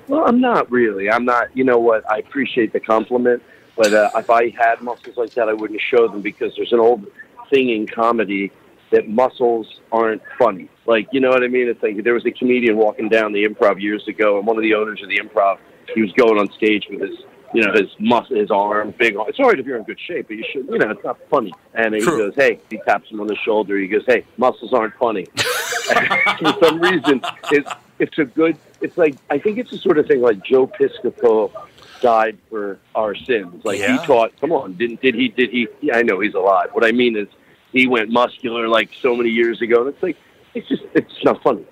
Well, 0.09 0.25
I'm 0.27 0.41
not 0.41 0.71
really. 0.71 1.11
I'm 1.11 1.25
not. 1.25 1.55
You 1.57 1.65
know 1.65 1.79
what? 1.79 2.09
I 2.11 2.19
appreciate 2.19 2.73
the 2.73 2.81
compliment, 2.81 3.43
but 3.77 3.93
uh, 3.93 4.11
if 4.15 4.31
I 4.31 4.51
had 4.51 4.81
muscles 4.81 5.17
like 5.17 5.35
that, 5.35 5.49
I 5.49 5.53
wouldn't 5.53 5.81
show 5.81 6.09
them 6.09 6.23
because 6.23 6.55
there's 6.57 6.73
an 6.73 6.81
old 6.81 7.07
thing 7.51 7.71
in 7.71 7.87
comedy 7.87 8.53
that 8.91 9.09
muscles 9.09 9.81
aren't 9.91 10.23
funny. 10.39 10.69
Like, 10.87 11.09
you 11.13 11.21
know 11.21 11.31
what 11.31 11.43
I 11.43 11.49
mean? 11.49 11.69
It's 11.69 11.83
like 11.83 12.03
there 12.05 12.15
was 12.15 12.25
a 12.25 12.31
comedian 12.31 12.77
walking 12.77 13.09
down 13.09 13.33
the 13.33 13.45
improv 13.45 13.81
years 13.81 14.07
ago, 14.07 14.39
and 14.39 14.47
one 14.47 14.57
of 14.57 14.63
the 14.63 14.75
owners 14.75 15.03
of 15.03 15.09
the 15.09 15.19
improv, 15.19 15.59
he 15.93 16.03
was 16.03 16.13
going 16.13 16.39
on 16.39 16.51
stage 16.53 16.87
with 16.89 17.01
his, 17.01 17.19
you 17.55 17.63
know, 17.63 17.73
his 17.73 17.89
muscle, 17.99 18.37
his 18.37 18.51
arm, 18.51 18.93
big 18.99 19.17
arm. 19.17 19.29
It's 19.29 19.39
all 19.39 19.49
right 19.49 19.59
if 19.59 19.67
you're 19.67 19.77
in 19.79 19.85
good 19.85 20.01
shape, 20.01 20.29
but 20.29 20.37
you 20.37 20.45
should, 20.53 20.67
you 20.67 20.79
know, 20.79 20.91
it's 20.91 21.05
not 21.05 21.19
funny. 21.31 21.53
And 21.75 21.95
he 21.95 22.01
True. 22.01 22.19
goes, 22.19 22.35
hey, 22.37 22.61
he 22.71 22.79
taps 22.79 23.11
him 23.11 23.21
on 23.21 23.27
the 23.27 23.37
shoulder. 23.37 23.79
He 23.79 23.87
goes, 23.89 24.05
hey, 24.07 24.25
muscles 24.37 24.73
aren't 24.73 24.95
funny. 24.95 25.27
For 25.37 26.55
some 26.65 26.81
reason, 26.81 27.23
it's 27.53 27.71
it's 27.99 28.19
a 28.19 28.25
good. 28.25 28.59
It's 28.81 28.99
like 28.99 29.15
I 29.31 29.39
think 29.39 29.59
it's 29.59 29.71
the 29.71 29.79
sort 29.79 29.99
of 29.99 30.07
thing 30.07 30.21
like 30.21 30.45
Joe 30.45 30.67
Piscopo 30.67 31.53
died 32.01 32.37
for 32.51 32.79
our 32.95 33.15
sins. 33.15 33.65
Like 33.65 33.79
Yeah. 33.79 34.01
he 34.01 34.07
taught. 34.07 34.39
Come 34.41 34.53
on, 34.53 34.75
didn't 34.75 35.01
did 35.01 35.15
he? 35.15 35.29
Did 35.29 35.51
he? 35.51 35.69
Yeah, 35.81 35.97
I 35.97 36.03
know 36.03 36.21
he's 36.21 36.35
alive. 36.35 36.71
What 36.73 36.85
I 36.85 36.93
mean 36.93 37.17
is, 37.17 37.29
he 37.73 37.87
went 37.87 38.11
muscular 38.11 38.69
like 38.69 38.91
so 39.01 39.15
many 39.15 39.31
years 39.31 39.63
ago, 39.63 39.87
and 39.87 39.95
it's 39.95 40.03
like 40.03 40.17
it's 40.55 40.69
just 40.69 40.83
it's 40.95 41.25
not 41.25 41.41
funny. 41.43 41.65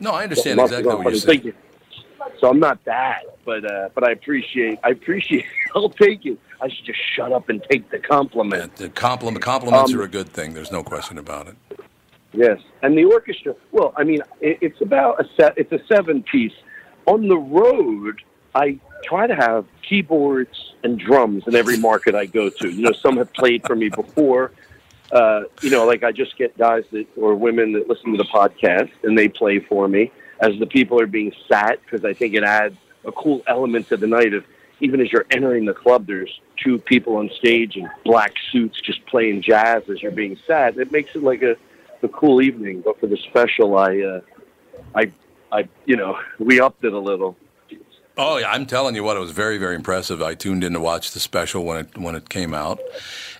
No, 0.00 0.12
I 0.12 0.24
understand 0.24 0.58
exactly 0.58 0.94
what 0.94 1.04
you're 1.04 1.14
saying. 1.16 1.52
So 2.40 2.48
I'm 2.48 2.60
not 2.60 2.82
that, 2.84 3.22
but 3.44 3.64
uh, 3.64 3.88
but 3.94 4.04
I 4.04 4.12
appreciate 4.12 4.78
I 4.82 4.90
appreciate. 4.90 5.44
I'll 5.74 5.88
take 5.88 6.24
it. 6.26 6.38
I 6.60 6.68
should 6.68 6.84
just 6.84 7.00
shut 7.14 7.32
up 7.32 7.48
and 7.48 7.62
take 7.70 7.90
the 7.90 7.98
compliment. 7.98 8.76
The 8.76 8.88
compliment, 8.88 9.42
compliments 9.44 9.92
Um, 9.92 10.00
are 10.00 10.04
a 10.04 10.08
good 10.08 10.28
thing. 10.28 10.54
There's 10.54 10.72
no 10.72 10.82
question 10.82 11.18
about 11.18 11.48
it. 11.48 11.56
Yes, 12.32 12.60
and 12.82 12.96
the 12.96 13.04
orchestra. 13.04 13.54
Well, 13.72 13.92
I 13.96 14.04
mean, 14.04 14.20
it, 14.40 14.58
it's 14.60 14.80
about 14.80 15.20
a 15.20 15.28
set. 15.36 15.56
It's 15.56 15.72
a 15.72 15.80
seven 15.86 16.22
piece. 16.22 16.54
On 17.06 17.28
the 17.28 17.36
road, 17.36 18.22
I 18.54 18.78
try 19.04 19.26
to 19.26 19.34
have 19.34 19.66
keyboards 19.86 20.74
and 20.82 20.98
drums 20.98 21.44
in 21.46 21.54
every 21.54 21.76
market 21.78 22.14
I 22.14 22.26
go 22.26 22.48
to. 22.48 22.68
You 22.70 22.82
know, 22.82 22.92
some 22.92 23.18
have 23.18 23.32
played 23.34 23.66
for 23.66 23.76
me 23.76 23.88
before. 23.90 24.52
Uh, 25.12 25.42
you 25.60 25.70
know, 25.70 25.86
like 25.86 26.02
I 26.02 26.12
just 26.12 26.36
get 26.38 26.56
guys 26.56 26.84
that 26.92 27.06
or 27.16 27.34
women 27.34 27.72
that 27.72 27.88
listen 27.88 28.10
to 28.12 28.16
the 28.16 28.24
podcast 28.24 28.90
and 29.02 29.16
they 29.16 29.28
play 29.28 29.60
for 29.60 29.86
me 29.86 30.10
as 30.40 30.58
the 30.58 30.66
people 30.66 31.00
are 31.00 31.06
being 31.06 31.32
sat 31.48 31.80
because 31.82 32.04
I 32.04 32.12
think 32.12 32.34
it 32.34 32.42
adds 32.42 32.76
a 33.04 33.12
cool 33.12 33.42
element 33.46 33.88
to 33.88 33.96
the 33.96 34.06
night 34.06 34.34
of 34.34 34.44
even 34.80 35.00
as 35.00 35.12
you're 35.12 35.26
entering 35.30 35.64
the 35.64 35.74
club, 35.74 36.06
there's 36.06 36.40
two 36.62 36.78
people 36.78 37.16
on 37.16 37.30
stage 37.38 37.76
in 37.76 37.88
black 38.04 38.34
suits 38.50 38.80
just 38.80 39.04
playing 39.06 39.42
jazz 39.42 39.82
as 39.88 40.02
you're 40.02 40.12
being 40.12 40.36
sat. 40.46 40.76
It 40.76 40.90
makes 40.92 41.14
it 41.14 41.22
like 41.22 41.42
a 41.42 41.56
a 42.04 42.08
cool 42.08 42.40
evening, 42.40 42.82
but 42.82 43.00
for 43.00 43.06
the 43.06 43.16
special, 43.16 43.76
I, 43.76 43.98
uh, 44.00 44.20
I, 44.94 45.10
I, 45.50 45.68
you 45.86 45.96
know, 45.96 46.18
we 46.38 46.60
upped 46.60 46.84
it 46.84 46.92
a 46.92 46.98
little. 46.98 47.36
Oh 48.16 48.36
yeah, 48.36 48.52
I'm 48.52 48.66
telling 48.66 48.94
you 48.94 49.02
what, 49.02 49.16
it 49.16 49.20
was 49.20 49.32
very, 49.32 49.58
very 49.58 49.74
impressive. 49.74 50.22
I 50.22 50.34
tuned 50.34 50.62
in 50.62 50.74
to 50.74 50.80
watch 50.80 51.10
the 51.10 51.18
special 51.18 51.64
when 51.64 51.78
it 51.78 51.98
when 51.98 52.14
it 52.14 52.28
came 52.28 52.54
out, 52.54 52.78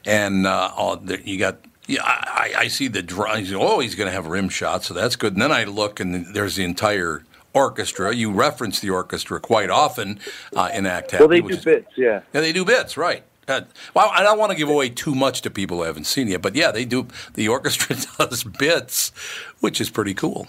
and 0.04 0.48
uh, 0.48 0.72
all 0.74 0.96
the, 0.96 1.20
you 1.24 1.38
got. 1.38 1.58
Yeah, 1.86 2.02
I, 2.04 2.54
I 2.56 2.68
see 2.68 2.88
the 2.88 3.02
drum. 3.02 3.44
Oh, 3.54 3.80
he's 3.80 3.94
going 3.94 4.06
to 4.08 4.12
have 4.12 4.26
rim 4.26 4.48
shots, 4.48 4.86
so 4.86 4.94
that's 4.94 5.16
good. 5.16 5.34
And 5.34 5.42
then 5.42 5.52
I 5.52 5.64
look, 5.64 6.00
and 6.00 6.34
there's 6.34 6.56
the 6.56 6.64
entire 6.64 7.24
orchestra. 7.52 8.14
You 8.14 8.32
reference 8.32 8.80
the 8.80 8.90
orchestra 8.90 9.38
quite 9.40 9.70
often 9.70 10.18
uh, 10.56 10.70
in 10.72 10.86
Act 10.86 11.10
Happy. 11.12 11.22
Well, 11.22 11.28
they 11.28 11.40
do 11.40 11.48
is- 11.48 11.64
bits, 11.64 11.88
yeah. 11.96 12.22
Yeah, 12.32 12.40
they 12.40 12.52
do 12.52 12.64
bits, 12.64 12.96
right. 12.96 13.22
Uh, 13.46 13.60
well, 13.92 14.10
I 14.14 14.22
don't 14.22 14.38
want 14.38 14.52
to 14.52 14.56
give 14.56 14.70
away 14.70 14.88
too 14.88 15.14
much 15.14 15.42
to 15.42 15.50
people 15.50 15.76
who 15.76 15.82
haven't 15.82 16.04
seen 16.06 16.28
it, 16.28 16.40
but 16.40 16.54
yeah, 16.54 16.70
they 16.70 16.86
do. 16.86 17.06
The 17.34 17.48
orchestra 17.48 17.94
does 18.18 18.42
bits, 18.44 19.12
which 19.60 19.80
is 19.82 19.90
pretty 19.90 20.14
cool. 20.14 20.46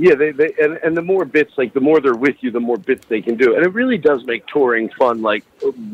Yeah, 0.00 0.14
they, 0.14 0.30
they 0.30 0.54
and, 0.58 0.78
and 0.82 0.96
the 0.96 1.02
more 1.02 1.26
bits, 1.26 1.52
like 1.58 1.74
the 1.74 1.80
more 1.80 2.00
they're 2.00 2.14
with 2.14 2.36
you, 2.40 2.50
the 2.50 2.58
more 2.58 2.78
bits 2.78 3.04
they 3.08 3.20
can 3.20 3.36
do, 3.36 3.54
and 3.54 3.62
it 3.62 3.74
really 3.74 3.98
does 3.98 4.24
make 4.24 4.46
touring 4.46 4.88
fun. 4.98 5.20
Like 5.20 5.44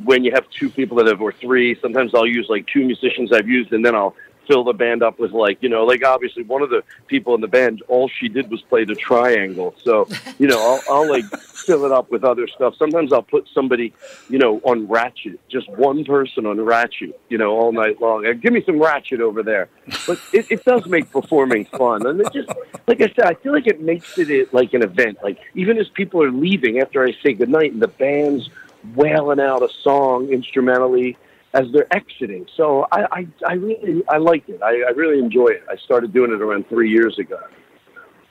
when 0.05 0.23
you 0.23 0.31
have 0.31 0.49
two 0.49 0.71
people 0.71 0.99
that 0.99 1.09
have 1.09 1.21
or 1.21 1.33
three, 1.33 1.77
sometimes 1.81 2.15
I'll 2.15 2.25
use 2.25 2.47
like 2.49 2.69
two 2.69 2.85
musicians 2.85 3.33
I've 3.33 3.49
used, 3.49 3.73
and 3.73 3.85
then 3.85 3.97
I'll 3.97 4.15
fill 4.47 4.65
the 4.65 4.73
band 4.73 5.03
up 5.03 5.19
with 5.19 5.33
like 5.33 5.59
you 5.63 5.69
know, 5.69 5.85
like 5.85 6.05
obviously 6.05 6.43
one 6.43 6.63
of 6.63 6.71
the 6.71 6.83
people 7.07 7.35
in 7.35 7.41
the 7.41 7.49
band, 7.49 7.83
all 7.89 8.09
she 8.09 8.29
did 8.29 8.51
was 8.51 8.63
play 8.63 8.85
the 8.85 8.95
triangle, 8.95 9.75
so 9.83 10.09
you 10.39 10.47
know, 10.47 10.59
I'll, 10.59 10.95
I'll 10.95 11.09
like 11.09 11.25
fill 11.41 11.85
it 11.85 11.93
up 11.93 12.11
with 12.11 12.25
other 12.25 12.47
stuff. 12.49 12.75
Sometimes 12.79 13.13
I'll 13.13 13.23
put 13.23 13.49
somebody, 13.53 13.93
you 14.29 14.39
know, 14.39 14.61
on 14.65 14.87
Ratchet, 14.89 15.41
just 15.49 15.69
one 15.71 16.05
person 16.05 16.47
on 16.47 16.61
Ratchet, 16.61 17.19
you 17.29 17.39
know, 17.39 17.57
all 17.59 17.73
night 17.73 18.01
long. 18.01 18.27
Uh, 18.27 18.33
give 18.33 18.53
me 18.53 18.63
some 18.65 18.81
Ratchet 18.81 19.21
over 19.21 19.43
there, 19.43 19.69
but 20.07 20.19
it, 20.33 20.51
it 20.51 20.65
does 20.65 20.87
make 20.87 21.11
performing 21.11 21.65
fun, 21.67 22.07
and 22.07 22.21
it 22.21 22.33
just 22.33 22.49
like 22.87 23.01
I 23.01 23.09
said, 23.09 23.25
I 23.25 23.35
feel 23.35 23.53
like 23.53 23.67
it 23.67 23.81
makes 23.81 24.19
it 24.19 24.31
it 24.31 24.53
like 24.53 24.75
an 24.75 24.83
event. 24.83 25.19
Like 25.23 25.39
even 25.55 25.79
as 25.79 25.89
people 25.89 26.23
are 26.23 26.31
leaving 26.31 26.81
after 26.81 27.05
I 27.05 27.13
say 27.23 27.33
goodnight, 27.33 27.73
and 27.73 27.83
the 27.83 27.89
band's 27.89 28.49
wailing 28.95 29.41
out 29.41 29.63
a 29.63 29.69
song 29.83 30.29
instrumentally 30.29 31.17
as 31.57 31.67
they're 31.73 31.93
exiting. 31.95 32.47
So 32.57 32.87
I, 32.93 33.07
I, 33.11 33.27
I 33.49 33.53
really 33.55 34.03
I 34.09 34.19
like 34.19 34.49
it. 34.49 34.63
I, 34.63 34.83
I 34.83 34.91
really 34.91 35.19
enjoy 35.19 35.47
it. 35.47 35.65
I 35.71 35.77
started 35.85 36.13
doing 36.13 36.33
it 36.33 36.43
around 36.43 36.69
three 36.69 36.91
years 36.91 37.19
ago. 37.19 37.39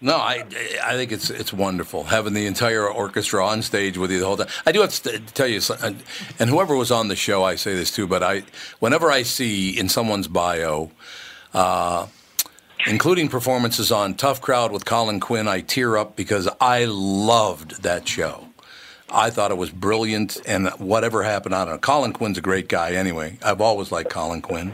No, 0.02 0.18
I 0.18 0.46
I 0.84 0.94
think 0.94 1.12
it's 1.12 1.30
it's 1.30 1.52
wonderful 1.52 2.04
having 2.04 2.34
the 2.34 2.46
entire 2.46 2.88
orchestra 2.88 3.46
on 3.46 3.62
stage 3.62 3.98
with 3.98 4.12
you 4.12 4.20
the 4.20 4.26
whole 4.26 4.38
time. 4.38 4.50
I 4.66 4.72
do 4.72 4.82
have 4.82 4.92
to 5.04 5.20
tell 5.20 5.48
you, 5.48 5.60
and 5.82 6.04
and 6.38 6.50
whoever 6.50 6.76
was 6.76 6.92
on 6.92 7.08
the 7.08 7.16
show, 7.16 7.44
I 7.44 7.56
say 7.56 7.74
this 7.74 7.92
too, 7.92 8.06
but 8.06 8.22
I 8.22 8.44
whenever 8.80 9.10
I 9.10 9.24
see 9.24 9.78
in 9.78 9.90
someone's 9.90 10.28
bio. 10.28 10.92
Uh, 11.54 12.08
including 12.88 13.30
performances 13.30 13.90
on 13.90 14.14
Tough 14.14 14.42
Crowd 14.42 14.74
with 14.74 14.84
Colin 14.84 15.22
Quinn, 15.22 15.48
I 15.48 15.62
tear 15.62 15.98
up 15.98 16.18
because 16.18 16.50
I 16.60 16.84
loved 16.86 17.84
that 17.84 18.06
show. 18.06 18.45
I 19.16 19.30
thought 19.30 19.50
it 19.50 19.58
was 19.58 19.70
brilliant, 19.70 20.42
and 20.46 20.68
whatever 20.72 21.24
happened, 21.24 21.56
I 21.56 21.64
don't 21.64 21.76
know. 21.76 21.80
Colin 21.80 22.12
Quinn's 22.12 22.38
a 22.38 22.42
great 22.42 22.68
guy 22.68 22.92
anyway. 22.92 23.38
I've 23.42 23.62
always 23.62 23.92
liked 23.92 24.10
Colin 24.10 24.42
Quinn. 24.42 24.74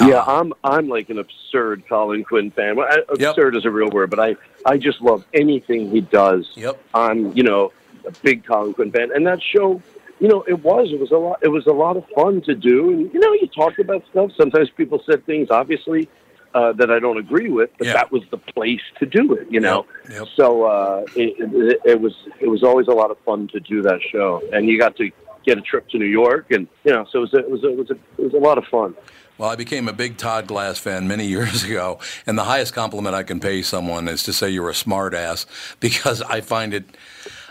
Yeah, 0.00 0.18
um, 0.18 0.52
I'm 0.64 0.72
I'm 0.72 0.88
like 0.88 1.10
an 1.10 1.18
absurd 1.18 1.86
Colin 1.88 2.24
Quinn 2.24 2.50
fan. 2.50 2.76
Well, 2.76 2.88
Absurd 3.08 3.56
is 3.56 3.64
a 3.64 3.70
real 3.70 3.90
word, 3.90 4.10
but 4.10 4.18
I 4.18 4.36
I 4.66 4.78
just 4.78 5.00
love 5.00 5.24
anything 5.32 5.90
he 5.90 6.00
does. 6.00 6.50
Yep. 6.56 6.82
I'm 6.92 7.36
you 7.36 7.44
know 7.44 7.72
a 8.06 8.10
big 8.22 8.44
Colin 8.44 8.74
Quinn 8.74 8.90
fan, 8.90 9.10
and 9.14 9.26
that 9.26 9.40
show, 9.40 9.80
you 10.18 10.28
know, 10.28 10.42
it 10.42 10.64
was 10.64 10.90
it 10.90 10.98
was 10.98 11.12
a 11.12 11.18
lot 11.18 11.38
it 11.42 11.48
was 11.48 11.66
a 11.66 11.72
lot 11.72 11.96
of 11.96 12.04
fun 12.16 12.40
to 12.42 12.54
do, 12.54 12.90
and 12.90 13.14
you 13.14 13.20
know, 13.20 13.32
you 13.34 13.46
talk 13.46 13.78
about 13.78 14.04
stuff. 14.10 14.32
Sometimes 14.36 14.70
people 14.70 15.02
said 15.06 15.24
things, 15.24 15.50
obviously. 15.50 16.08
Uh, 16.54 16.70
that 16.72 16.90
I 16.90 16.98
don't 16.98 17.16
agree 17.16 17.48
with, 17.48 17.70
but 17.78 17.86
that 17.86 18.12
was 18.12 18.22
the 18.30 18.36
place 18.36 18.82
to 18.98 19.06
do 19.06 19.32
it, 19.32 19.46
you 19.50 19.58
know. 19.58 19.86
Yep. 20.10 20.28
So 20.36 20.64
uh, 20.64 21.04
it, 21.16 21.34
it, 21.38 21.80
it 21.82 22.00
was 22.00 22.12
it 22.40 22.48
was 22.48 22.62
always 22.62 22.88
a 22.88 22.92
lot 22.92 23.10
of 23.10 23.16
fun 23.20 23.48
to 23.48 23.60
do 23.60 23.80
that 23.80 24.00
show, 24.02 24.42
and 24.52 24.68
you 24.68 24.78
got 24.78 24.94
to 24.96 25.10
get 25.44 25.58
a 25.58 25.60
trip 25.60 25.88
to 25.90 25.98
New 25.98 26.04
York, 26.04 26.50
and 26.50 26.68
you 26.84 26.92
know, 26.92 27.06
so 27.10 27.18
it 27.18 27.32
was 27.32 27.34
a, 27.34 27.38
it 27.38 27.50
was 27.50 27.64
a, 27.64 27.68
it 27.68 27.76
was 27.76 27.90
a, 27.90 27.94
it 28.18 28.24
was 28.24 28.34
a 28.34 28.38
lot 28.38 28.58
of 28.58 28.64
fun. 28.66 28.94
Well, 29.38 29.50
I 29.50 29.56
became 29.56 29.88
a 29.88 29.92
big 29.92 30.18
Todd 30.18 30.46
Glass 30.46 30.78
fan 30.78 31.08
many 31.08 31.26
years 31.36 31.64
ago, 31.64 31.98
and 32.26 32.38
the 32.38 32.44
highest 32.44 32.74
compliment 32.74 33.14
I 33.14 33.22
can 33.22 33.40
pay 33.40 33.62
someone 33.62 34.08
is 34.08 34.22
to 34.24 34.32
say 34.32 34.50
you're 34.50 34.70
a 34.70 34.74
smart 34.74 35.14
ass 35.14 35.46
because 35.80 36.22
I 36.22 36.40
find 36.40 36.74
it. 36.74 36.84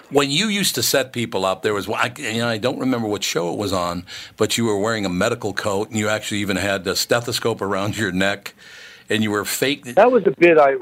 When 0.09 0.29
you 0.29 0.47
used 0.47 0.75
to 0.75 0.83
set 0.83 1.13
people 1.13 1.45
up, 1.45 1.61
there 1.61 1.73
was 1.73 1.87
I, 1.87 2.11
you 2.17 2.39
know, 2.39 2.49
I 2.49 2.57
don't 2.57 2.79
remember 2.79 3.07
what 3.07 3.23
show 3.23 3.53
it 3.53 3.57
was 3.57 3.71
on, 3.71 4.05
but 4.35 4.57
you 4.57 4.65
were 4.65 4.77
wearing 4.77 5.05
a 5.05 5.09
medical 5.09 5.53
coat 5.53 5.89
and 5.89 5.97
you 5.97 6.09
actually 6.09 6.39
even 6.39 6.57
had 6.57 6.85
a 6.85 6.97
stethoscope 6.97 7.61
around 7.61 7.97
your 7.97 8.11
neck, 8.11 8.53
and 9.11 9.21
you 9.21 9.29
were 9.29 9.45
fake. 9.45 9.83
That 9.95 10.11
was 10.11 10.25
a 10.25 10.31
bit 10.31 10.57
I, 10.57 10.75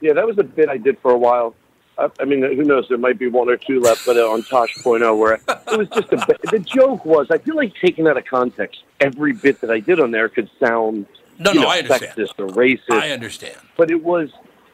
yeah, 0.00 0.12
that 0.12 0.26
was 0.26 0.38
a 0.38 0.44
bit 0.44 0.68
I 0.68 0.76
did 0.76 0.98
for 0.98 1.10
a 1.10 1.18
while. 1.18 1.54
I, 1.98 2.10
I 2.20 2.24
mean, 2.24 2.42
who 2.42 2.64
knows? 2.64 2.86
There 2.88 2.98
might 2.98 3.18
be 3.18 3.28
one 3.28 3.48
or 3.48 3.56
two 3.56 3.80
left, 3.80 4.04
but 4.06 4.16
uh, 4.16 4.30
on 4.30 4.42
Tosh.0, 4.42 5.18
where 5.18 5.34
it 5.34 5.78
was 5.78 5.88
just 5.88 6.12
a 6.12 6.24
bit. 6.26 6.40
The 6.50 6.58
joke 6.58 7.04
was, 7.04 7.28
I 7.30 7.38
feel 7.38 7.56
like 7.56 7.74
taken 7.76 8.06
out 8.06 8.16
of 8.16 8.24
context, 8.24 8.82
every 9.00 9.32
bit 9.32 9.60
that 9.62 9.70
I 9.70 9.80
did 9.80 10.00
on 10.00 10.10
there 10.10 10.28
could 10.28 10.50
sound 10.60 11.06
No, 11.38 11.52
no, 11.52 11.62
know, 11.62 11.68
I 11.68 11.78
understand. 11.78 12.12
sexist 12.16 12.38
or 12.38 12.48
racist. 12.48 12.90
I 12.90 13.10
understand. 13.10 13.56
But 13.76 13.90
it 13.90 14.02
was, 14.02 14.30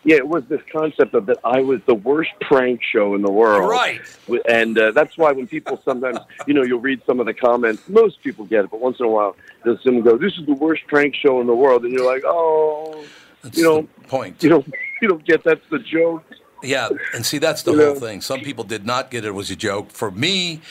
yeah, 0.09 0.17
it 0.17 0.27
was 0.27 0.43
this 0.47 0.63
concept 0.73 1.13
of 1.13 1.27
that 1.27 1.37
I 1.45 1.61
was 1.61 1.83
the 1.85 1.95
worst 1.95 2.31
prank 2.41 2.81
show 2.83 3.15
in 3.15 3.21
the 3.21 3.31
world. 3.31 3.69
Right. 3.69 4.01
And 4.49 4.79
uh, 4.79 4.93
that's 4.93 5.19
why 5.19 5.33
when 5.33 5.47
people 5.47 5.83
sometimes, 5.85 6.17
you 6.47 6.55
know, 6.55 6.63
you'll 6.63 6.81
read 6.81 7.03
some 7.05 7.21
of 7.21 7.27
the 7.27 7.35
comments, 7.35 7.87
most 7.91 8.23
people 8.23 8.47
get 8.47 8.65
it, 8.65 8.71
but 8.71 8.81
once 8.81 8.99
in 9.01 9.05
a 9.05 9.11
while, 9.11 9.37
there's 9.65 9.83
someone 9.85 10.03
go, 10.03 10.17
this 10.17 10.33
is 10.39 10.47
the 10.47 10.55
worst 10.55 10.87
prank 10.87 11.15
show 11.15 11.43
in 11.43 11.47
the 11.47 11.55
world. 11.55 11.85
And 11.85 11.93
you're 11.93 12.11
like, 12.11 12.23
oh, 12.25 13.05
you 13.53 13.63
don't, 13.63 14.03
point. 14.09 14.43
You 14.43 14.49
don't, 14.49 14.67
you 15.03 15.09
don't 15.09 15.23
get 15.27 15.45
that's 15.45 15.61
the 15.71 15.79
joke. 15.79 16.25
Yeah, 16.63 16.89
and 17.15 17.27
see 17.27 17.37
that's 17.37 17.63
the 17.63 17.73
You 17.73 17.85
whole 17.85 17.95
know? 17.95 18.01
thing. 18.01 18.23
Some 18.23 18.41
people 18.41 18.65
did 18.65 18.87
not 18.87 19.11
get 19.11 19.27
it 19.27 19.33
was 19.33 19.51
a 19.51 19.57
joke. 19.57 19.91
For 19.91 20.11
me, 20.11 20.63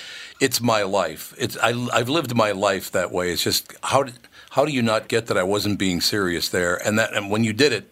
it's 0.42 0.60
my 0.60 0.82
life. 0.82 1.36
It's 1.38 1.56
I, 1.62 1.70
I've 1.94 2.10
lived 2.10 2.36
my 2.36 2.54
life 2.54 2.92
that 2.92 3.12
way. 3.12 3.32
It's 3.32 3.44
just 3.44 3.72
how 3.84 4.06
how 4.50 4.66
do 4.66 4.72
you 4.72 4.82
not 4.82 5.08
get 5.08 5.28
that 5.28 5.38
I 5.38 5.44
wasn't 5.44 5.78
being 5.78 6.02
serious 6.02 6.50
there? 6.50 6.76
And 6.86 6.98
that 6.98 7.14
and 7.14 7.30
when 7.30 7.44
you 7.44 7.54
did 7.54 7.72
it, 7.72 7.90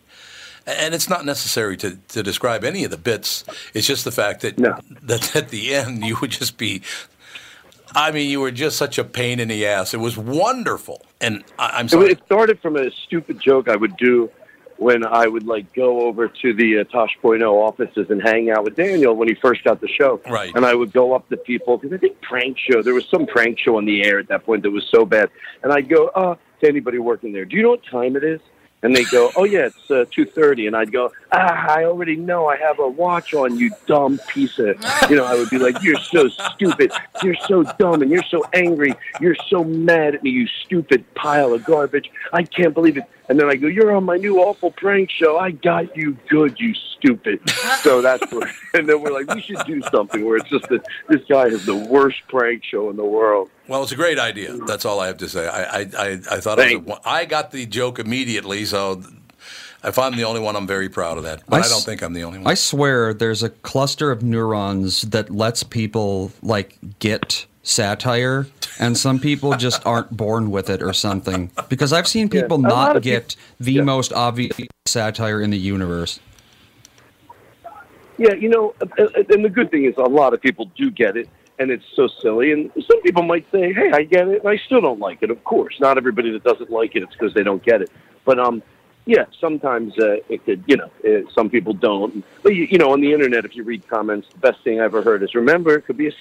and 0.66 0.94
it's 0.94 1.10
not 1.10 1.26
necessary 1.26 1.78
to, 1.78 1.98
to 2.10 2.24
describe 2.24 2.64
any 2.64 2.84
of 2.84 2.92
the 2.92 2.98
bits. 2.98 3.44
It's 3.74 3.88
just 3.88 4.04
the 4.06 4.12
fact 4.12 4.42
that 4.42 4.58
that 5.04 5.36
at 5.36 5.50
the 5.50 5.74
end 5.76 6.04
you 6.04 6.18
would 6.22 6.32
just 6.32 6.58
be. 6.58 6.82
I 7.98 8.12
mean, 8.12 8.30
you 8.30 8.42
were 8.42 8.52
just 8.52 8.76
such 8.78 8.98
a 8.98 9.06
pain 9.06 9.40
in 9.40 9.48
the 9.48 9.66
ass. 9.66 9.94
It 9.94 10.00
was 10.02 10.18
wonderful, 10.18 11.02
and 11.22 11.44
I, 11.58 11.78
I'm 11.80 11.86
It, 11.86 11.92
sorry. 11.92 12.12
it 12.12 12.20
started 12.26 12.60
from 12.60 12.76
a 12.76 12.92
stupid 12.92 13.40
joke 13.40 13.70
I 13.70 13.76
would 13.78 13.96
do 13.96 14.30
when 14.78 15.06
I 15.06 15.28
would 15.28 15.48
like 15.48 15.74
go 15.74 16.02
over 16.02 16.28
to 16.28 16.54
the 16.54 16.80
uh, 16.80 16.84
Tosh.0 16.86 17.42
offices 17.50 18.08
and 18.10 18.22
hang 18.22 18.50
out 18.50 18.66
with 18.66 18.76
Daniel 18.76 19.16
when 19.16 19.30
he 19.30 19.36
first 19.36 19.64
got 19.64 19.80
the 19.80 19.88
show. 19.88 20.20
Right. 20.30 20.52
And 20.54 20.66
I 20.66 20.76
would 20.76 20.92
go 20.92 21.14
up 21.14 21.30
to 21.30 21.38
people 21.38 21.78
because 21.78 21.96
I 21.96 21.98
think 22.00 22.20
prank 22.22 22.58
show. 22.60 22.82
There 22.82 22.94
was 22.94 23.08
some 23.08 23.26
prank 23.26 23.58
show 23.60 23.78
on 23.78 23.86
the 23.86 24.04
air 24.04 24.20
at 24.20 24.28
that 24.28 24.44
point 24.46 24.64
that 24.64 24.72
was 24.72 24.86
so 24.92 25.06
bad, 25.06 25.30
and 25.64 25.72
I'd 25.72 25.88
go, 25.88 26.08
uh, 26.08 26.36
to 26.60 26.68
anybody 26.68 26.98
working 27.00 27.32
there, 27.32 27.46
do 27.46 27.56
you 27.56 27.64
know 27.64 27.70
what 27.70 27.86
time 27.86 28.18
it 28.18 28.26
is? 28.26 28.42
And 28.84 28.96
they 28.96 29.04
go, 29.06 29.32
oh 29.36 29.46
yeah, 29.46 29.68
it's 29.68 29.90
uh, 29.90 30.06
two 30.12 30.26
thirty, 30.26 30.68
and 30.68 30.76
I'd 30.76 30.92
go, 30.92 31.12
ah, 31.32 31.76
I 31.76 31.86
already 31.86 32.16
know. 32.16 32.48
I 32.48 32.58
have 32.58 32.78
a 32.80 32.88
watch 32.88 33.34
on, 33.34 33.58
you 33.58 33.72
dumb 33.88 34.20
piece 34.28 34.60
of. 34.60 34.78
You 35.10 35.18
know, 35.18 35.26
I 35.26 35.36
would 35.36 35.50
be 35.50 35.60
like, 35.60 35.82
you're 35.84 36.00
so 36.00 36.28
stupid, 36.28 36.92
you're 37.22 37.36
so 37.48 37.64
dumb, 37.78 38.02
and 38.02 38.10
you're 38.10 38.24
so 38.24 38.44
angry, 38.54 38.94
you're 39.22 39.36
so 39.50 39.64
mad 39.64 40.16
at 40.16 40.24
me, 40.24 40.32
you 40.32 40.48
stupid 40.48 41.06
pile 41.14 41.54
of 41.54 41.64
garbage. 41.64 42.10
I 42.34 42.44
can't 42.44 42.74
believe 42.74 42.98
it. 42.98 43.04
And 43.28 43.40
then 43.40 43.50
I 43.50 43.56
go, 43.56 43.68
you're 43.68 43.96
on 43.96 44.04
my 44.04 44.18
new 44.18 44.40
awful 44.40 44.70
prank 44.72 45.10
show. 45.10 45.38
I 45.38 45.52
got 45.52 45.98
you 45.98 46.16
good, 46.30 46.60
you 46.60 46.74
stupid. 46.76 47.40
So 47.82 48.02
that's 48.02 48.32
where, 48.32 48.52
and 48.74 48.88
then 48.88 49.02
we're 49.02 49.12
like, 49.12 49.34
we 49.34 49.42
should 49.42 49.64
do 49.66 49.82
something 49.92 50.24
where 50.24 50.38
it's 50.38 50.50
just 50.50 50.68
that 50.70 50.86
this 51.10 51.22
guy 51.28 51.50
has 51.50 51.66
the 51.66 51.76
worst 51.76 52.22
prank 52.28 52.64
show 52.64 52.90
in 52.90 52.96
the 52.98 53.04
world. 53.06 53.50
Well, 53.68 53.82
it's 53.84 53.92
a 53.92 53.96
great 53.96 54.20
idea. 54.20 54.56
That's 54.68 54.86
all 54.86 55.00
I 55.00 55.08
have 55.08 55.18
to 55.18 55.30
say. 55.30 55.48
I 55.48 55.64
I, 55.64 55.80
I, 55.98 56.08
I 56.32 56.40
thought 56.40 56.60
it 56.60 56.84
was 56.86 56.98
a, 57.04 57.10
I 57.10 57.26
got 57.26 57.50
the 57.52 57.66
joke 57.66 57.98
immediately, 58.00 58.64
so 58.66 59.02
if 59.84 59.98
I'm 60.00 60.16
the 60.16 60.24
only 60.24 60.40
one, 60.40 60.56
I'm 60.56 60.68
very 60.68 60.90
proud 60.90 61.18
of 61.18 61.24
that. 61.24 61.44
But 61.48 61.58
I, 61.58 61.60
s- 61.62 61.70
don't 61.72 61.84
think 61.84 62.02
I'm 62.04 62.14
the 62.14 62.24
only 62.24 62.40
one. 62.40 62.48
I 62.48 62.54
swear 62.54 63.14
there's 63.14 63.44
a 63.44 63.50
cluster 63.50 64.12
of 64.12 64.22
neurons 64.24 65.02
that 65.02 65.30
lets 65.32 65.64
people 65.64 66.32
like 66.44 66.78
get 67.00 67.46
satire 67.66 68.48
and 68.80 68.98
some 68.98 69.20
people 69.20 69.56
just 69.56 69.86
aren't 69.86 70.16
born 70.16 70.52
with 70.52 70.70
it 70.70 70.82
or 70.82 70.94
something 70.94 71.52
because 71.68 71.92
I've 71.92 72.08
seen 72.08 72.30
people 72.30 72.60
lot 72.60 72.94
not 72.94 73.02
get 73.02 73.36
the 73.60 73.82
most 73.82 74.14
obvious 74.14 74.56
satire 74.86 75.42
in 75.42 75.50
the 75.50 75.58
universe. 75.58 76.20
Yeah, 78.18 78.34
you 78.34 78.48
know, 78.48 78.74
and 78.80 79.44
the 79.44 79.50
good 79.50 79.72
thing 79.72 79.86
is 79.86 79.96
a 79.98 80.02
lot 80.02 80.34
of 80.34 80.42
people 80.42 80.72
do 80.78 80.90
get 80.90 81.18
it, 81.18 81.28
and 81.60 81.70
it's 81.70 81.84
so 81.96 82.08
silly. 82.22 82.54
And 82.54 82.72
some 82.88 83.02
people 83.02 83.24
might 83.24 83.46
say, 83.52 83.74
"Hey, 83.74 83.92
I 83.92 84.04
get 84.04 84.30
it," 84.30 84.42
and 84.42 84.50
I 84.50 84.56
still 84.58 84.80
don't 84.80 85.00
like 85.00 85.22
it. 85.22 85.32
Of 85.32 85.44
course, 85.44 85.76
not 85.82 85.98
everybody 85.98 86.32
that 86.32 86.44
doesn't 86.44 86.72
like 86.72 86.96
it, 86.96 87.04
it's 87.04 87.12
because 87.12 87.34
they 87.34 87.44
don't 87.44 87.64
get 87.64 87.82
it. 87.82 87.92
But 88.24 88.40
um, 88.40 88.64
yeah, 89.06 89.26
sometimes 89.42 90.00
uh, 90.00 90.18
it 90.30 90.46
could, 90.46 90.64
you 90.66 90.78
know, 90.78 90.90
uh, 91.06 91.30
some 91.34 91.50
people 91.50 91.74
don't. 91.74 92.24
But 92.42 92.56
you, 92.56 92.68
you 92.72 92.78
know, 92.78 92.94
on 92.94 93.02
the 93.02 93.12
internet, 93.12 93.44
if 93.44 93.54
you 93.54 93.64
read 93.64 93.86
comments, 93.90 94.30
the 94.32 94.40
best 94.40 94.64
thing 94.64 94.80
I 94.80 94.86
ever 94.86 95.02
heard 95.02 95.22
is, 95.22 95.36
"Remember, 95.36 95.76
it 95.76 95.82
could 95.82 95.98
be 95.98 96.08
a 96.08 96.14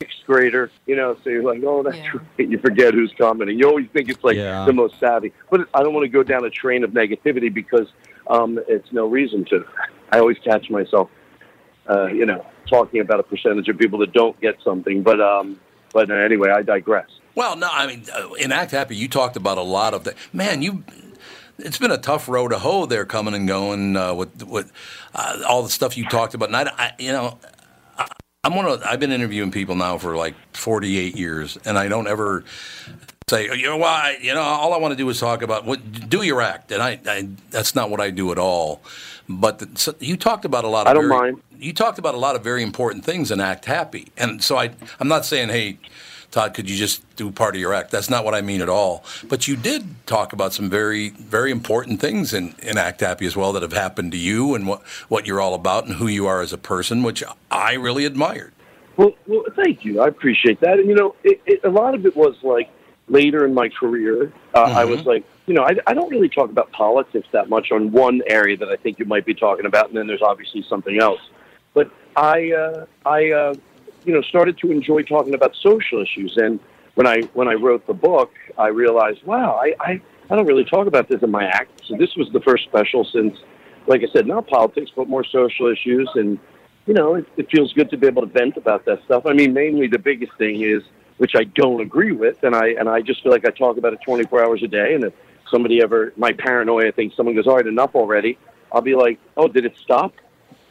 sixth 0.00 0.18
grader," 0.26 0.70
you 0.86 0.96
know. 0.96 1.16
So 1.24 1.30
you're 1.30 1.42
like, 1.42 1.62
"Oh, 1.64 1.82
that's 1.82 1.96
right." 1.98 2.22
You 2.38 2.58
forget 2.58 2.94
who's 2.94 3.12
commenting. 3.18 3.58
You 3.58 3.68
always 3.68 3.88
think 3.92 4.08
it's 4.08 4.22
like 4.22 4.36
Yeah. 4.36 4.64
the 4.64 4.72
most 4.72 4.98
savvy, 5.00 5.32
but 5.50 5.68
I 5.74 5.82
don't 5.82 5.92
want 5.92 6.04
to 6.04 6.08
go 6.08 6.22
down 6.22 6.44
a 6.44 6.50
train 6.50 6.84
of 6.84 6.90
negativity 6.90 7.52
because 7.52 7.88
um, 8.28 8.58
it's 8.68 8.92
no 8.92 9.06
reason 9.06 9.44
to. 9.46 9.64
I 10.12 10.18
always 10.20 10.38
catch 10.38 10.70
myself 10.70 11.10
uh, 11.88 12.06
you 12.06 12.26
know, 12.26 12.44
talking 12.68 13.00
about 13.00 13.18
a 13.20 13.22
percentage 13.22 13.68
of 13.68 13.78
people 13.78 13.98
that 14.00 14.12
don't 14.12 14.38
get 14.40 14.56
something. 14.62 15.02
But 15.02 15.20
um, 15.20 15.58
but 15.92 16.10
anyway, 16.10 16.50
I 16.50 16.62
digress. 16.62 17.08
Well, 17.34 17.56
no, 17.56 17.68
I 17.70 17.86
mean, 17.86 18.04
uh, 18.14 18.32
in 18.34 18.52
Act 18.52 18.72
Happy, 18.72 18.96
you 18.96 19.08
talked 19.08 19.36
about 19.36 19.58
a 19.58 19.62
lot 19.62 19.94
of 19.94 20.04
that. 20.04 20.14
Man, 20.32 20.62
you. 20.62 20.84
It's 21.60 21.78
been 21.78 21.90
a 21.90 21.98
tough 21.98 22.28
road 22.28 22.50
to 22.50 22.58
hoe 22.60 22.86
there, 22.86 23.04
coming 23.04 23.34
and 23.34 23.48
going 23.48 23.96
uh, 23.96 24.14
with 24.14 24.44
with 24.46 24.70
uh, 25.12 25.42
all 25.48 25.64
the 25.64 25.68
stuff 25.68 25.96
you 25.96 26.04
talked 26.04 26.34
about. 26.34 26.50
And 26.50 26.56
I, 26.56 26.72
I 26.78 26.92
you 27.00 27.10
know, 27.10 27.38
I, 27.42 27.57
I'm 28.48 28.54
one 28.54 28.64
of. 28.64 28.82
I've 28.82 28.98
been 28.98 29.12
interviewing 29.12 29.50
people 29.50 29.74
now 29.74 29.98
for 29.98 30.16
like 30.16 30.34
48 30.56 31.14
years, 31.16 31.58
and 31.66 31.76
I 31.76 31.86
don't 31.86 32.06
ever. 32.06 32.44
say, 33.28 33.54
you 33.54 33.66
know, 33.66 33.76
why? 33.76 34.16
You 34.22 34.32
know, 34.32 34.40
all 34.40 34.72
I 34.72 34.78
want 34.78 34.92
to 34.92 34.96
do 34.96 35.06
is 35.10 35.20
talk 35.20 35.42
about 35.42 35.66
what 35.66 36.08
do 36.08 36.22
your 36.22 36.40
act, 36.40 36.72
and 36.72 36.82
I, 36.82 36.98
I 37.06 37.28
that's 37.50 37.74
not 37.74 37.90
what 37.90 38.00
I 38.00 38.08
do 38.08 38.32
at 38.32 38.38
all. 38.38 38.80
But 39.28 39.58
the, 39.58 39.68
so 39.78 39.94
you 40.00 40.16
talked 40.16 40.46
about 40.46 40.64
a 40.64 40.68
lot. 40.68 40.86
Of 40.86 40.92
I 40.92 40.94
don't 40.94 41.08
very, 41.08 41.32
mind. 41.32 41.42
You 41.58 41.74
talked 41.74 41.98
about 41.98 42.14
a 42.14 42.18
lot 42.18 42.36
of 42.36 42.42
very 42.42 42.62
important 42.62 43.04
things 43.04 43.30
in 43.30 43.38
Act 43.38 43.66
Happy, 43.66 44.08
and 44.16 44.42
so 44.42 44.56
I, 44.56 44.70
I'm 44.98 45.08
not 45.08 45.26
saying, 45.26 45.50
hey, 45.50 45.76
Todd, 46.30 46.52
could 46.52 46.68
you 46.68 46.76
just 46.76 47.02
do 47.16 47.30
part 47.30 47.54
of 47.54 47.60
your 47.60 47.72
act? 47.72 47.90
That's 47.90 48.10
not 48.10 48.24
what 48.24 48.34
I 48.34 48.42
mean 48.42 48.60
at 48.60 48.68
all. 48.68 49.02
But 49.28 49.48
you 49.48 49.56
did 49.56 50.06
talk 50.06 50.32
about 50.32 50.52
some 50.52 50.68
very, 50.68 51.10
very 51.10 51.50
important 51.50 52.00
things 52.00 52.34
in, 52.34 52.54
in 52.62 52.76
Act 52.76 53.00
Happy 53.00 53.24
as 53.26 53.34
well 53.34 53.52
that 53.54 53.62
have 53.62 53.72
happened 53.72 54.12
to 54.12 54.18
you 54.18 54.54
and 54.54 54.66
what, 54.66 54.82
what 55.08 55.26
you're 55.26 55.40
all 55.40 55.54
about 55.54 55.86
and 55.86 55.94
who 55.94 56.06
you 56.06 56.26
are 56.26 56.42
as 56.42 56.52
a 56.52 56.58
person, 56.58 57.02
which 57.02 57.24
I 57.50 57.74
really 57.74 58.04
admired. 58.04 58.52
Well, 58.98 59.12
well, 59.26 59.44
thank 59.54 59.84
you. 59.84 60.00
I 60.00 60.08
appreciate 60.08 60.60
that. 60.60 60.78
And 60.78 60.88
you 60.88 60.94
know, 60.94 61.14
it, 61.24 61.40
it, 61.46 61.60
a 61.64 61.70
lot 61.70 61.94
of 61.94 62.04
it 62.04 62.16
was 62.16 62.36
like 62.42 62.68
later 63.08 63.44
in 63.46 63.54
my 63.54 63.68
career. 63.68 64.32
Uh, 64.54 64.62
I 64.64 64.84
was 64.84 65.06
like, 65.06 65.24
you 65.46 65.54
know, 65.54 65.62
I, 65.62 65.76
I 65.86 65.94
don't 65.94 66.10
really 66.10 66.28
talk 66.28 66.50
about 66.50 66.70
politics 66.72 67.26
that 67.32 67.48
much 67.48 67.72
on 67.72 67.90
one 67.90 68.20
area 68.26 68.56
that 68.56 68.68
I 68.68 68.76
think 68.76 68.98
you 68.98 69.06
might 69.06 69.24
be 69.24 69.34
talking 69.34 69.66
about, 69.66 69.88
and 69.88 69.96
then 69.96 70.06
there's 70.06 70.20
obviously 70.20 70.64
something 70.68 71.00
else. 71.00 71.20
But 71.74 71.90
I, 72.16 72.52
uh, 72.52 72.86
I, 73.06 73.30
uh, 73.30 73.54
you 74.08 74.14
know, 74.14 74.22
started 74.22 74.56
to 74.56 74.72
enjoy 74.72 75.02
talking 75.02 75.34
about 75.34 75.54
social 75.54 76.00
issues, 76.00 76.38
and 76.38 76.58
when 76.94 77.06
I 77.06 77.20
when 77.34 77.46
I 77.46 77.52
wrote 77.52 77.86
the 77.86 77.92
book, 77.92 78.32
I 78.56 78.68
realized, 78.68 79.22
wow, 79.24 79.60
I, 79.62 79.74
I, 79.78 80.00
I 80.30 80.34
don't 80.34 80.46
really 80.46 80.64
talk 80.64 80.86
about 80.86 81.08
this 81.08 81.22
in 81.22 81.30
my 81.30 81.44
act. 81.44 81.82
So 81.84 81.94
this 81.94 82.16
was 82.16 82.30
the 82.32 82.40
first 82.40 82.64
special 82.64 83.04
since, 83.04 83.36
like 83.86 84.00
I 84.02 84.06
said, 84.10 84.26
not 84.26 84.46
politics, 84.46 84.90
but 84.96 85.10
more 85.10 85.24
social 85.24 85.66
issues, 85.66 86.08
and 86.14 86.38
you 86.86 86.94
know, 86.94 87.16
it, 87.16 87.26
it 87.36 87.50
feels 87.50 87.74
good 87.74 87.90
to 87.90 87.98
be 87.98 88.06
able 88.06 88.22
to 88.22 88.28
vent 88.28 88.56
about 88.56 88.86
that 88.86 89.04
stuff. 89.04 89.26
I 89.26 89.34
mean, 89.34 89.52
mainly 89.52 89.88
the 89.88 89.98
biggest 89.98 90.32
thing 90.38 90.62
is, 90.62 90.82
which 91.18 91.32
I 91.36 91.44
don't 91.44 91.82
agree 91.82 92.12
with, 92.12 92.42
and 92.44 92.56
I 92.56 92.68
and 92.68 92.88
I 92.88 93.02
just 93.02 93.22
feel 93.22 93.30
like 93.30 93.44
I 93.44 93.50
talk 93.50 93.76
about 93.76 93.92
it 93.92 93.98
24 94.06 94.42
hours 94.42 94.62
a 94.62 94.68
day. 94.68 94.94
And 94.94 95.04
if 95.04 95.12
somebody 95.50 95.82
ever, 95.82 96.14
my 96.16 96.32
paranoia 96.32 96.92
thinks 96.92 97.14
someone 97.14 97.34
goes, 97.34 97.46
all 97.46 97.56
right, 97.56 97.66
enough 97.66 97.94
already, 97.94 98.38
I'll 98.72 98.80
be 98.80 98.94
like, 98.94 99.20
oh, 99.36 99.48
did 99.48 99.66
it 99.66 99.76
stop? 99.76 100.14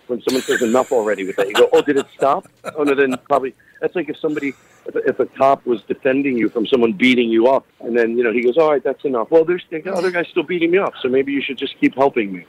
When 0.07 0.21
someone 0.21 0.41
says 0.43 0.61
enough 0.61 0.91
already 0.91 1.25
with 1.25 1.35
that, 1.35 1.47
you 1.47 1.53
go, 1.53 1.69
oh, 1.73 1.81
did 1.81 1.97
it 1.97 2.07
stop? 2.15 2.47
Oh 2.75 2.83
no, 2.83 2.95
then 2.95 3.17
probably 3.29 3.53
that's 3.81 3.95
like 3.95 4.09
if 4.09 4.17
somebody, 4.19 4.53
if 4.85 5.19
a, 5.19 5.25
cop 5.25 5.65
was 5.65 5.81
defending 5.83 6.37
you 6.37 6.49
from 6.49 6.65
someone 6.65 6.93
beating 6.93 7.29
you 7.29 7.47
up, 7.47 7.65
and 7.81 7.97
then 7.97 8.17
you 8.17 8.23
know 8.23 8.31
he 8.31 8.41
goes, 8.41 8.57
all 8.57 8.71
right, 8.71 8.83
that's 8.83 9.03
enough. 9.05 9.29
Well, 9.31 9.45
there's 9.45 9.63
the 9.69 9.93
other 9.93 10.11
guy's 10.11 10.27
still 10.29 10.43
beating 10.43 10.71
me 10.71 10.77
up, 10.77 10.93
so 11.01 11.09
maybe 11.09 11.31
you 11.31 11.41
should 11.41 11.57
just 11.57 11.77
keep 11.79 11.95
helping 11.95 12.31
me. 12.31 12.45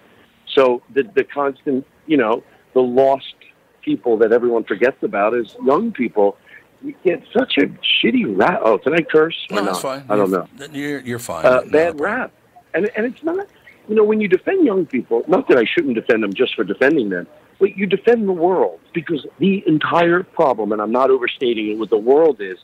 So 0.54 0.82
the 0.94 1.02
the 1.02 1.24
constant, 1.24 1.86
you 2.06 2.16
know, 2.16 2.42
the 2.74 2.80
lost 2.80 3.34
people 3.82 4.16
that 4.18 4.32
everyone 4.32 4.64
forgets 4.64 5.02
about 5.02 5.34
is 5.34 5.54
young 5.64 5.92
people. 5.92 6.36
You 6.82 6.94
get 7.04 7.24
such 7.36 7.58
a 7.58 7.66
shitty 7.66 8.38
rap. 8.38 8.60
Oh, 8.62 8.78
can 8.78 8.94
I 8.94 9.00
curse? 9.00 9.36
No, 9.50 9.64
that's 9.64 9.80
fine. 9.80 10.04
I 10.08 10.14
don't 10.14 10.30
know. 10.30 10.46
You're, 10.72 11.00
you're 11.00 11.18
fine. 11.18 11.44
Uh, 11.44 11.62
bad 11.70 11.98
rap, 11.98 12.32
and 12.74 12.88
and 12.96 13.06
it's 13.06 13.22
not. 13.22 13.46
You 13.88 13.94
know, 13.94 14.04
when 14.04 14.20
you 14.20 14.28
defend 14.28 14.66
young 14.66 14.84
people, 14.84 15.24
not 15.28 15.48
that 15.48 15.56
I 15.56 15.64
shouldn't 15.64 15.94
defend 15.94 16.22
them 16.22 16.34
just 16.34 16.54
for 16.54 16.62
defending 16.62 17.08
them, 17.08 17.26
but 17.58 17.76
you 17.76 17.86
defend 17.86 18.28
the 18.28 18.32
world 18.32 18.80
because 18.92 19.26
the 19.38 19.62
entire 19.66 20.22
problem, 20.22 20.72
and 20.72 20.80
I'm 20.80 20.92
not 20.92 21.10
overstating 21.10 21.70
it, 21.70 21.78
what 21.78 21.90
the 21.90 21.98
world 21.98 22.40
is 22.40 22.58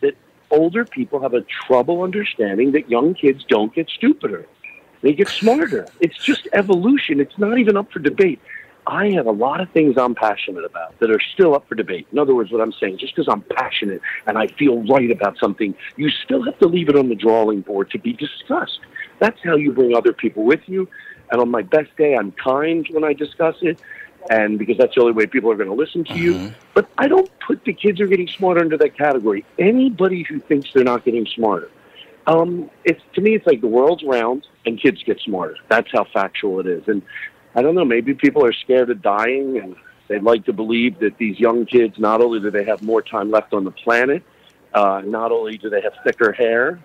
that 0.00 0.14
older 0.50 0.84
people 0.84 1.20
have 1.20 1.34
a 1.34 1.42
trouble 1.66 2.02
understanding 2.02 2.72
that 2.72 2.90
young 2.90 3.14
kids 3.14 3.44
don't 3.48 3.74
get 3.74 3.88
stupider. 3.88 4.46
They 5.02 5.12
get 5.12 5.28
smarter. 5.28 5.86
It's 6.00 6.16
just 6.18 6.46
evolution. 6.52 7.20
It's 7.20 7.36
not 7.38 7.58
even 7.58 7.76
up 7.76 7.90
for 7.92 7.98
debate. 7.98 8.40
I 8.86 9.10
have 9.10 9.26
a 9.26 9.32
lot 9.32 9.60
of 9.60 9.70
things 9.70 9.96
I'm 9.96 10.14
passionate 10.14 10.64
about 10.64 10.98
that 10.98 11.10
are 11.10 11.20
still 11.34 11.54
up 11.54 11.68
for 11.68 11.76
debate. 11.76 12.08
In 12.10 12.18
other 12.18 12.34
words, 12.34 12.50
what 12.50 12.60
I'm 12.60 12.72
saying, 12.72 12.98
just 12.98 13.14
because 13.14 13.32
I'm 13.32 13.42
passionate 13.42 14.00
and 14.26 14.36
I 14.36 14.48
feel 14.48 14.82
right 14.86 15.10
about 15.10 15.38
something, 15.38 15.74
you 15.96 16.10
still 16.10 16.44
have 16.44 16.58
to 16.58 16.66
leave 16.66 16.88
it 16.88 16.96
on 16.96 17.08
the 17.08 17.14
drawing 17.14 17.60
board 17.60 17.90
to 17.92 17.98
be 17.98 18.12
discussed. 18.12 18.80
That's 19.20 19.38
how 19.44 19.56
you 19.56 19.72
bring 19.72 19.94
other 19.96 20.12
people 20.12 20.42
with 20.42 20.60
you. 20.66 20.88
And 21.30 21.40
on 21.40 21.50
my 21.50 21.62
best 21.62 21.96
day, 21.96 22.16
I'm 22.16 22.32
kind 22.32 22.86
when 22.90 23.04
I 23.04 23.12
discuss 23.12 23.54
it, 23.62 23.80
and 24.30 24.58
because 24.58 24.76
that's 24.78 24.94
the 24.94 25.00
only 25.00 25.12
way 25.12 25.26
people 25.26 25.50
are 25.50 25.56
going 25.56 25.68
to 25.68 25.74
listen 25.74 26.04
to 26.04 26.14
you. 26.14 26.54
But 26.74 26.88
I 26.98 27.08
don't 27.08 27.30
put 27.40 27.64
the 27.64 27.72
kids 27.72 28.00
are 28.00 28.06
getting 28.06 28.28
smarter 28.28 28.62
into 28.62 28.76
that 28.76 28.96
category. 28.96 29.44
Anybody 29.58 30.22
who 30.22 30.40
thinks 30.40 30.72
they're 30.72 30.84
not 30.84 31.04
getting 31.04 31.26
smarter, 31.26 31.70
um, 32.26 32.70
it's 32.84 33.02
to 33.14 33.20
me, 33.20 33.34
it's 33.34 33.46
like 33.46 33.60
the 33.60 33.66
world's 33.66 34.02
round 34.04 34.46
and 34.64 34.80
kids 34.80 35.02
get 35.02 35.20
smarter. 35.20 35.56
That's 35.68 35.90
how 35.92 36.04
factual 36.04 36.60
it 36.60 36.66
is. 36.66 36.86
And 36.86 37.02
I 37.54 37.62
don't 37.62 37.74
know, 37.74 37.84
maybe 37.84 38.14
people 38.14 38.44
are 38.44 38.52
scared 38.52 38.90
of 38.90 39.02
dying 39.02 39.58
and 39.58 39.76
they'd 40.08 40.22
like 40.22 40.44
to 40.46 40.52
believe 40.52 41.00
that 41.00 41.18
these 41.18 41.38
young 41.38 41.66
kids, 41.66 41.98
not 41.98 42.20
only 42.20 42.40
do 42.40 42.50
they 42.50 42.64
have 42.64 42.82
more 42.82 43.02
time 43.02 43.30
left 43.30 43.52
on 43.52 43.64
the 43.64 43.70
planet, 43.70 44.22
uh, 44.72 45.02
not 45.04 45.32
only 45.32 45.58
do 45.58 45.68
they 45.68 45.80
have 45.82 45.92
thicker 46.04 46.32
hair, 46.32 46.80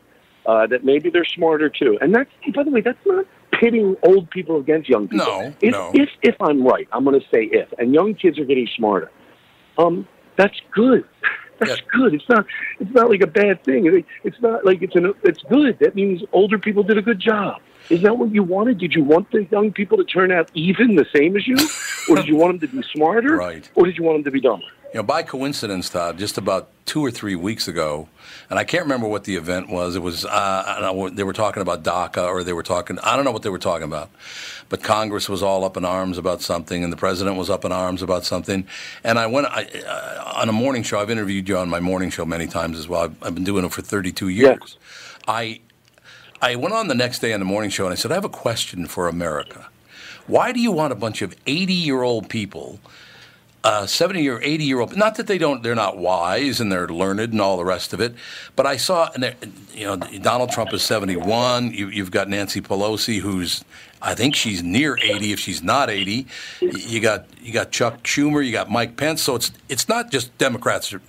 uh, 0.45 0.67
that 0.67 0.83
maybe 0.83 1.09
they're 1.09 1.25
smarter 1.25 1.69
too. 1.69 1.97
And 2.01 2.13
that's, 2.13 2.29
by 2.53 2.63
the 2.63 2.71
way, 2.71 2.81
that's 2.81 3.05
not 3.05 3.25
pitting 3.59 3.95
old 4.03 4.29
people 4.29 4.57
against 4.59 4.89
young 4.89 5.07
people. 5.07 5.25
No, 5.25 5.53
if, 5.61 5.71
no. 5.71 5.91
if, 5.93 6.09
if 6.21 6.35
I'm 6.41 6.63
right, 6.65 6.87
I'm 6.91 7.03
going 7.03 7.19
to 7.19 7.25
say 7.27 7.43
if, 7.43 7.71
and 7.77 7.93
young 7.93 8.13
kids 8.13 8.39
are 8.39 8.45
getting 8.45 8.67
smarter. 8.75 9.11
Um, 9.77 10.07
that's 10.35 10.59
good. 10.71 11.05
That's 11.59 11.81
good. 11.91 12.13
It's 12.13 12.29
not. 12.29 12.45
It's 12.79 12.91
not 12.91 13.09
like 13.09 13.21
a 13.21 13.25
bad 13.27 13.63
thing. 13.63 14.03
It's 14.23 14.39
not 14.43 14.63
like 14.63 14.83
it's 14.83 14.95
an. 14.95 15.11
It's 15.23 15.41
good. 15.49 15.79
That 15.79 15.95
means 15.95 16.21
older 16.31 16.59
people 16.59 16.83
did 16.83 16.99
a 16.99 17.01
good 17.01 17.19
job. 17.19 17.59
Is 17.89 18.03
that 18.03 18.15
what 18.15 18.31
you 18.31 18.43
wanted? 18.43 18.77
Did 18.77 18.93
you 18.93 19.03
want 19.03 19.31
the 19.31 19.43
young 19.45 19.71
people 19.71 19.97
to 19.97 20.03
turn 20.03 20.31
out 20.31 20.51
even 20.53 20.93
the 20.95 21.05
same 21.15 21.35
as 21.35 21.47
you, 21.47 21.55
or 22.09 22.15
did 22.15 22.27
you 22.27 22.35
want 22.35 22.59
them 22.61 22.69
to 22.69 22.75
be 22.75 22.83
smarter, 22.93 23.35
Right. 23.47 23.67
or 23.73 23.87
did 23.87 23.97
you 23.97 24.03
want 24.03 24.17
them 24.17 24.23
to 24.25 24.29
be 24.31 24.39
dumber? 24.39 24.67
You 24.93 24.99
know, 24.99 25.03
by 25.03 25.21
coincidence, 25.23 25.89
Todd, 25.89 26.17
just 26.17 26.37
about 26.37 26.69
two 26.85 27.03
or 27.03 27.11
three 27.11 27.35
weeks 27.35 27.67
ago, 27.67 28.07
and 28.49 28.57
I 28.57 28.63
can't 28.63 28.83
remember 28.83 29.07
what 29.07 29.25
the 29.25 29.35
event 29.35 29.69
was. 29.69 29.97
It 29.97 30.01
was, 30.01 30.23
uh, 30.23 30.63
I 30.65 30.79
don't 30.79 30.95
know, 30.95 31.09
they 31.09 31.23
were 31.23 31.33
talking 31.33 31.61
about 31.61 31.83
DACA 31.83 32.25
or 32.25 32.43
they 32.43 32.53
were 32.53 32.63
talking, 32.63 32.97
I 32.99 33.17
don't 33.17 33.25
know 33.25 33.31
what 33.31 33.41
they 33.43 33.49
were 33.49 33.59
talking 33.59 33.83
about. 33.83 34.09
But 34.69 34.83
Congress 34.83 35.27
was 35.27 35.43
all 35.43 35.65
up 35.65 35.75
in 35.75 35.83
arms 35.83 36.17
about 36.17 36.41
something 36.41 36.83
and 36.83 36.93
the 36.93 36.97
president 36.97 37.35
was 37.35 37.49
up 37.49 37.65
in 37.65 37.73
arms 37.73 38.01
about 38.01 38.23
something. 38.23 38.65
And 39.03 39.19
I 39.19 39.27
went, 39.27 39.47
I, 39.47 39.65
uh, 39.85 40.39
on 40.39 40.47
a 40.47 40.53
morning 40.53 40.83
show, 40.83 40.99
I've 40.99 41.09
interviewed 41.09 41.49
you 41.49 41.57
on 41.57 41.67
my 41.67 41.81
morning 41.81 42.09
show 42.09 42.25
many 42.25 42.47
times 42.47 42.79
as 42.79 42.87
well. 42.87 43.01
I've, 43.01 43.23
I've 43.23 43.35
been 43.35 43.43
doing 43.43 43.65
it 43.65 43.73
for 43.73 43.81
32 43.81 44.29
years. 44.29 44.57
Yes. 44.61 44.77
I, 45.27 45.59
I 46.41 46.55
went 46.55 46.73
on 46.73 46.87
the 46.87 46.95
next 46.95 47.19
day 47.19 47.33
on 47.33 47.41
the 47.41 47.45
morning 47.45 47.69
show 47.69 47.85
and 47.85 47.91
I 47.91 47.95
said, 47.95 48.11
I 48.11 48.15
have 48.15 48.25
a 48.25 48.29
question 48.29 48.87
for 48.87 49.09
America. 49.09 49.67
Why 50.27 50.53
do 50.53 50.61
you 50.61 50.71
want 50.71 50.93
a 50.93 50.95
bunch 50.95 51.21
of 51.21 51.35
80 51.45 51.73
year 51.73 52.03
old 52.03 52.29
people 52.29 52.79
uh, 53.63 53.85
70 53.85 54.29
or 54.29 54.41
80 54.41 54.63
year 54.63 54.79
old 54.79 54.95
not 54.95 55.15
that 55.15 55.27
they 55.27 55.37
don't 55.37 55.63
they're 55.63 55.75
not 55.75 55.97
wise 55.97 56.59
and 56.61 56.71
they're 56.71 56.87
learned 56.87 57.19
and 57.19 57.41
all 57.41 57.57
the 57.57 57.65
rest 57.65 57.91
of 57.91 57.99
it 57.99 58.13
but 58.55 58.65
i 58.65 58.77
saw 58.77 59.09
and 59.15 59.35
you 59.73 59.85
know 59.85 59.97
donald 59.97 60.51
trump 60.51 60.73
is 60.73 60.83
71 60.83 61.71
you, 61.71 61.89
you've 61.89 62.11
got 62.11 62.29
nancy 62.29 62.61
pelosi 62.61 63.19
who's 63.19 63.65
i 64.01 64.13
think 64.13 64.35
she's 64.35 64.63
near 64.63 64.97
80 65.01 65.33
if 65.33 65.39
she's 65.39 65.61
not 65.63 65.89
80 65.89 66.27
you 66.61 66.99
got 66.99 67.25
you 67.41 67.51
got 67.51 67.71
chuck 67.71 68.03
schumer 68.03 68.45
you 68.45 68.51
got 68.51 68.69
mike 68.69 68.95
pence 68.95 69.21
so 69.21 69.35
it's 69.35 69.51
it's 69.67 69.89
not 69.89 70.11
just 70.11 70.37
democrats 70.37 70.93
or, 70.93 71.01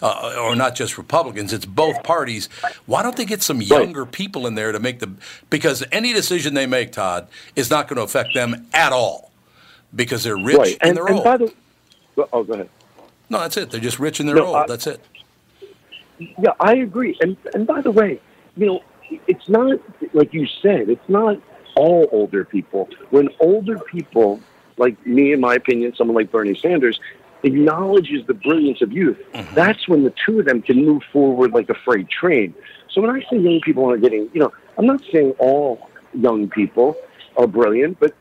uh, 0.00 0.36
or 0.40 0.54
not 0.56 0.74
just 0.74 0.96
republicans 0.96 1.52
it's 1.52 1.66
both 1.66 2.02
parties. 2.02 2.48
Why 2.86 3.02
don't 3.02 3.16
they 3.16 3.24
get 3.24 3.42
some 3.42 3.60
younger 3.60 4.06
people 4.06 4.46
in 4.46 4.54
there 4.54 4.72
to 4.72 4.78
make 4.80 5.00
the 5.00 5.10
because 5.50 5.84
any 5.92 6.12
decision 6.12 6.54
they 6.54 6.66
make 6.66 6.92
todd 6.92 7.28
is 7.56 7.70
not 7.70 7.88
going 7.88 7.96
to 7.96 8.02
affect 8.02 8.34
them 8.34 8.66
at 8.72 8.92
all 8.92 9.30
because 9.94 10.22
they're 10.24 10.36
rich 10.36 10.56
right. 10.56 10.76
and, 10.80 10.90
And, 10.90 10.96
they're 10.96 11.06
and 11.06 11.16
old. 11.16 11.24
by 11.24 11.36
the 11.36 11.52
oh, 12.16 12.44
go 12.44 12.54
ahead. 12.54 12.68
no, 13.30 13.40
that's 13.40 13.56
it. 13.56 13.70
They're 13.70 13.80
just 13.80 13.98
rich 13.98 14.20
and 14.20 14.28
they're 14.28 14.36
No, 14.36 14.46
old. 14.46 14.56
I- 14.56 14.66
that's 14.66 14.86
it. 14.86 15.00
Yeah, 16.18 16.52
I 16.60 16.76
agree. 16.76 17.16
And 17.20 17.36
and 17.52 17.66
by 17.66 17.82
the 17.82 17.90
way, 17.90 18.20
you 18.56 18.66
know, 18.66 18.80
it's 19.26 19.48
not 19.48 19.78
like 20.14 20.32
you 20.32 20.46
said. 20.62 20.88
It's 20.88 21.08
not 21.08 21.38
all 21.76 22.08
older 22.10 22.44
people. 22.44 22.88
When 23.10 23.28
older 23.38 23.78
people, 23.78 24.40
like 24.78 25.04
me, 25.06 25.32
in 25.32 25.40
my 25.40 25.54
opinion, 25.54 25.94
someone 25.94 26.16
like 26.16 26.32
Bernie 26.32 26.58
Sanders, 26.58 26.98
acknowledges 27.42 28.26
the 28.26 28.34
brilliance 28.34 28.80
of 28.80 28.92
youth, 28.92 29.18
mm-hmm. 29.34 29.54
that's 29.54 29.86
when 29.88 30.04
the 30.04 30.12
two 30.24 30.40
of 30.40 30.46
them 30.46 30.62
can 30.62 30.84
move 30.84 31.02
forward 31.12 31.52
like 31.52 31.68
a 31.68 31.74
freight 31.74 32.08
train. 32.08 32.54
So 32.90 33.02
when 33.02 33.10
I 33.10 33.20
say 33.28 33.36
young 33.36 33.60
people 33.60 33.90
are 33.90 33.98
getting, 33.98 34.30
you 34.32 34.40
know, 34.40 34.52
I'm 34.78 34.86
not 34.86 35.02
saying 35.12 35.32
all 35.38 35.90
young 36.14 36.48
people 36.48 36.96
are 37.36 37.46
brilliant, 37.46 38.00
but 38.00 38.14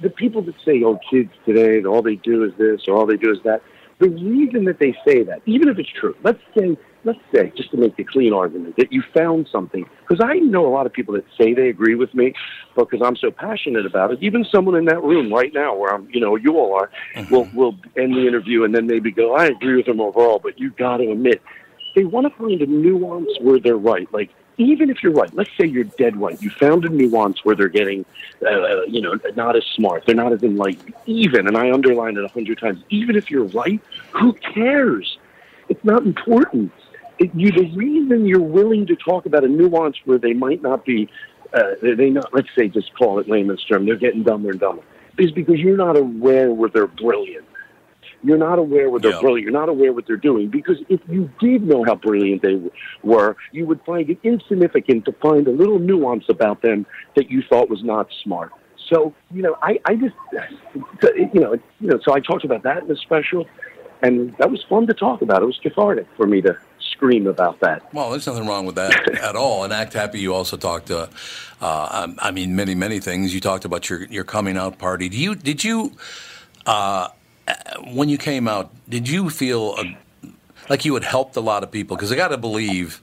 the 0.00 0.10
people 0.10 0.42
that 0.42 0.54
say, 0.64 0.82
"Oh, 0.84 0.98
kids 1.10 1.30
today, 1.44 1.84
all 1.84 2.02
they 2.02 2.16
do 2.16 2.44
is 2.44 2.52
this 2.58 2.82
or 2.88 2.96
all 2.96 3.06
they 3.06 3.16
do 3.16 3.30
is 3.32 3.38
that," 3.44 3.62
the 3.98 4.08
reason 4.08 4.64
that 4.64 4.78
they 4.78 4.96
say 5.06 5.24
that, 5.24 5.42
even 5.46 5.68
if 5.68 5.78
it's 5.78 5.90
true, 5.90 6.14
let's 6.22 6.40
say, 6.56 6.76
let's 7.04 7.18
say, 7.34 7.52
just 7.56 7.70
to 7.72 7.76
make 7.76 7.96
the 7.96 8.04
clean 8.04 8.32
argument, 8.32 8.76
that 8.76 8.92
you 8.92 9.02
found 9.12 9.48
something, 9.50 9.88
because 10.06 10.24
I 10.24 10.34
know 10.34 10.66
a 10.66 10.72
lot 10.72 10.86
of 10.86 10.92
people 10.92 11.14
that 11.14 11.24
say 11.36 11.52
they 11.52 11.68
agree 11.68 11.96
with 11.96 12.14
me, 12.14 12.32
but 12.76 12.88
because 12.88 13.04
I'm 13.04 13.16
so 13.16 13.30
passionate 13.30 13.86
about 13.86 14.12
it, 14.12 14.18
even 14.22 14.44
someone 14.44 14.76
in 14.76 14.84
that 14.84 15.02
room 15.02 15.32
right 15.32 15.52
now, 15.52 15.74
where 15.74 15.92
I'm, 15.92 16.08
you 16.12 16.20
know, 16.20 16.36
you 16.36 16.56
all 16.56 16.74
are, 16.74 16.90
mm-hmm. 17.16 17.34
will 17.34 17.48
will 17.54 17.74
end 17.96 18.14
the 18.14 18.26
interview 18.26 18.64
and 18.64 18.74
then 18.74 18.86
maybe 18.86 19.10
go, 19.10 19.34
"I 19.34 19.46
agree 19.46 19.76
with 19.76 19.86
them 19.86 20.00
overall," 20.00 20.38
but 20.42 20.60
you 20.60 20.70
got 20.70 20.98
to 20.98 21.10
admit, 21.10 21.42
they 21.96 22.04
want 22.04 22.32
to 22.32 22.38
find 22.38 22.62
a 22.62 22.66
nuance 22.66 23.30
where 23.40 23.58
they're 23.58 23.76
right, 23.76 24.08
like 24.12 24.30
even 24.58 24.90
if 24.90 25.02
you're 25.02 25.12
right, 25.12 25.32
let's 25.34 25.50
say 25.58 25.66
you're 25.66 25.84
dead 25.84 26.16
right, 26.16 26.40
you 26.42 26.50
found 26.50 26.84
a 26.84 26.88
nuance 26.88 27.44
where 27.44 27.56
they're 27.56 27.68
getting, 27.68 28.04
uh, 28.44 28.82
you 28.82 29.00
know, 29.00 29.18
not 29.36 29.56
as 29.56 29.64
smart, 29.74 30.04
they're 30.04 30.14
not 30.14 30.32
as 30.32 30.42
enlightened. 30.42 30.92
Even, 31.06 31.46
and 31.46 31.56
I 31.56 31.70
underline 31.72 32.16
it 32.16 32.24
a 32.24 32.28
hundred 32.28 32.58
times. 32.58 32.82
Even 32.90 33.16
if 33.16 33.30
you're 33.30 33.44
right, 33.44 33.80
who 34.12 34.32
cares? 34.34 35.18
It's 35.68 35.84
not 35.84 36.04
important. 36.04 36.72
it, 37.18 37.30
you 37.34 37.50
the 37.50 37.70
reason 37.74 38.26
you're 38.26 38.40
willing 38.40 38.86
to 38.86 38.96
talk 38.96 39.26
about 39.26 39.44
a 39.44 39.48
nuance 39.48 39.96
where 40.04 40.18
they 40.18 40.32
might 40.32 40.62
not 40.62 40.84
be, 40.84 41.08
uh, 41.52 41.74
they 41.82 42.10
not 42.10 42.32
let's 42.32 42.48
say 42.56 42.68
just 42.68 42.94
call 42.94 43.18
it 43.18 43.28
layman's 43.28 43.64
term, 43.64 43.86
they're 43.86 43.96
getting 43.96 44.22
dumber 44.22 44.50
and 44.50 44.60
dumber, 44.60 44.82
is 45.18 45.32
because 45.32 45.58
you're 45.58 45.76
not 45.76 45.96
aware 45.96 46.50
where 46.50 46.68
they're 46.68 46.86
brilliant. 46.86 47.47
You're 48.22 48.38
not 48.38 48.58
aware 48.58 48.90
where 48.90 49.00
they're 49.00 49.12
Yeah. 49.12 49.20
brilliant. 49.20 49.44
You're 49.44 49.60
not 49.60 49.68
aware 49.68 49.92
what 49.92 50.06
they're 50.06 50.16
doing 50.16 50.48
because 50.48 50.78
if 50.88 51.00
you 51.08 51.30
did 51.40 51.62
know 51.62 51.84
how 51.84 51.94
brilliant 51.94 52.42
they 52.42 52.52
w- 52.54 52.70
were, 53.02 53.36
you 53.52 53.66
would 53.66 53.80
find 53.86 54.10
it 54.10 54.18
insignificant 54.22 55.04
to 55.04 55.12
find 55.12 55.46
a 55.46 55.52
little 55.52 55.78
nuance 55.78 56.24
about 56.28 56.62
them 56.62 56.86
that 57.14 57.30
you 57.30 57.42
thought 57.42 57.68
was 57.70 57.82
not 57.84 58.08
smart. 58.22 58.52
So 58.88 59.14
you 59.32 59.42
know, 59.42 59.56
I, 59.62 59.78
I 59.84 59.94
just 59.94 60.14
you 61.16 61.40
know 61.40 61.52
you 61.80 61.88
know 61.88 61.98
so 62.04 62.14
I 62.14 62.20
talked 62.20 62.44
about 62.44 62.62
that 62.64 62.82
in 62.82 62.88
the 62.88 62.96
special, 62.96 63.46
and 64.02 64.34
that 64.38 64.50
was 64.50 64.64
fun 64.68 64.86
to 64.86 64.94
talk 64.94 65.22
about. 65.22 65.42
It 65.42 65.46
was 65.46 65.58
cathartic 65.62 66.06
for 66.16 66.26
me 66.26 66.40
to 66.42 66.56
scream 66.80 67.26
about 67.28 67.60
that. 67.60 67.82
Well, 67.94 68.10
there's 68.10 68.26
nothing 68.26 68.46
wrong 68.46 68.66
with 68.66 68.74
that 68.76 69.08
at 69.22 69.36
all. 69.36 69.62
And 69.62 69.72
Act 69.72 69.92
Happy, 69.92 70.18
you 70.18 70.34
also 70.34 70.56
talked, 70.56 70.90
uh, 70.90 71.06
uh, 71.60 71.88
um, 71.92 72.18
I 72.20 72.32
mean, 72.32 72.56
many, 72.56 72.74
many 72.74 72.98
things. 72.98 73.32
You 73.32 73.40
talked 73.40 73.64
about 73.64 73.88
your, 73.88 74.04
your 74.06 74.24
coming 74.24 74.56
out 74.56 74.78
party. 74.78 75.08
Do 75.08 75.16
you, 75.16 75.36
did 75.36 75.62
you, 75.62 75.92
uh, 76.66 76.70
uh, 76.70 77.08
when 77.92 78.08
you 78.08 78.18
came 78.18 78.48
out, 78.48 78.70
did 78.88 79.08
you 79.08 79.30
feel 79.30 79.74
uh 79.78 79.84
like 80.68 80.84
you 80.84 80.92
had 80.94 81.04
helped 81.04 81.36
a 81.36 81.40
lot 81.40 81.62
of 81.62 81.70
people? 81.70 81.96
Because 81.96 82.12
I 82.12 82.16
got 82.16 82.28
to 82.28 82.36
believe, 82.36 83.00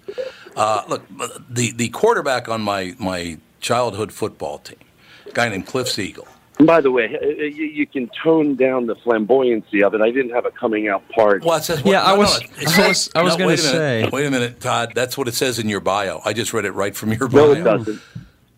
uh, 0.55 0.83
look, 0.87 1.03
the, 1.49 1.71
the 1.71 1.89
quarterback 1.89 2.47
on 2.47 2.61
my, 2.61 2.93
my 2.99 3.39
childhood 3.59 4.11
football 4.13 4.59
team, 4.59 4.77
a 5.25 5.31
guy 5.31 5.49
named 5.49 5.65
Cliff 5.65 5.87
Siegel. 5.89 6.27
And 6.59 6.67
by 6.67 6.79
the 6.79 6.91
way, 6.91 7.05
uh, 7.19 7.25
you, 7.25 7.65
you 7.65 7.87
can 7.87 8.09
tone 8.23 8.55
down 8.55 8.85
the 8.85 8.95
flamboyancy 8.95 9.81
of 9.83 9.95
it. 9.95 10.01
I 10.01 10.11
didn't 10.11 10.29
have 10.31 10.45
a 10.45 10.51
coming 10.51 10.87
out 10.87 11.09
party. 11.09 11.43
Well, 11.45 11.57
it 11.57 11.63
says, 11.63 11.81
Yeah, 11.83 12.03
I 12.03 12.09
no, 12.11 12.13
no, 12.15 12.19
was- 12.21 12.41
it 12.41 12.79
I 12.79 12.87
was- 12.87 13.09
I 13.15 13.21
was 13.23 13.33
no, 13.33 13.37
gonna 13.39 13.47
wait 13.47 13.59
a 13.59 13.63
minute. 13.63 13.71
say. 13.71 14.09
Wait 14.13 14.25
a 14.27 14.31
minute, 14.31 14.59
Todd. 14.61 14.91
That's 14.93 15.17
what 15.17 15.27
it 15.27 15.33
says 15.33 15.57
in 15.57 15.67
your 15.67 15.79
bio. 15.81 16.21
I 16.23 16.33
just 16.33 16.53
read 16.53 16.65
it 16.65 16.71
right 16.71 16.95
from 16.95 17.11
your 17.13 17.27
bio. 17.29 17.47
no, 17.47 17.47
bio. 17.47 17.61
it 17.61 17.63
doesn't. 17.79 18.01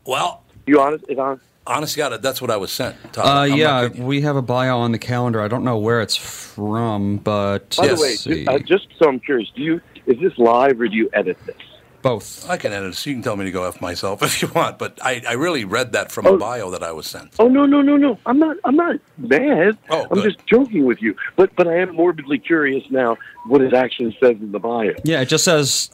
Well, 0.05 0.43
You 0.65 0.81
honest? 0.81 1.05
It 1.07 1.17
honest 1.17 1.43
to 1.67 1.97
God, 1.97 2.21
that's 2.21 2.41
what 2.41 2.51
I 2.51 2.57
was 2.57 2.71
sent. 2.71 2.95
Todd. 3.13 3.25
Uh, 3.51 3.55
yeah, 3.55 3.87
we 3.89 4.21
have 4.21 4.35
a 4.35 4.41
bio 4.41 4.79
on 4.79 4.91
the 4.91 4.99
calendar. 4.99 5.41
I 5.41 5.47
don't 5.47 5.63
know 5.63 5.77
where 5.77 6.01
it's 6.01 6.15
from, 6.15 7.17
but 7.17 7.75
By 7.77 7.85
Yes. 7.85 7.97
the 7.97 8.01
way, 8.03 8.09
let's 8.09 8.21
see. 8.23 8.47
uh, 8.47 8.59
just 8.59 8.87
so 8.99 9.07
I'm 9.09 9.19
curious, 9.19 9.49
do 9.55 9.61
you 9.61 9.81
is 10.05 10.17
this 10.21 10.37
live 10.37 10.79
or 10.79 10.87
do 10.87 10.95
you 10.95 11.09
edit 11.13 11.37
this? 11.45 11.55
both. 12.03 12.47
I 12.49 12.55
can 12.55 12.71
edit 12.71 12.91
it, 12.91 12.95
so 12.95 13.09
you 13.09 13.17
can 13.17 13.23
tell 13.23 13.35
me 13.35 13.43
to 13.45 13.51
go 13.51 13.65
f 13.65 13.81
myself 13.81 14.23
if 14.23 14.41
you 14.41 14.47
want. 14.55 14.77
But 14.79 14.97
I, 15.01 15.21
I 15.27 15.33
really 15.33 15.65
read 15.65 15.91
that 15.91 16.09
from 16.11 16.25
Oh. 16.25 16.35
a 16.35 16.37
bio 16.37 16.71
that 16.71 16.81
I 16.81 16.91
was 16.93 17.05
sent. 17.05 17.33
Oh 17.37 17.49
no 17.49 17.65
no 17.65 17.81
no 17.81 17.97
no! 17.97 18.17
I'm 18.25 18.39
not 18.39 18.55
I'm 18.63 18.77
not 18.77 18.95
mad. 19.17 19.77
Oh, 19.89 20.03
I'm 20.03 20.09
good. 20.21 20.23
just 20.35 20.45
joking 20.47 20.85
with 20.85 21.01
you. 21.01 21.15
But 21.35 21.53
but 21.57 21.67
I 21.67 21.75
am 21.79 21.93
morbidly 21.95 22.39
curious 22.39 22.89
now 22.89 23.17
what 23.47 23.59
it 23.61 23.73
actually 23.73 24.15
says 24.21 24.37
in 24.39 24.53
the 24.53 24.59
bio. 24.59 24.93
Yeah, 25.03 25.19
it 25.21 25.25
just 25.25 25.43
says 25.43 25.89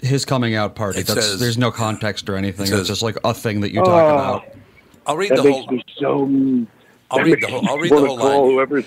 his 0.00 0.24
coming 0.24 0.54
out 0.54 0.76
party. 0.76 1.00
It 1.00 1.08
That's, 1.08 1.26
says- 1.26 1.40
there's 1.40 1.58
no 1.58 1.72
context 1.72 2.28
or 2.28 2.36
anything. 2.36 2.66
it 2.66 2.68
says- 2.68 2.80
it's 2.80 2.88
just 2.88 3.02
like 3.02 3.16
a 3.24 3.34
thing 3.34 3.62
that 3.62 3.72
you 3.72 3.80
talk 3.80 3.88
Oh, 3.88 4.08
about. 4.14 4.44
I'll 5.08 5.16
read 5.16 5.30
that 5.30 5.38
the 5.38 5.44
makes 5.44 5.64
whole. 5.64 5.74
me 5.74 5.84
so. 5.96 6.66
I'll 7.10 7.24
read 7.24 7.40
the 7.40 7.46
whole. 7.48 7.68
I'll 7.68 7.78
read 7.78 7.90
the 7.90 8.06
whole 8.06 8.16
line. 8.16 8.50
Whoever. 8.50 8.84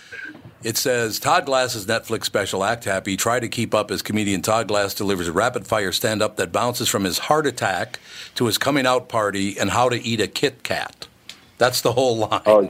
It 0.64 0.78
says 0.78 1.20
Todd 1.20 1.48
Glass's 1.48 1.88
Netflix 1.88 2.26
special 2.26 2.64
Act 2.64 2.86
Happy. 2.86 3.18
Try 3.18 3.40
to 3.40 3.50
keep 3.50 3.74
up 3.74 3.90
as 3.90 4.04
comedian 4.04 4.44
Todd 4.44 4.68
Glass 4.68 4.94
delivers 4.94 5.28
a 5.28 5.32
rapid 5.32 5.66
fire 5.66 5.92
stand 5.92 6.22
up 6.22 6.36
that 6.36 6.52
bounces 6.52 6.88
from 6.88 7.04
his 7.04 7.18
heart 7.18 7.48
attack 7.48 8.00
to 8.36 8.46
his 8.46 8.60
coming 8.60 8.86
out 8.86 9.10
party 9.10 9.58
and 9.58 9.72
how 9.72 9.90
to 9.90 10.00
eat 10.00 10.22
a 10.22 10.28
Kit 10.28 10.62
Kat. 10.62 11.08
That's 11.58 11.82
the 11.82 11.94
whole 11.94 12.18
line. 12.18 12.42
Oh, 12.46 12.70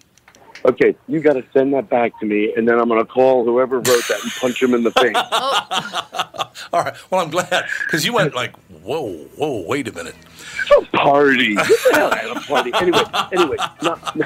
okay. 0.65 0.95
You 1.07 1.19
got 1.19 1.33
to 1.33 1.43
send 1.53 1.73
that 1.73 1.89
back 1.89 2.19
to 2.19 2.25
me, 2.25 2.53
and 2.55 2.67
then 2.67 2.79
I'm 2.79 2.87
going 2.87 2.99
to 2.99 3.05
call 3.05 3.43
whoever 3.45 3.77
wrote 3.77 4.07
that 4.09 4.23
and 4.23 4.31
punch 4.39 4.61
him 4.61 4.73
in 4.73 4.83
the 4.83 4.91
face. 4.91 5.15
All 6.73 6.83
right. 6.83 6.93
Well, 7.11 7.21
I'm 7.21 7.29
glad 7.29 7.65
because 7.85 8.05
you 8.05 8.13
went 8.13 8.35
like, 8.35 8.55
whoa, 8.83 9.13
whoa, 9.37 9.63
wait 9.67 9.87
a 9.87 9.91
minute. 9.91 10.15
a 10.77 10.97
party. 10.97 11.55
Get 11.55 11.67
the 11.67 11.89
hell 11.93 12.13
out 12.13 12.25
of 12.25 12.35
the 12.35 12.41
party. 12.47 12.71
Anyway, 12.75 13.03
anyway, 13.31 13.57
not 13.81 14.17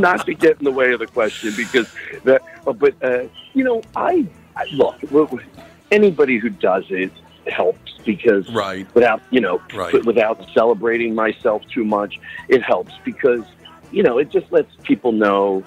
not 0.00 0.26
to 0.26 0.34
get 0.34 0.58
in 0.58 0.64
the 0.64 0.70
way 0.72 0.92
of 0.92 1.00
the 1.00 1.06
question 1.06 1.52
because 1.56 1.86
that. 2.24 2.42
uh, 2.66 2.72
But 2.72 2.94
uh, 3.02 3.24
you 3.52 3.64
know, 3.64 3.82
I, 3.96 4.26
I 4.56 4.64
look. 4.72 5.00
w- 5.02 5.26
w- 5.26 5.44
Anybody 5.90 6.38
who 6.38 6.48
does 6.48 6.84
it 6.90 7.12
helps 7.46 7.92
because 8.04 8.48
Right. 8.52 8.86
without 8.94 9.20
you 9.30 9.40
know 9.40 9.60
Right. 9.74 10.04
without 10.04 10.44
celebrating 10.54 11.14
myself 11.14 11.62
too 11.72 11.84
much, 11.84 12.18
it 12.48 12.62
helps 12.62 12.94
because 13.04 13.44
you 13.92 14.02
know 14.02 14.18
it 14.18 14.30
just 14.30 14.50
lets 14.50 14.74
people 14.82 15.12
know. 15.12 15.62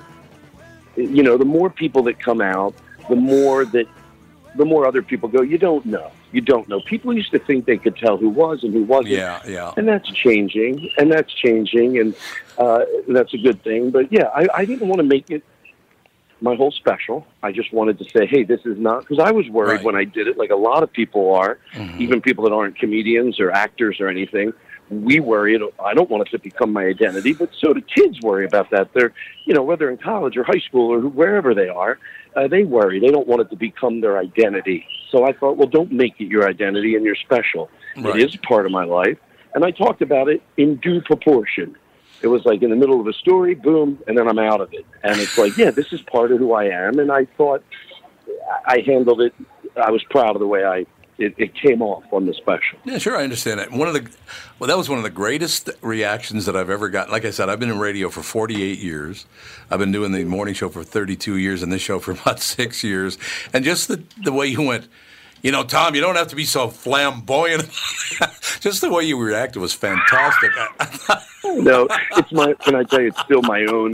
You 0.98 1.24
know, 1.24 1.38
the 1.38 1.46
more 1.46 1.70
people 1.70 2.04
that 2.04 2.20
come 2.20 2.42
out, 2.42 2.74
the 3.10 3.16
more 3.16 3.64
that 3.66 3.88
the 4.56 4.66
more 4.66 4.88
other 4.88 5.04
people 5.04 5.30
go. 5.30 5.42
You 5.44 5.58
don't 5.60 5.86
know. 5.86 6.12
You 6.32 6.42
don't 6.42 6.68
know. 6.68 6.82
People 6.82 7.14
used 7.14 7.32
to 7.32 7.40
think 7.40 7.66
they 7.66 7.78
could 7.78 7.96
tell 7.96 8.18
who 8.18 8.30
was 8.30 8.64
and 8.64 8.74
who 8.74 8.84
wasn't 8.84 9.10
Yeah, 9.14 9.40
yeah. 9.48 9.72
and 9.78 9.88
that's 9.88 10.10
changing, 10.12 10.90
and 10.98 11.12
that's 11.12 11.32
changing, 11.32 12.00
and 12.00 12.16
uh, 12.58 12.84
that's 13.08 13.34
a 13.34 13.38
good 13.38 13.62
thing. 13.64 13.92
But 13.92 14.12
yeah, 14.12 14.26
I, 14.34 14.48
I 14.54 14.66
didn't 14.66 14.88
want 14.88 14.98
to 15.00 15.04
make 15.06 15.30
it 15.30 15.44
my 16.42 16.56
whole 16.56 16.72
special. 16.72 17.26
I 17.44 17.52
just 17.52 17.72
wanted 17.72 18.00
to 18.00 18.06
say, 18.10 18.26
hey, 18.26 18.44
this 18.44 18.62
is 18.66 18.78
not 18.80 19.02
because 19.02 19.20
I 19.20 19.32
was 19.32 19.48
worried 19.50 19.76
Right. 19.78 19.84
when 19.84 19.96
I 19.96 20.04
did 20.06 20.28
it, 20.28 20.38
like 20.38 20.50
a 20.50 20.56
lot 20.56 20.82
of 20.84 20.92
people 20.92 21.36
are, 21.36 21.60
Mm-hmm. 21.74 22.02
even 22.02 22.22
people 22.22 22.44
that 22.46 22.54
aren't 22.54 22.78
comedians 22.80 23.40
or 23.40 23.52
actors 23.52 24.00
or 24.00 24.08
anything. 24.08 24.54
We 24.90 25.20
worry. 25.20 25.60
I 25.84 25.94
don't 25.94 26.10
want 26.10 26.28
it 26.28 26.32
to 26.32 26.40
become 26.40 26.72
my 26.72 26.86
identity, 26.86 27.34
but 27.34 27.50
so 27.60 27.74
do 27.74 27.82
kids 27.82 28.22
worry 28.22 28.46
about 28.46 28.70
that. 28.72 28.94
They're, 28.94 29.14
you 29.46 29.54
know, 29.54 29.64
whether 29.64 29.90
in 29.90 29.98
college 29.98 30.38
or 30.38 30.44
high 30.44 30.60
school 30.60 30.94
or 30.94 31.02
wherever 31.02 31.54
they 31.54 31.68
are, 31.68 32.00
uh, 32.36 32.48
they 32.48 32.64
worry. 32.64 33.00
They 33.00 33.10
don't 33.10 33.28
want 33.28 33.42
it 33.42 33.50
to 33.50 33.56
become 33.56 34.02
their 34.02 34.18
identity. 34.18 34.86
So 35.12 35.26
I 35.26 35.34
thought, 35.34 35.58
well, 35.58 35.68
don't 35.68 35.92
make 35.92 36.20
it 36.20 36.26
your 36.26 36.48
identity 36.48 36.96
and 36.96 37.04
you're 37.04 37.16
special. 37.16 37.70
Right. 37.98 38.18
It 38.18 38.34
is 38.34 38.36
part 38.38 38.66
of 38.66 38.72
my 38.72 38.86
life. 38.86 39.18
And 39.54 39.66
I 39.66 39.72
talked 39.72 40.02
about 40.02 40.30
it 40.30 40.42
in 40.56 40.76
due 40.78 41.02
proportion. 41.02 41.76
It 42.22 42.28
was 42.28 42.46
like 42.46 42.62
in 42.62 42.70
the 42.70 42.76
middle 42.76 43.00
of 43.00 43.08
a 43.08 43.14
story, 43.14 43.56
boom, 43.56 44.00
and 44.08 44.18
then 44.18 44.28
I'm 44.28 44.40
out 44.40 44.62
of 44.62 44.74
it. 44.74 44.86
And 45.04 45.20
it's 45.20 45.38
like, 45.38 45.58
yeah, 45.58 45.72
this 45.72 45.92
is 45.94 46.02
part 46.02 46.32
of 46.32 46.40
who 46.40 46.54
I 46.54 46.66
am. 46.66 47.00
And 47.00 47.12
I 47.12 47.26
thought 47.38 47.64
I 48.66 48.84
handled 48.86 49.22
it. 49.22 49.34
I 49.76 49.92
was 49.92 50.04
proud 50.04 50.36
of 50.36 50.40
the 50.40 50.48
way 50.48 50.64
I 50.64 50.86
it, 51.18 51.34
it 51.38 51.54
came 51.56 51.82
off 51.82 52.04
on 52.12 52.26
the 52.26 52.34
special. 52.34 52.78
Yeah, 52.86 52.98
sure, 52.98 53.18
I 53.18 53.24
understand 53.24 53.60
that. 53.60 53.72
One 53.72 53.88
of 53.88 53.94
the, 53.94 54.10
well, 54.60 54.68
that 54.68 54.78
was 54.78 54.90
one 54.90 55.00
of 55.00 55.04
the 55.04 55.10
greatest 55.10 55.70
reactions 55.82 56.46
that 56.46 56.56
I've 56.56 56.70
ever 56.70 56.90
gotten. 56.90 57.12
Like 57.12 57.26
I 57.26 57.32
said, 57.32 57.50
I've 57.50 57.60
been 57.60 57.70
in 57.72 57.80
radio 57.80 58.10
for 58.10 58.22
48 58.22 58.80
years. 58.80 59.26
I've 59.72 59.80
been 59.80 59.92
doing 59.92 60.12
the 60.12 60.24
morning 60.26 60.54
show 60.54 60.70
for 60.70 60.84
32 60.84 61.38
years, 61.38 61.64
and 61.64 61.72
this 61.72 61.82
show 61.82 62.00
for 62.00 62.12
about 62.22 62.40
six 62.40 62.84
years. 62.84 63.18
And 63.54 63.66
just 63.66 63.88
the 63.88 64.04
the 64.24 64.32
way 64.32 64.48
you 64.48 64.62
went, 64.62 64.88
you 65.42 65.52
know, 65.52 65.64
Tom, 65.64 65.96
you 65.96 66.02
don't 66.02 66.16
have 66.16 66.28
to 66.28 66.36
be 66.36 66.46
so 66.46 66.70
flamboyant. 66.70 67.64
just 68.60 68.82
the 68.82 68.90
way 68.92 69.04
you 69.04 69.20
reacted 69.20 69.62
was 69.62 69.74
fantastic. 69.74 70.52
no, 71.46 71.88
it's 72.16 72.32
my. 72.32 72.54
Can 72.62 72.76
I 72.76 72.84
tell 72.84 73.02
you? 73.02 73.08
It's 73.08 73.22
still 73.22 73.42
my 73.42 73.66
own. 73.66 73.94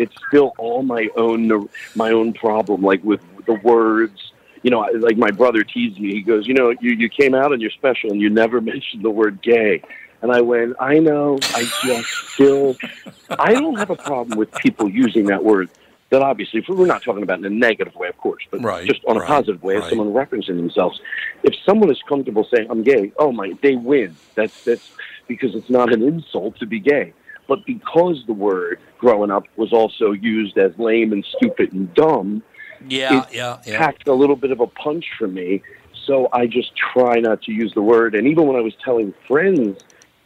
It's 0.00 0.14
still 0.28 0.52
all 0.58 0.82
my 0.82 1.08
own. 1.16 1.68
My 1.94 2.10
own 2.10 2.32
problem. 2.34 2.82
Like 2.82 3.02
with 3.04 3.20
the 3.46 3.54
words. 3.54 4.32
You 4.68 4.72
know, 4.72 4.80
like 5.00 5.16
my 5.16 5.30
brother 5.30 5.64
teased 5.64 5.98
me. 5.98 6.12
He 6.12 6.20
goes, 6.20 6.46
"You 6.46 6.52
know, 6.52 6.74
you 6.78 6.90
you 6.90 7.08
came 7.08 7.34
out 7.34 7.52
on 7.52 7.58
your 7.58 7.70
special 7.70 8.10
and 8.10 8.20
you 8.20 8.28
never 8.28 8.60
mentioned 8.72 9.02
the 9.02 9.08
word 9.08 9.40
gay." 9.40 9.80
And 10.20 10.30
I 10.30 10.42
went, 10.42 10.76
"I 10.78 10.98
know. 10.98 11.46
I 11.54 11.72
just 11.82 12.10
still. 12.34 12.76
I 13.38 13.54
don't 13.54 13.78
have 13.78 13.88
a 13.88 13.96
problem 13.96 14.36
with 14.36 14.54
people 14.56 14.90
using 14.90 15.24
that 15.28 15.42
word." 15.42 15.70
That 16.10 16.20
obviously, 16.20 16.60
if 16.60 16.66
we're 16.68 16.84
not 16.84 17.02
talking 17.02 17.22
about 17.22 17.38
in 17.38 17.46
a 17.46 17.50
negative 17.50 17.94
way, 17.94 18.08
of 18.08 18.18
course, 18.18 18.42
but 18.50 18.62
Right, 18.62 18.86
just 18.86 19.02
on 19.06 19.16
a 19.16 19.20
right, 19.20 19.28
positive 19.28 19.62
way, 19.62 19.76
as 19.76 19.84
right. 19.84 19.88
someone 19.88 20.12
referencing 20.12 20.58
themselves. 20.58 21.00
If 21.44 21.54
someone 21.64 21.90
is 21.90 22.02
comfortable 22.06 22.46
saying 22.54 22.66
I'm 22.68 22.82
gay, 22.82 23.10
oh 23.18 23.32
my, 23.32 23.54
they 23.62 23.74
win. 23.74 24.18
That's 24.34 24.52
that's 24.66 24.90
because 25.28 25.54
it's 25.54 25.70
not 25.70 25.94
an 25.94 26.02
insult 26.02 26.58
to 26.58 26.66
be 26.66 26.78
gay. 26.78 27.14
But 27.46 27.64
because 27.64 28.22
the 28.26 28.34
word 28.34 28.80
growing 28.98 29.30
up 29.30 29.44
was 29.56 29.72
also 29.72 30.12
used 30.12 30.58
as 30.58 30.72
lame 30.78 31.14
and 31.14 31.24
stupid 31.38 31.72
and 31.72 31.94
dumb, 31.94 32.42
yeah, 32.86 33.22
it 33.22 33.34
yeah, 33.34 33.58
yeah. 33.66 33.78
packed 33.78 34.08
a 34.08 34.14
little 34.14 34.36
bit 34.36 34.50
of 34.50 34.60
a 34.60 34.66
punch 34.66 35.06
for 35.18 35.28
me. 35.28 35.62
So 36.06 36.28
I 36.32 36.46
just 36.46 36.72
try 36.76 37.20
not 37.20 37.42
to 37.42 37.52
use 37.52 37.74
the 37.74 37.82
word. 37.82 38.14
And 38.14 38.26
even 38.26 38.46
when 38.46 38.56
I 38.56 38.60
was 38.60 38.74
telling 38.82 39.12
friends, 39.26 39.78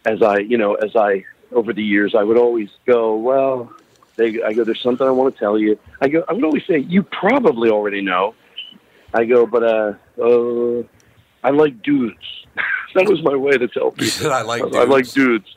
as 0.05 0.23
I, 0.23 0.39
you 0.39 0.57
know, 0.57 0.75
as 0.75 0.95
I 0.95 1.25
over 1.53 1.73
the 1.73 1.83
years, 1.83 2.15
I 2.15 2.23
would 2.23 2.39
always 2.39 2.69
go, 2.87 3.17
well, 3.17 3.73
they, 4.17 4.43
I 4.43 4.53
go, 4.53 4.65
there's 4.65 4.83
something 4.83 5.07
I 5.07 5.11
want 5.11 5.35
to 5.35 5.39
tell 5.39 5.59
you. 5.59 5.79
I 6.01 6.09
go, 6.09 6.25
I 6.29 6.33
would 6.33 6.45
always 6.45 6.65
say, 6.67 6.79
you 6.79 7.03
probably 7.03 7.71
already 7.71 8.01
know. 8.01 8.35
I 9.15 9.25
go, 9.25 9.47
but 9.47 9.63
uh, 9.63 9.93
uh 10.23 10.83
I 11.45 11.51
like 11.51 11.83
dudes. 11.83 12.47
that 12.95 13.09
was 13.09 13.23
my 13.23 13.35
way 13.35 13.53
to 13.53 13.69
tell 13.69 13.91
people. 13.93 14.33
I 14.33 14.43
like 14.43 14.63
I 14.63 14.85
like 14.85 15.05
dudes. 15.11 15.15
dudes. 15.15 15.57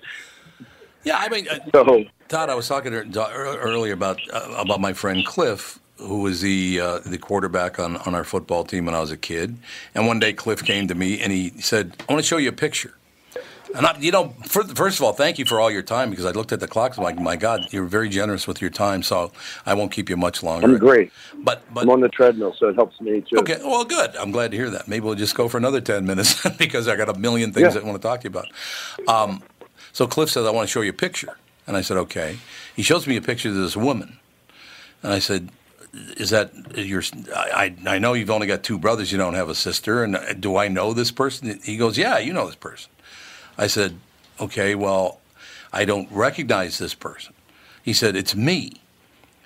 Yeah, 1.04 1.18
I 1.20 1.30
mean, 1.30 1.48
uh, 1.48 1.60
So 1.72 2.06
Todd, 2.28 2.50
I 2.50 2.56
was 2.56 2.68
talking 2.68 2.92
to, 2.92 3.06
to- 3.06 3.32
earlier 3.32 3.94
about 3.94 4.20
uh, 4.34 4.56
about 4.58 4.82
my 4.82 4.94
friend 4.94 5.26
Cliff, 5.26 5.80
who 5.98 6.22
was 6.22 6.42
the 6.42 6.80
uh, 6.80 7.00
the 7.00 7.18
quarterback 7.18 7.80
on, 7.80 7.98
on 7.98 8.16
our 8.16 8.24
football 8.24 8.64
team 8.64 8.86
when 8.86 8.96
I 8.96 9.00
was 9.00 9.12
a 9.12 9.18
kid. 9.18 9.58
And 9.94 10.08
one 10.08 10.20
day 10.20 10.34
Cliff 10.34 10.64
came 10.64 10.88
to 10.88 10.96
me 10.96 11.22
and 11.22 11.32
he 11.32 11.54
said, 11.62 11.96
"I 12.08 12.14
want 12.14 12.24
to 12.24 12.28
show 12.28 12.38
you 12.38 12.50
a 12.50 12.54
picture." 12.54 12.96
And 13.76 13.86
I, 13.86 13.98
you 14.00 14.12
know, 14.12 14.34
for, 14.46 14.64
first 14.64 15.00
of 15.00 15.04
all, 15.04 15.12
thank 15.12 15.38
you 15.38 15.44
for 15.44 15.60
all 15.60 15.70
your 15.70 15.82
time 15.82 16.10
because 16.10 16.24
I 16.26 16.32
looked 16.32 16.54
at 16.54 16.62
the 16.62 16.68
clock. 16.68 16.98
I'm 16.98 17.04
like, 17.04 17.20
my 17.20 17.36
God, 17.36 17.68
you're 17.72 17.84
very 17.84 18.08
generous 18.08 18.48
with 18.48 18.62
your 18.62 18.70
time, 18.70 19.04
so 19.04 19.34
I 19.66 19.74
won't 19.74 19.92
keep 19.92 20.10
you 20.10 20.16
much 20.16 20.44
longer. 20.44 20.66
I'm 20.66 20.78
great. 20.78 21.12
But 21.40 21.62
but 21.74 21.84
I'm 21.84 21.90
on 21.90 22.00
the 22.00 22.08
treadmill, 22.08 22.56
so 22.58 22.70
it 22.70 22.76
helps 22.76 23.02
me 23.02 23.22
too. 23.22 23.38
Okay, 23.40 23.58
well, 23.62 23.84
good. 23.84 24.16
I'm 24.16 24.32
glad 24.32 24.52
to 24.52 24.58
hear 24.58 24.70
that. 24.70 24.88
Maybe 24.88 25.04
we'll 25.06 25.16
just 25.16 25.36
go 25.36 25.50
for 25.50 25.58
another 25.58 25.82
10 25.82 26.06
minutes 26.06 26.42
because 26.58 26.88
I 26.88 26.96
got 26.96 27.10
a 27.10 27.20
million 27.20 27.52
things 27.52 27.76
Yeah. 27.76 27.82
I 27.82 27.84
want 27.84 28.02
to 28.02 28.08
talk 28.08 28.22
to 28.22 28.30
you 28.30 28.30
about. 28.30 28.48
Um, 29.10 29.44
so 29.92 30.08
Cliff 30.08 30.30
says, 30.30 30.46
I 30.46 30.52
want 30.52 30.68
to 30.68 30.72
show 30.72 30.82
you 30.82 30.92
a 30.92 30.94
picture. 30.94 31.38
And 31.68 31.76
I 31.76 31.82
said, 31.82 31.98
okay. 31.98 32.38
He 32.76 32.84
shows 32.84 33.08
me 33.08 33.18
a 33.18 33.22
picture 33.22 33.50
of 33.50 33.56
this 33.56 33.76
woman. 33.76 34.20
And 35.04 35.12
I 35.12 35.20
said, 35.20 35.50
is 36.18 36.30
that 36.32 36.52
your, 36.76 37.02
I, 37.36 37.76
I 37.86 38.00
know 38.00 38.14
you've 38.14 38.30
only 38.30 38.48
got 38.48 38.64
two 38.64 38.78
brothers, 38.78 39.12
you 39.12 39.18
don't 39.18 39.34
have 39.34 39.50
a 39.50 39.56
sister. 39.56 40.04
And 40.04 40.42
do 40.42 40.58
I 40.58 40.68
know 40.68 40.94
this 40.94 41.12
person? 41.12 41.60
He 41.64 41.78
goes, 41.78 41.98
yeah, 41.98 42.18
you 42.18 42.34
know 42.34 42.46
this 42.46 42.56
person. 42.56 42.92
I 43.58 43.68
said, 43.68 43.98
okay, 44.40 44.76
well, 44.76 45.22
I 45.72 45.86
don't 45.86 46.12
recognize 46.12 46.78
this 46.78 46.94
person. 46.94 47.34
He 47.84 47.94
said, 47.94 48.16
it's 48.16 48.36
me. 48.36 48.82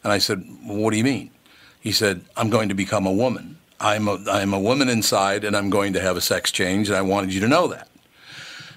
And 0.04 0.14
I 0.14 0.18
said, 0.18 0.46
well, 0.66 0.78
what 0.78 0.92
do 0.92 0.98
you 0.98 1.04
mean? 1.04 1.32
He 1.80 1.92
said, 1.92 2.22
I'm 2.36 2.50
going 2.50 2.70
to 2.70 2.76
become 2.76 3.06
a 3.06 3.12
woman. 3.12 3.58
I'm 3.80 4.08
a, 4.08 4.18
I'm 4.30 4.54
a 4.54 4.60
woman 4.60 4.90
inside 4.90 5.44
and 5.44 5.56
I'm 5.56 5.70
going 5.70 5.94
to 5.94 6.02
have 6.02 6.18
a 6.18 6.22
sex 6.22 6.52
change 6.52 6.90
and 6.90 6.98
I 6.98 7.02
wanted 7.02 7.34
you 7.34 7.40
to 7.42 7.48
know 7.48 7.68
that. 7.68 7.88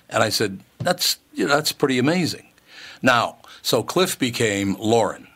And 0.09 0.23
I 0.23 0.29
said, 0.29 0.61
that's, 0.79 1.19
you 1.33 1.47
know, 1.47 1.55
that's 1.55 1.73
pretty 1.73 1.99
amazing. 1.99 2.47
Now, 3.01 3.39
so 3.63 3.83
Cliff 3.83 4.19
became 4.19 4.77
Lauren. 4.79 5.27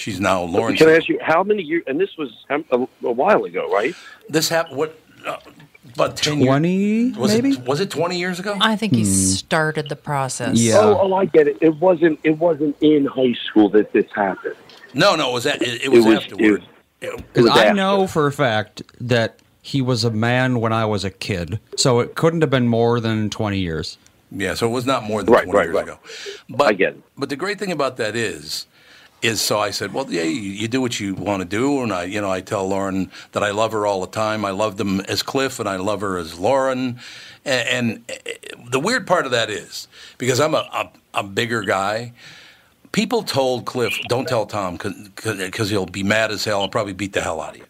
She's 0.00 0.18
now 0.18 0.42
Lauren. 0.44 0.76
Can 0.76 0.88
I 0.88 0.96
ask 0.96 1.08
you 1.10 1.18
how 1.20 1.42
many 1.42 1.62
years? 1.62 1.84
And 1.86 2.00
this 2.00 2.16
was 2.16 2.30
a, 2.48 2.58
a 3.04 3.12
while 3.12 3.44
ago, 3.44 3.70
right? 3.70 3.94
This 4.30 4.48
happened, 4.48 4.78
what, 4.78 4.98
uh, 5.26 5.36
about 5.94 6.16
20 6.16 6.42
years? 6.74 7.16
Was 7.18 7.34
maybe? 7.34 7.50
It, 7.50 7.66
was 7.66 7.80
it 7.80 7.90
20 7.90 8.18
years 8.18 8.40
ago? 8.40 8.56
I 8.62 8.76
think 8.76 8.94
he 8.94 9.02
Hmm. 9.02 9.10
started 9.10 9.90
the 9.90 9.96
process. 9.96 10.56
Oh, 10.72 10.98
oh, 11.02 11.14
I 11.14 11.26
get 11.26 11.48
it. 11.48 11.58
It 11.60 11.76
wasn't. 11.76 12.18
It 12.24 12.38
wasn't 12.38 12.76
in 12.80 13.04
high 13.04 13.34
school 13.34 13.68
that 13.70 13.92
this 13.92 14.06
happened. 14.14 14.56
No, 14.94 15.16
no, 15.16 15.30
it 15.30 15.32
was, 15.34 15.44
that, 15.44 15.60
it, 15.60 15.84
it 15.84 15.88
was 15.90 16.06
was- 16.06 16.16
afterward. 16.16 16.62
Because 17.00 17.48
I 17.50 17.72
know 17.72 18.06
for 18.06 18.26
a 18.26 18.32
fact 18.32 18.82
that 19.00 19.38
he 19.62 19.80
was 19.82 20.04
a 20.04 20.10
man 20.10 20.60
when 20.60 20.72
I 20.72 20.84
was 20.86 21.04
a 21.04 21.10
kid, 21.10 21.60
so 21.76 22.00
it 22.00 22.14
couldn't 22.14 22.40
have 22.42 22.50
been 22.50 22.68
more 22.68 23.00
than 23.00 23.28
20 23.30 23.58
years. 23.58 23.96
Yeah, 24.32 24.54
so 24.54 24.66
it 24.66 24.70
was 24.70 24.84
not 24.86 25.02
more 25.04 25.22
than 25.22 25.32
Right, 25.32 25.44
20 25.44 25.56
right, 25.58 25.64
years 25.64 25.74
right. 25.74 25.82
ago. 25.84 25.98
But, 26.50 26.64
I 26.68 26.72
get 26.74 26.92
it. 26.94 27.02
But 27.18 27.28
the 27.30 27.36
great 27.36 27.58
thing 27.58 27.72
about 27.72 27.96
that 27.96 28.14
is, 28.16 28.66
is 29.22 29.40
so 29.40 29.58
I 29.58 29.70
said, 29.70 29.92
well, 29.92 30.10
yeah, 30.10 30.22
you, 30.22 30.40
you 30.40 30.68
do 30.68 30.80
what 30.80 30.98
you 30.98 31.14
want 31.14 31.40
to 31.42 31.48
do, 31.48 31.82
and 31.82 31.92
I, 31.92 32.04
you 32.04 32.20
know, 32.20 32.30
I 32.30 32.40
tell 32.40 32.66
Lauren 32.66 33.10
that 33.32 33.42
I 33.42 33.50
love 33.50 33.72
her 33.72 33.86
all 33.86 34.00
the 34.00 34.06
time. 34.06 34.44
I 34.44 34.50
love 34.50 34.76
them 34.76 35.00
as 35.00 35.22
Cliff, 35.22 35.60
and 35.60 35.68
I 35.68 35.76
love 35.76 36.00
her 36.00 36.18
as 36.18 36.38
Lauren. 36.38 37.00
And, 37.44 37.68
and 37.68 38.12
eh, 38.26 38.34
the 38.70 38.80
weird 38.80 39.06
part 39.06 39.26
of 39.26 39.32
that 39.32 39.50
is 39.50 39.88
because 40.18 40.40
I'm 40.40 40.54
a, 40.54 40.68
a, 41.14 41.20
a 41.20 41.22
bigger 41.22 41.62
guy. 41.62 42.12
People 42.92 43.22
told 43.22 43.66
Cliff, 43.66 43.96
"Don't 44.08 44.26
tell 44.26 44.46
Tom 44.46 44.76
because 44.76 45.70
he'll 45.70 45.86
be 45.86 46.02
mad 46.02 46.32
as 46.32 46.44
hell 46.44 46.62
and 46.62 46.72
probably 46.72 46.92
beat 46.92 47.12
the 47.12 47.20
hell 47.20 47.40
out 47.40 47.50
of 47.50 47.58
you." 47.58 47.64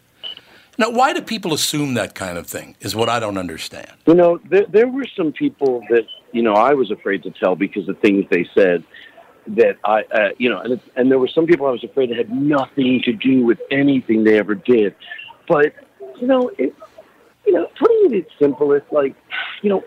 Now, 0.79 0.89
why 0.89 1.13
do 1.13 1.21
people 1.21 1.53
assume 1.53 1.93
that 1.95 2.15
kind 2.15 2.39
of 2.39 2.47
thing? 2.47 2.75
Is 2.81 2.97
what 2.97 3.11
I 3.11 3.21
don't 3.21 3.37
understand. 3.37 3.91
You 4.07 4.15
know, 4.15 4.41
there, 4.49 4.65
there 4.67 4.89
were 4.89 5.05
some 5.15 5.31
people 5.31 5.83
that 5.91 6.07
you 6.33 6.41
know 6.41 6.55
I 6.55 6.73
was 6.73 6.91
afraid 6.91 7.23
to 7.25 7.31
tell 7.31 7.55
because 7.55 7.87
of 7.89 7.99
things 7.99 8.25
they 8.31 8.49
said 8.55 8.83
that 9.57 9.77
I, 9.85 10.03
uh, 10.13 10.29
you 10.39 10.49
know, 10.51 10.61
and, 10.61 10.81
and 10.97 11.11
there 11.11 11.19
were 11.19 11.29
some 11.29 11.47
people 11.47 11.67
I 11.67 11.71
was 11.71 11.85
afraid 11.85 12.11
that 12.11 12.19
had 12.19 12.31
nothing 12.31 13.01
to 13.05 13.13
do 13.13 13.45
with 13.45 13.59
anything 13.71 14.25
they 14.25 14.39
ever 14.39 14.55
did. 14.55 14.95
But 15.49 15.75
you 16.21 16.27
know, 16.27 16.51
it, 16.59 16.75
you 17.47 17.53
know, 17.53 17.67
putting 17.79 18.15
it 18.19 18.27
simple, 18.41 18.73
it's 18.73 18.91
like, 18.93 19.15
you 19.63 19.71
know, 19.71 19.83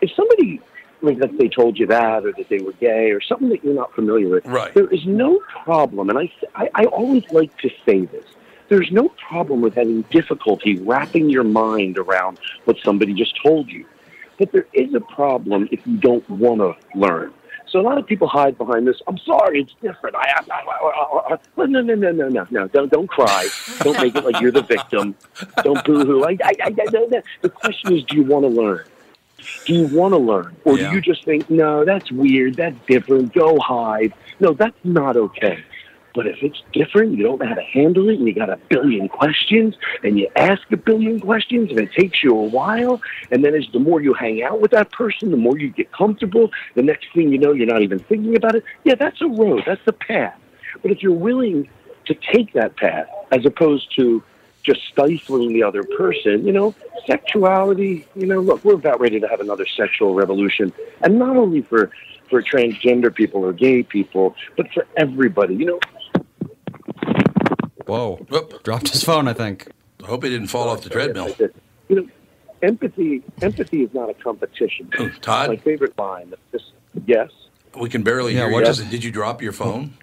if 0.00 0.10
somebody 0.16 0.60
like 1.02 1.18
that 1.18 1.30
they 1.38 1.48
told 1.48 1.78
you 1.78 1.86
that 1.86 2.24
or 2.24 2.32
that 2.32 2.48
they 2.48 2.58
were 2.58 2.72
gay 2.74 3.10
or 3.10 3.20
something 3.20 3.48
that 3.48 3.64
you're 3.64 3.74
not 3.74 3.94
familiar 3.94 4.28
with, 4.28 4.44
Right. 4.46 4.74
there 4.74 4.88
is 4.92 5.00
no 5.06 5.40
problem. 5.64 6.10
And 6.10 6.18
I, 6.18 6.30
I, 6.54 6.68
I 6.74 6.84
always 6.86 7.22
like 7.30 7.56
to 7.58 7.70
say 7.86 8.04
this. 8.06 8.24
There's 8.68 8.88
no 8.92 9.10
problem 9.28 9.62
with 9.62 9.74
having 9.74 10.02
difficulty 10.10 10.78
wrapping 10.78 11.28
your 11.28 11.44
mind 11.44 11.98
around 11.98 12.38
what 12.64 12.76
somebody 12.84 13.14
just 13.14 13.34
told 13.44 13.68
you. 13.68 13.84
But 14.38 14.52
there 14.52 14.66
is 14.72 14.94
a 14.94 15.00
problem 15.00 15.68
if 15.72 15.80
you 15.86 15.96
don't 15.96 16.28
want 16.30 16.60
to 16.60 16.74
learn. 16.98 17.32
So 17.70 17.78
a 17.78 17.82
lot 17.82 17.98
of 17.98 18.06
people 18.06 18.26
hide 18.26 18.58
behind 18.58 18.86
this. 18.86 19.00
I'm 19.06 19.18
sorry, 19.18 19.60
it's 19.60 19.74
different. 19.80 20.16
I, 20.16 20.42
I, 20.50 20.54
I, 20.54 21.34
I, 21.34 21.34
I, 21.34 21.66
no, 21.66 21.80
no, 21.80 21.94
no, 21.94 22.10
no, 22.10 22.28
no, 22.28 22.46
no. 22.50 22.66
Don't, 22.68 22.90
don't 22.90 23.06
cry. 23.06 23.48
Don't 23.80 23.98
make 24.00 24.16
it 24.16 24.24
like 24.24 24.40
you're 24.40 24.50
the 24.50 24.62
victim. 24.62 25.14
Don't 25.62 25.84
boo-hoo. 25.84 26.24
I, 26.24 26.36
I, 26.44 26.52
I, 26.64 26.66
I, 26.66 26.84
no, 26.92 27.06
no. 27.06 27.22
The 27.42 27.48
question 27.48 27.96
is, 27.96 28.02
do 28.04 28.16
you 28.16 28.24
want 28.24 28.44
to 28.44 28.48
learn? 28.48 28.84
Do 29.66 29.72
you 29.74 29.86
want 29.86 30.12
to 30.14 30.18
learn, 30.18 30.56
or 30.64 30.76
Yeah. 30.78 30.90
do 30.90 30.96
you 30.96 31.00
just 31.00 31.24
think, 31.24 31.48
no, 31.48 31.84
that's 31.84 32.10
weird, 32.12 32.56
that's 32.56 32.76
different. 32.86 33.32
Go 33.32 33.58
hide. 33.58 34.12
No, 34.40 34.52
that's 34.52 34.76
not 34.84 35.16
okay. 35.16 35.64
But 36.14 36.26
if 36.26 36.42
it's 36.42 36.62
different, 36.72 37.16
you 37.16 37.22
don't 37.22 37.40
know 37.40 37.46
how 37.46 37.54
to 37.54 37.62
handle 37.62 38.08
it, 38.08 38.18
and 38.18 38.26
you 38.26 38.34
got 38.34 38.50
a 38.50 38.58
billion 38.68 39.08
questions, 39.08 39.76
and 40.02 40.18
you 40.18 40.28
ask 40.36 40.62
a 40.72 40.76
billion 40.76 41.20
questions, 41.20 41.70
and 41.70 41.78
it 41.78 41.92
takes 41.92 42.22
you 42.22 42.36
a 42.36 42.42
while, 42.42 43.00
and 43.30 43.44
then 43.44 43.54
as 43.54 43.66
the 43.72 43.78
more 43.78 44.00
you 44.00 44.12
hang 44.14 44.42
out 44.42 44.60
with 44.60 44.72
that 44.72 44.90
person, 44.90 45.30
the 45.30 45.36
more 45.36 45.58
you 45.58 45.70
get 45.70 45.92
comfortable. 45.92 46.50
The 46.74 46.82
next 46.82 47.06
thing 47.14 47.30
you 47.30 47.38
know, 47.38 47.52
you're 47.52 47.66
not 47.66 47.82
even 47.82 47.98
thinking 47.98 48.36
about 48.36 48.54
it. 48.54 48.64
Yeah, 48.84 48.96
that's 48.96 49.20
a 49.20 49.28
road. 49.28 49.62
That's 49.66 49.84
the 49.84 49.92
path. 49.92 50.38
But 50.82 50.90
if 50.90 51.02
you're 51.02 51.12
willing 51.12 51.68
to 52.06 52.14
take 52.14 52.52
that 52.54 52.76
path, 52.76 53.06
as 53.30 53.46
opposed 53.46 53.94
to 53.96 54.22
just 54.62 54.80
stifling 54.88 55.52
the 55.52 55.62
other 55.62 55.82
person, 55.82 56.46
you 56.46 56.52
know, 56.52 56.74
sexuality, 57.06 58.06
you 58.14 58.26
know, 58.26 58.40
look, 58.40 58.64
we're 58.64 58.74
about 58.74 59.00
ready 59.00 59.18
to 59.20 59.26
have 59.28 59.40
another 59.40 59.66
sexual 59.66 60.14
revolution. 60.14 60.72
And 61.00 61.18
not 61.18 61.36
only 61.36 61.62
for, 61.62 61.90
for 62.30 62.40
transgender 62.42 63.14
people 63.14 63.44
or 63.44 63.52
gay 63.52 63.82
people, 63.82 64.34
but 64.56 64.72
for 64.72 64.86
everybody. 64.96 65.54
You 65.56 65.66
know, 65.66 65.80
Whoa. 67.86 68.24
Dropped 68.62 68.90
his 68.90 69.02
phone, 69.02 69.26
I 69.28 69.32
think. 69.32 69.68
I 70.02 70.06
hope 70.06 70.22
he 70.22 70.30
didn't 70.30 70.46
fall 70.46 70.68
off 70.68 70.82
the 70.82 70.88
treadmill. 70.90 71.34
you 71.88 71.96
know, 71.96 72.08
empathy 72.62 73.22
empathy 73.42 73.82
is 73.82 73.92
not 73.92 74.08
a 74.08 74.14
competition. 74.14 74.88
Oh, 74.98 75.10
Todd? 75.20 75.48
My 75.50 75.56
favorite 75.56 75.98
line. 75.98 76.32
Just 76.52 76.72
yes. 77.06 77.30
We 77.78 77.88
can 77.88 78.02
barely 78.02 78.32
Yeah, 78.34 78.44
hear 78.44 78.52
what 78.52 78.64
you. 78.64 78.70
is- 78.70 78.78
Did 78.84 79.04
you 79.04 79.10
drop 79.10 79.42
your 79.42 79.52
phone? 79.52 79.94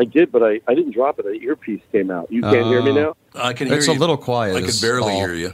I 0.00 0.04
did, 0.04 0.30
but 0.30 0.44
I, 0.44 0.60
I 0.68 0.74
didn't 0.74 0.92
drop 0.92 1.18
it. 1.18 1.26
An 1.26 1.34
earpiece 1.42 1.80
came 1.90 2.08
out. 2.10 2.30
You 2.30 2.40
can't 2.42 2.66
hear 2.66 2.80
me 2.82 2.92
uh, 2.92 2.94
now? 2.94 3.16
I 3.34 3.52
can 3.52 3.66
hear 3.66 3.78
It's 3.78 3.88
you. 3.88 3.94
a 3.94 3.98
little 3.98 4.16
quiet. 4.16 4.54
I 4.54 4.60
could 4.60 4.68
is 4.68 4.80
barely 4.80 5.12
all. 5.12 5.18
hear 5.18 5.34
you. 5.34 5.52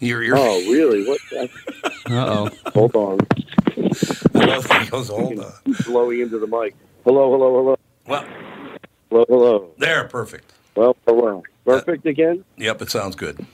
You're, 0.00 0.22
you're, 0.22 0.36
Oh, 0.38 0.58
really? 0.70 1.06
What? 1.06 1.20
Uh-oh. 2.10 2.50
Hold 2.74 2.94
on. 2.96 3.18
I 4.34 4.44
love 4.44 4.66
he 4.66 4.90
goes, 4.90 5.08
hold 5.08 5.38
on. 5.38 5.52
Blowing 5.86 6.20
into 6.20 6.38
the 6.38 6.46
mic. 6.46 6.74
Hello, 7.04 7.30
hello, 7.30 7.54
hello. 7.56 7.76
Well, 8.06 8.24
Hello, 9.10 9.24
hello. 9.28 9.70
there, 9.78 10.04
perfect. 10.08 10.52
Well, 10.74 10.96
hello. 11.06 11.42
Perfect 11.64 12.04
again? 12.06 12.44
Yep, 12.56 12.82
it 12.82 12.90
sounds 12.90 13.14
good. 13.16 13.44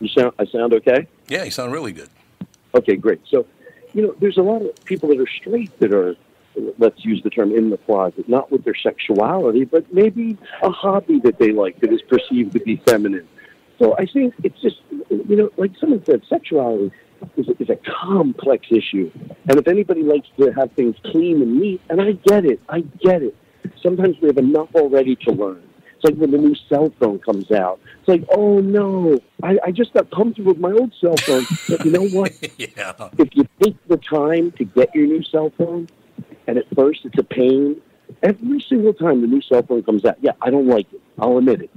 You 0.00 0.08
sound 0.08 0.32
I 0.38 0.46
sound 0.46 0.72
okay? 0.74 1.06
Yeah, 1.28 1.44
you 1.44 1.50
sound 1.50 1.72
really 1.72 1.92
good. 1.92 2.08
Okay, 2.74 2.96
great. 2.96 3.20
So, 3.30 3.46
you 3.92 4.02
know, 4.02 4.14
there's 4.20 4.36
a 4.38 4.42
lot 4.42 4.62
of 4.62 4.74
people 4.84 5.08
that 5.10 5.20
are 5.20 5.26
straight 5.40 5.78
that 5.80 5.92
are, 5.92 6.16
let's 6.78 7.04
use 7.04 7.22
the 7.22 7.30
term 7.30 7.52
in 7.54 7.70
the 7.70 7.76
closet, 7.78 8.28
not 8.28 8.50
with 8.50 8.64
their 8.64 8.74
sexuality, 8.74 9.64
but 9.64 9.92
maybe 9.92 10.36
a 10.62 10.70
hobby 10.70 11.20
that 11.20 11.38
they 11.38 11.52
like 11.52 11.78
that 11.80 11.92
is 11.92 12.02
perceived 12.02 12.52
to 12.52 12.60
be 12.60 12.76
feminine. 12.86 13.28
So 13.78 13.94
I 13.98 14.06
think 14.06 14.34
it's 14.42 14.60
just, 14.60 14.76
you 15.10 15.36
know, 15.36 15.50
like 15.56 15.72
someone 15.78 16.04
said, 16.04 16.22
sexuality 16.28 16.92
is 17.36 17.48
a, 17.48 17.62
is 17.62 17.70
a 17.70 17.78
complex 18.04 18.66
issue. 18.70 19.10
And 19.48 19.58
if 19.58 19.68
anybody 19.68 20.02
likes 20.02 20.28
to 20.38 20.50
have 20.52 20.72
things 20.72 20.96
clean 21.04 21.42
and 21.42 21.60
neat, 21.60 21.80
and 21.90 22.00
I 22.00 22.12
get 22.12 22.44
it, 22.44 22.60
I 22.68 22.80
get 22.80 23.22
it. 23.22 23.36
Sometimes 23.82 24.16
we 24.20 24.28
have 24.28 24.38
enough 24.38 24.68
already 24.74 25.16
to 25.16 25.32
learn. 25.32 25.62
It's 25.96 26.04
like 26.04 26.14
when 26.14 26.30
the 26.30 26.38
new 26.38 26.54
cell 26.68 26.92
phone 27.00 27.18
comes 27.20 27.50
out. 27.50 27.80
It's 28.00 28.08
like, 28.08 28.24
oh 28.30 28.60
no, 28.60 29.18
I, 29.42 29.58
I 29.64 29.70
just 29.72 29.92
got 29.94 30.10
comfortable 30.10 30.52
with 30.52 30.60
my 30.60 30.72
old 30.72 30.94
cell 31.00 31.16
phone. 31.16 31.44
But 31.68 31.84
you 31.84 31.90
know 31.90 32.06
what? 32.08 32.32
yeah. 32.58 32.92
if 33.18 33.34
you 33.34 33.46
take 33.62 33.76
the 33.88 33.96
time 33.96 34.52
to 34.52 34.64
get 34.64 34.94
your 34.94 35.06
new 35.06 35.22
cell 35.22 35.52
phone, 35.56 35.88
and 36.46 36.58
at 36.58 36.64
first 36.74 37.04
it's 37.04 37.18
a 37.18 37.24
pain, 37.24 37.80
every 38.22 38.60
single 38.60 38.92
time 38.92 39.20
the 39.22 39.26
new 39.26 39.42
cell 39.42 39.62
phone 39.62 39.82
comes 39.82 40.04
out, 40.04 40.16
yeah, 40.20 40.32
I 40.42 40.50
don't 40.50 40.66
like 40.66 40.92
it. 40.92 41.00
I'll 41.18 41.38
admit 41.38 41.62
it. 41.62 41.70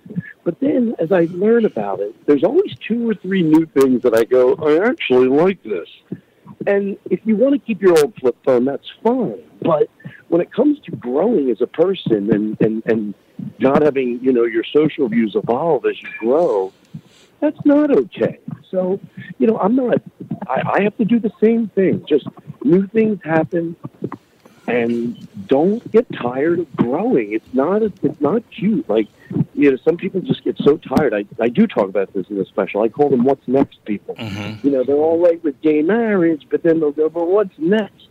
But 0.44 0.60
then 0.60 0.96
as 1.00 1.12
I 1.12 1.28
learn 1.32 1.66
about 1.66 2.00
it, 2.00 2.16
there's 2.26 2.44
always 2.44 2.76
two 2.76 3.10
or 3.10 3.14
three 3.14 3.44
new 3.44 3.66
things 3.66 4.02
that 4.04 4.16
I 4.16 4.24
go, 4.24 4.56
I 4.56 4.88
actually 4.88 5.28
like 5.28 5.62
this. 5.64 5.90
And 6.66 6.98
if 7.10 7.20
you 7.26 7.36
want 7.36 7.54
to 7.54 7.60
keep 7.60 7.82
your 7.82 7.98
old 8.00 8.16
flip 8.16 8.36
phone, 8.44 8.66
that's 8.66 8.90
fine. 9.04 9.42
But 9.62 9.90
when 10.30 10.42
it 10.42 10.52
comes 10.52 10.80
to 10.82 10.92
growing 10.92 11.50
as 11.50 11.62
a 11.62 11.68
person 11.68 12.34
and, 12.34 12.60
and, 12.62 12.84
and 12.86 13.14
not 13.60 13.82
having, 13.82 14.20
you 14.22 14.34
know, 14.34 14.44
your 14.46 14.64
social 14.64 15.08
views 15.08 15.36
evolve 15.36 15.86
as 15.86 16.02
you 16.02 16.10
grow, 16.20 16.74
that's 17.40 17.60
not 17.66 17.96
okay. 17.96 18.40
So, 18.72 19.00
you 19.38 19.48
know, 19.48 19.58
I'm 19.58 19.76
not, 19.76 20.02
I, 20.48 20.62
I 20.74 20.82
have 20.84 20.96
to 20.98 21.06
do 21.06 21.20
the 21.20 21.32
same 21.42 21.70
thing. 21.70 22.06
Just 22.08 22.28
new 22.64 22.88
things 22.88 23.20
happen. 23.24 23.76
And 24.70 25.48
don't 25.48 25.92
get 25.92 26.06
tired 26.14 26.60
of 26.60 26.76
growing. 26.76 27.34
It's 27.34 27.54
not 27.54 27.82
it's 27.82 28.22
not 28.22 28.44
cute. 28.52 28.88
Like 28.90 29.08
you 29.54 29.72
know, 29.72 29.78
some 29.84 29.98
people 29.98 30.22
just 30.22 30.44
get 30.44 30.58
so 30.60 30.78
tired. 30.78 31.14
I 31.14 31.26
I 31.42 31.50
do 31.50 31.68
talk 31.68 31.90
about 31.90 32.14
this 32.14 32.28
in 32.30 32.38
the 32.38 32.46
special. 32.46 32.82
I 32.82 32.90
call 32.90 33.10
them 33.10 33.24
"What's 33.24 33.48
next" 33.48 33.84
people. 33.86 34.16
Mm-hmm. 34.16 34.66
You 34.66 34.74
know, 34.74 34.84
they're 34.84 34.96
all 34.96 35.20
right 35.20 35.44
with 35.44 35.60
gay 35.62 35.82
marriage, 35.82 36.48
but 36.50 36.64
then 36.64 36.80
they'll 36.80 36.92
go, 36.92 37.10
"But 37.10 37.28
what's 37.28 37.58
next?" 37.58 38.08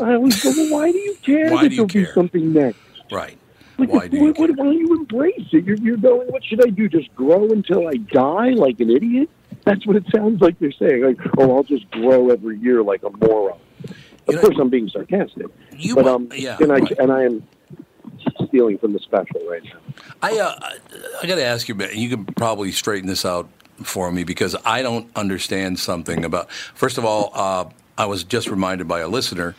I 0.00 0.14
always 0.14 0.42
go, 0.42 0.50
"Well, 0.50 0.72
why 0.72 0.92
do 0.92 0.98
you 0.98 1.14
care 1.22 1.50
Why 1.50 1.62
that 1.62 1.68
do 1.68 1.74
you 1.74 1.76
there'll 1.76 1.86
be 1.86 2.04
care? 2.04 2.14
something 2.14 2.52
next?" 2.52 2.78
Right. 3.10 3.38
Like, 3.78 3.88
Why 3.88 4.08
do 4.08 4.16
you 4.16 4.32
what, 4.32 4.38
why 4.38 4.46
don't 4.46 4.78
you 4.78 4.94
embrace 4.94 5.48
it? 5.52 5.64
You're, 5.64 5.76
you're 5.78 5.96
going, 5.96 6.28
what 6.28 6.44
should 6.44 6.64
I 6.64 6.70
do? 6.70 6.88
Just 6.88 7.12
grow 7.16 7.50
until 7.50 7.88
I 7.88 7.94
die 7.94 8.50
like 8.50 8.78
an 8.80 8.90
idiot? 8.90 9.28
That's 9.64 9.86
what 9.86 9.96
it 9.96 10.04
sounds 10.14 10.40
like 10.40 10.58
they're 10.58 10.72
saying. 10.72 11.02
Like, 11.02 11.18
oh, 11.38 11.56
I'll 11.56 11.62
just 11.64 11.90
grow 11.90 12.28
every 12.30 12.58
year 12.58 12.82
like 12.82 13.02
a 13.02 13.10
moron. 13.10 13.58
Of 14.28 14.40
course, 14.40 14.56
I'm 14.60 14.70
being 14.70 14.88
sarcastic. 14.88 15.46
You 15.76 15.94
but 15.94 16.06
um, 16.06 16.28
yeah, 16.34 16.56
and 16.60 16.72
I 16.72 16.78
right. 16.78 16.98
and 16.98 17.12
I 17.12 17.22
am 17.24 17.46
stealing 18.46 18.78
from 18.78 18.92
the 18.92 18.98
special 19.00 19.40
right 19.48 19.62
now. 19.64 19.78
I 20.22 20.38
uh, 20.38 20.54
I- 21.22 21.26
got 21.26 21.36
to 21.36 21.44
ask 21.44 21.68
you, 21.68 21.76
you 21.92 22.08
can 22.08 22.24
probably 22.24 22.72
straighten 22.72 23.08
this 23.08 23.24
out 23.24 23.48
for 23.82 24.12
me 24.12 24.24
because 24.24 24.54
I 24.64 24.82
don't 24.82 25.08
understand 25.16 25.78
something 25.78 26.24
about. 26.24 26.50
First 26.52 26.98
of 26.98 27.04
all, 27.04 27.30
uh, 27.34 27.68
I 27.98 28.06
was 28.06 28.24
just 28.24 28.48
reminded 28.48 28.86
by 28.86 29.00
a 29.00 29.08
listener 29.08 29.54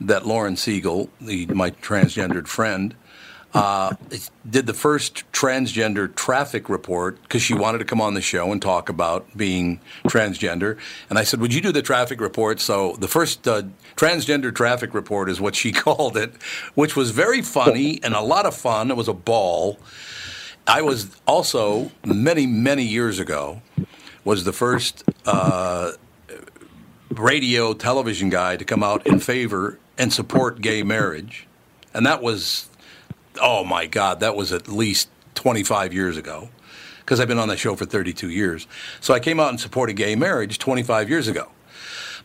that 0.00 0.26
Lauren 0.26 0.56
Siegel, 0.56 1.10
the, 1.20 1.46
my 1.46 1.70
transgendered 1.70 2.46
friend, 2.46 2.94
uh, 3.54 3.94
did 4.48 4.66
the 4.66 4.74
first 4.74 5.30
transgender 5.32 6.12
traffic 6.14 6.68
report 6.68 7.22
because 7.22 7.40
she 7.40 7.54
wanted 7.54 7.78
to 7.78 7.84
come 7.84 8.00
on 8.00 8.14
the 8.14 8.20
show 8.20 8.50
and 8.50 8.60
talk 8.60 8.88
about 8.88 9.36
being 9.36 9.80
transgender. 10.08 10.76
And 11.08 11.18
I 11.18 11.24
said, 11.24 11.40
Would 11.40 11.54
you 11.54 11.60
do 11.60 11.70
the 11.70 11.82
traffic 11.82 12.20
report? 12.20 12.60
So 12.60 12.96
the 12.96 13.06
first 13.06 13.46
uh, 13.46 13.62
transgender 13.96 14.54
traffic 14.54 14.94
report 14.94 15.28
is 15.28 15.40
what 15.40 15.54
she 15.54 15.72
called 15.84 16.16
it, 16.16 16.32
which 16.74 16.96
was 16.96 17.10
very 17.10 17.42
funny 17.42 18.00
and 18.02 18.14
a 18.14 18.20
lot 18.20 18.46
of 18.46 18.56
fun. 18.56 18.90
It 18.90 18.96
was 18.96 19.08
a 19.08 19.14
ball. 19.14 19.78
I 20.66 20.82
was 20.82 21.14
also, 21.26 21.90
many, 22.06 22.46
many 22.46 22.84
years 22.84 23.18
ago, 23.18 23.60
was 24.24 24.44
the 24.44 24.52
first 24.52 25.04
uh, 25.26 25.92
radio 27.10 27.74
television 27.74 28.30
guy 28.30 28.56
to 28.56 28.64
come 28.64 28.82
out 28.82 29.06
in 29.06 29.20
favor 29.20 29.78
and 29.98 30.12
support 30.12 30.60
gay 30.60 30.82
marriage. 30.82 31.46
And 31.92 32.06
that 32.06 32.22
was, 32.22 32.68
oh 33.40 33.64
my 33.64 33.86
God, 33.86 34.20
that 34.20 34.34
was 34.34 34.52
at 34.52 34.68
least 34.68 35.08
25 35.34 35.92
years 35.92 36.16
ago 36.16 36.48
because 37.00 37.20
I've 37.20 37.28
been 37.28 37.38
on 37.38 37.48
that 37.48 37.58
show 37.58 37.76
for 37.76 37.84
32 37.84 38.30
years. 38.30 38.66
So 39.00 39.12
I 39.12 39.20
came 39.20 39.38
out 39.38 39.50
and 39.50 39.60
supported 39.60 39.94
gay 39.94 40.16
marriage 40.16 40.58
25 40.58 41.10
years 41.10 41.28
ago. 41.28 41.50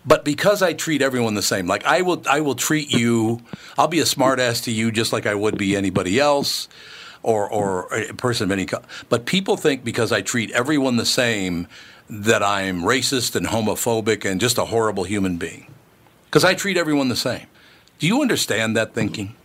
But 0.05 0.23
because 0.25 0.61
I 0.61 0.73
treat 0.73 1.01
everyone 1.01 1.33
the 1.35 1.41
same, 1.41 1.67
like 1.67 1.85
I 1.85 2.01
will, 2.01 2.23
I 2.29 2.39
will 2.41 2.55
treat 2.55 2.91
you. 2.91 3.41
I'll 3.77 3.87
be 3.87 3.99
a 3.99 4.03
smartass 4.05 4.63
to 4.63 4.71
you 4.71 4.91
just 4.91 5.11
like 5.13 5.25
I 5.25 5.35
would 5.35 5.57
be 5.57 5.75
anybody 5.75 6.19
else, 6.19 6.67
or 7.21 7.49
or 7.51 7.93
a 7.93 8.13
person 8.13 8.45
of 8.45 8.51
any. 8.51 8.65
co- 8.65 8.81
But 9.09 9.25
people 9.25 9.57
think 9.57 9.83
because 9.83 10.11
I 10.11 10.21
treat 10.21 10.51
everyone 10.51 10.95
the 10.97 11.05
same 11.05 11.67
that 12.09 12.41
I'm 12.41 12.81
racist 12.81 13.35
and 13.35 13.47
homophobic 13.47 14.25
and 14.29 14.41
just 14.41 14.57
a 14.57 14.65
horrible 14.65 15.03
human 15.03 15.37
being. 15.37 15.67
Because 16.25 16.43
I 16.43 16.53
treat 16.55 16.77
everyone 16.77 17.09
the 17.09 17.15
same. 17.15 17.45
Do 17.99 18.07
you 18.07 18.21
understand 18.21 18.75
that 18.77 18.93
thinking? 18.93 19.35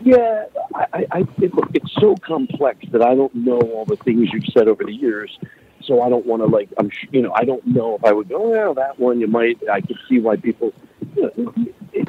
Yeah, 0.00 0.44
I, 0.74 1.06
I, 1.10 1.18
it, 1.38 1.52
it's 1.74 1.92
so 2.00 2.14
complex 2.16 2.84
that 2.92 3.02
I 3.02 3.14
don't 3.14 3.34
know 3.34 3.58
all 3.58 3.84
the 3.84 3.96
things 3.96 4.28
you've 4.32 4.46
said 4.52 4.68
over 4.68 4.84
the 4.84 4.92
years. 4.92 5.36
So 5.88 6.02
I 6.02 6.10
don't 6.10 6.26
want 6.26 6.42
to 6.42 6.46
like 6.46 6.68
I'm 6.78 6.90
you 7.10 7.22
know 7.22 7.32
I 7.34 7.44
don't 7.44 7.66
know 7.66 7.96
if 7.96 8.04
I 8.04 8.12
would 8.12 8.28
go 8.28 8.50
well 8.50 8.74
that 8.74 9.00
one 9.00 9.20
you 9.20 9.26
might 9.26 9.58
I 9.68 9.80
could 9.80 9.98
see 10.08 10.20
why 10.20 10.36
people 10.36 10.74
you 11.16 11.22
know, 11.22 11.54
it, 11.92 12.08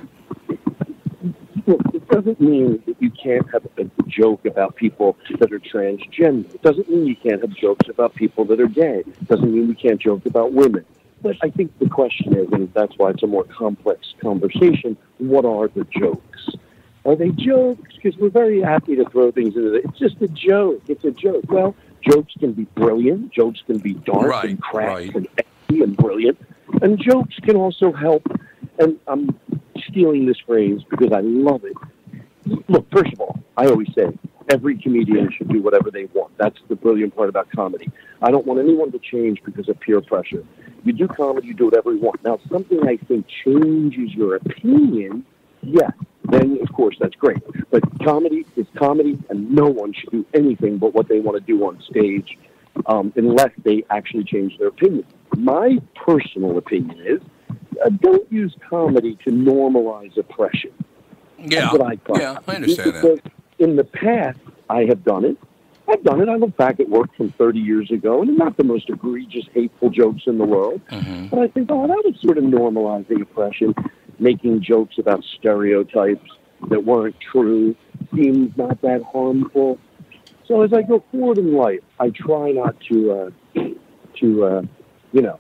it, 1.66 1.80
it 1.94 2.08
doesn't 2.10 2.42
mean 2.42 2.84
that 2.86 3.02
you 3.02 3.10
can't 3.12 3.50
have 3.54 3.66
a 3.78 3.86
joke 4.08 4.46
about 4.46 4.76
people 4.76 5.18
that 5.40 5.54
are 5.54 5.60
transgender. 5.60 6.54
It 6.54 6.62
doesn't 6.62 6.90
mean 6.90 7.06
you 7.06 7.16
can't 7.16 7.42
have 7.42 7.52
jokes 7.52 7.88
about 7.88 8.16
people 8.16 8.44
that 8.46 8.60
are 8.60 8.68
gay. 8.68 9.04
It 9.06 9.28
doesn't 9.28 9.54
mean 9.54 9.68
we 9.68 9.76
can't 9.76 10.02
joke 10.02 10.26
about 10.26 10.52
women. 10.52 10.86
But 11.22 11.38
I 11.42 11.50
think 11.50 11.78
the 11.80 11.90
question 11.90 12.36
is, 12.36 12.48
and 12.52 12.74
that's 12.74 12.94
why 12.98 13.12
it's 13.12 13.24
a 13.24 13.28
more 13.28 13.44
complex 13.44 14.14
conversation, 14.22 14.98
what 15.20 15.46
are 15.46 15.68
the 15.68 15.86
jokes? 15.86 16.50
Are 17.06 17.16
they 17.16 17.30
jokes? 17.30 17.96
Because 17.96 18.18
we're 18.20 18.30
very 18.30 18.62
happy 18.62 18.96
to 18.96 19.06
throw 19.10 19.32
things 19.32 19.56
into 19.56 19.76
it. 19.76 19.86
It's 19.86 20.00
just 20.00 20.22
a 20.22 20.28
joke. 20.28 20.82
It's 20.88 21.04
a 21.04 21.12
joke. 21.12 21.44
Well, 21.50 21.76
jokes 22.02 22.34
can 22.40 22.54
be 22.54 22.64
brilliant. 22.76 23.32
Jokes 23.34 23.62
can 23.66 23.78
be 23.78 23.94
dark 23.94 24.28
Right, 24.28 24.50
and 24.50 24.62
crass 24.62 24.88
right. 24.88 25.16
and 25.16 25.28
edgy 25.38 25.82
and 25.84 25.96
brilliant. 25.98 26.38
And 26.82 27.00
jokes 27.00 27.36
can 27.44 27.56
also 27.56 27.92
help. 27.92 28.24
And 28.78 28.98
I'm 29.08 29.38
stealing 29.90 30.26
this 30.26 30.38
phrase 30.46 30.82
because 30.90 31.12
I 31.12 31.22
love 31.22 31.64
it. 31.66 31.76
Look, 32.68 32.90
first 32.92 33.14
of 33.14 33.20
all, 33.20 33.40
I 33.58 33.68
always 33.68 33.90
say 33.94 34.08
every 34.50 34.78
comedian 34.78 35.32
should 35.32 35.50
do 35.50 35.62
whatever 35.62 35.92
they 35.92 36.06
want. 36.06 36.36
That's 36.38 36.58
the 36.70 36.76
brilliant 36.76 37.16
part 37.16 37.30
about 37.30 37.50
comedy. 37.52 37.92
I 38.22 38.32
don't 38.32 38.46
want 38.46 38.60
anyone 38.60 38.92
to 38.92 39.00
change 39.00 39.42
because 39.44 39.70
of 39.70 39.80
peer 39.80 40.02
pressure. 40.02 40.44
You 40.84 40.94
do 40.94 41.08
comedy, 41.08 41.48
you 41.48 41.54
do 41.54 41.66
whatever 41.66 41.94
you 41.94 42.00
want. 42.00 42.24
Now, 42.24 42.40
something 42.52 42.88
I 42.88 42.98
think 42.98 43.28
changes 43.44 44.14
your 44.14 44.36
opinion, 44.36 45.26
yeah, 45.62 45.90
then 46.26 46.60
of 46.62 46.74
course 46.74 46.96
that's 47.00 47.16
great. 47.16 47.42
But 47.72 47.84
comedy 48.04 48.46
is 48.56 48.68
comedy, 48.78 49.18
and 49.30 49.52
no 49.52 49.68
one 49.68 49.94
should 49.94 50.12
do 50.12 50.26
anything 50.34 50.78
but 50.78 50.94
what 50.94 51.08
they 51.08 51.20
want 51.20 51.38
to 51.38 51.44
do 51.44 51.66
on 51.66 51.82
stage 51.90 52.38
um, 52.86 53.14
unless 53.16 53.52
they 53.64 53.84
actually 53.90 54.24
change 54.24 54.58
their 54.58 54.68
opinion. 54.68 55.06
My 55.38 55.80
personal 55.96 56.58
opinion 56.58 57.00
is 57.06 57.22
uh, 57.84 57.90
don't 57.90 58.30
use 58.32 58.56
comedy 58.70 59.18
to 59.24 59.32
normalize 59.32 60.18
oppression. 60.18 60.72
Yeah. 61.38 61.62
That's 61.62 61.74
what 61.74 61.82
I. 61.82 62.20
Yeah, 62.20 62.38
I 62.48 62.56
understand 62.56 62.94
that. 62.94 63.02
Because 63.02 63.20
in 63.60 63.76
the 63.76 63.84
past, 63.84 64.40
I 64.70 64.86
have 64.86 65.04
done 65.04 65.26
it. 65.26 65.38
I've 65.88 66.04
done 66.04 66.22
it. 66.22 66.30
I 66.30 66.36
look 66.36 66.56
back 66.56 66.80
at 66.80 66.88
work 66.88 67.10
from 67.16 67.32
30 67.32 67.60
years 67.60 67.90
ago, 67.90 68.22
and 68.22 68.38
not 68.38 68.58
the 68.58 68.64
most 68.64 68.90
egregious, 68.90 69.46
hateful 69.54 69.90
jokes 69.90 70.24
in 70.28 70.38
the 70.38 70.46
world. 70.46 70.82
Mm-hmm. 70.92 71.28
But 71.28 71.40
I 71.40 71.48
think, 71.48 71.70
oh, 71.72 71.88
that 71.88 72.04
was 72.06 72.14
sort 72.22 72.38
of 72.38 72.44
normalizing 72.44 73.22
oppression, 73.22 73.74
making 74.20 74.62
jokes 74.62 74.98
about 74.98 75.24
stereotypes 75.38 76.30
that 76.70 76.84
weren't 76.84 77.16
true, 77.32 77.76
seems 78.14 78.56
not 78.58 78.82
that 78.82 79.02
harmful. 79.12 79.80
So 80.48 80.62
as 80.62 80.74
I 80.74 80.82
go 80.82 81.04
forward 81.12 81.38
in 81.38 81.56
life, 81.56 81.82
I 82.00 82.10
try 82.10 82.52
not 82.52 82.76
to, 82.90 83.12
uh, 83.12 83.62
to, 84.20 84.46
uh, 84.46 84.62
you 85.12 85.22
know, 85.22 85.40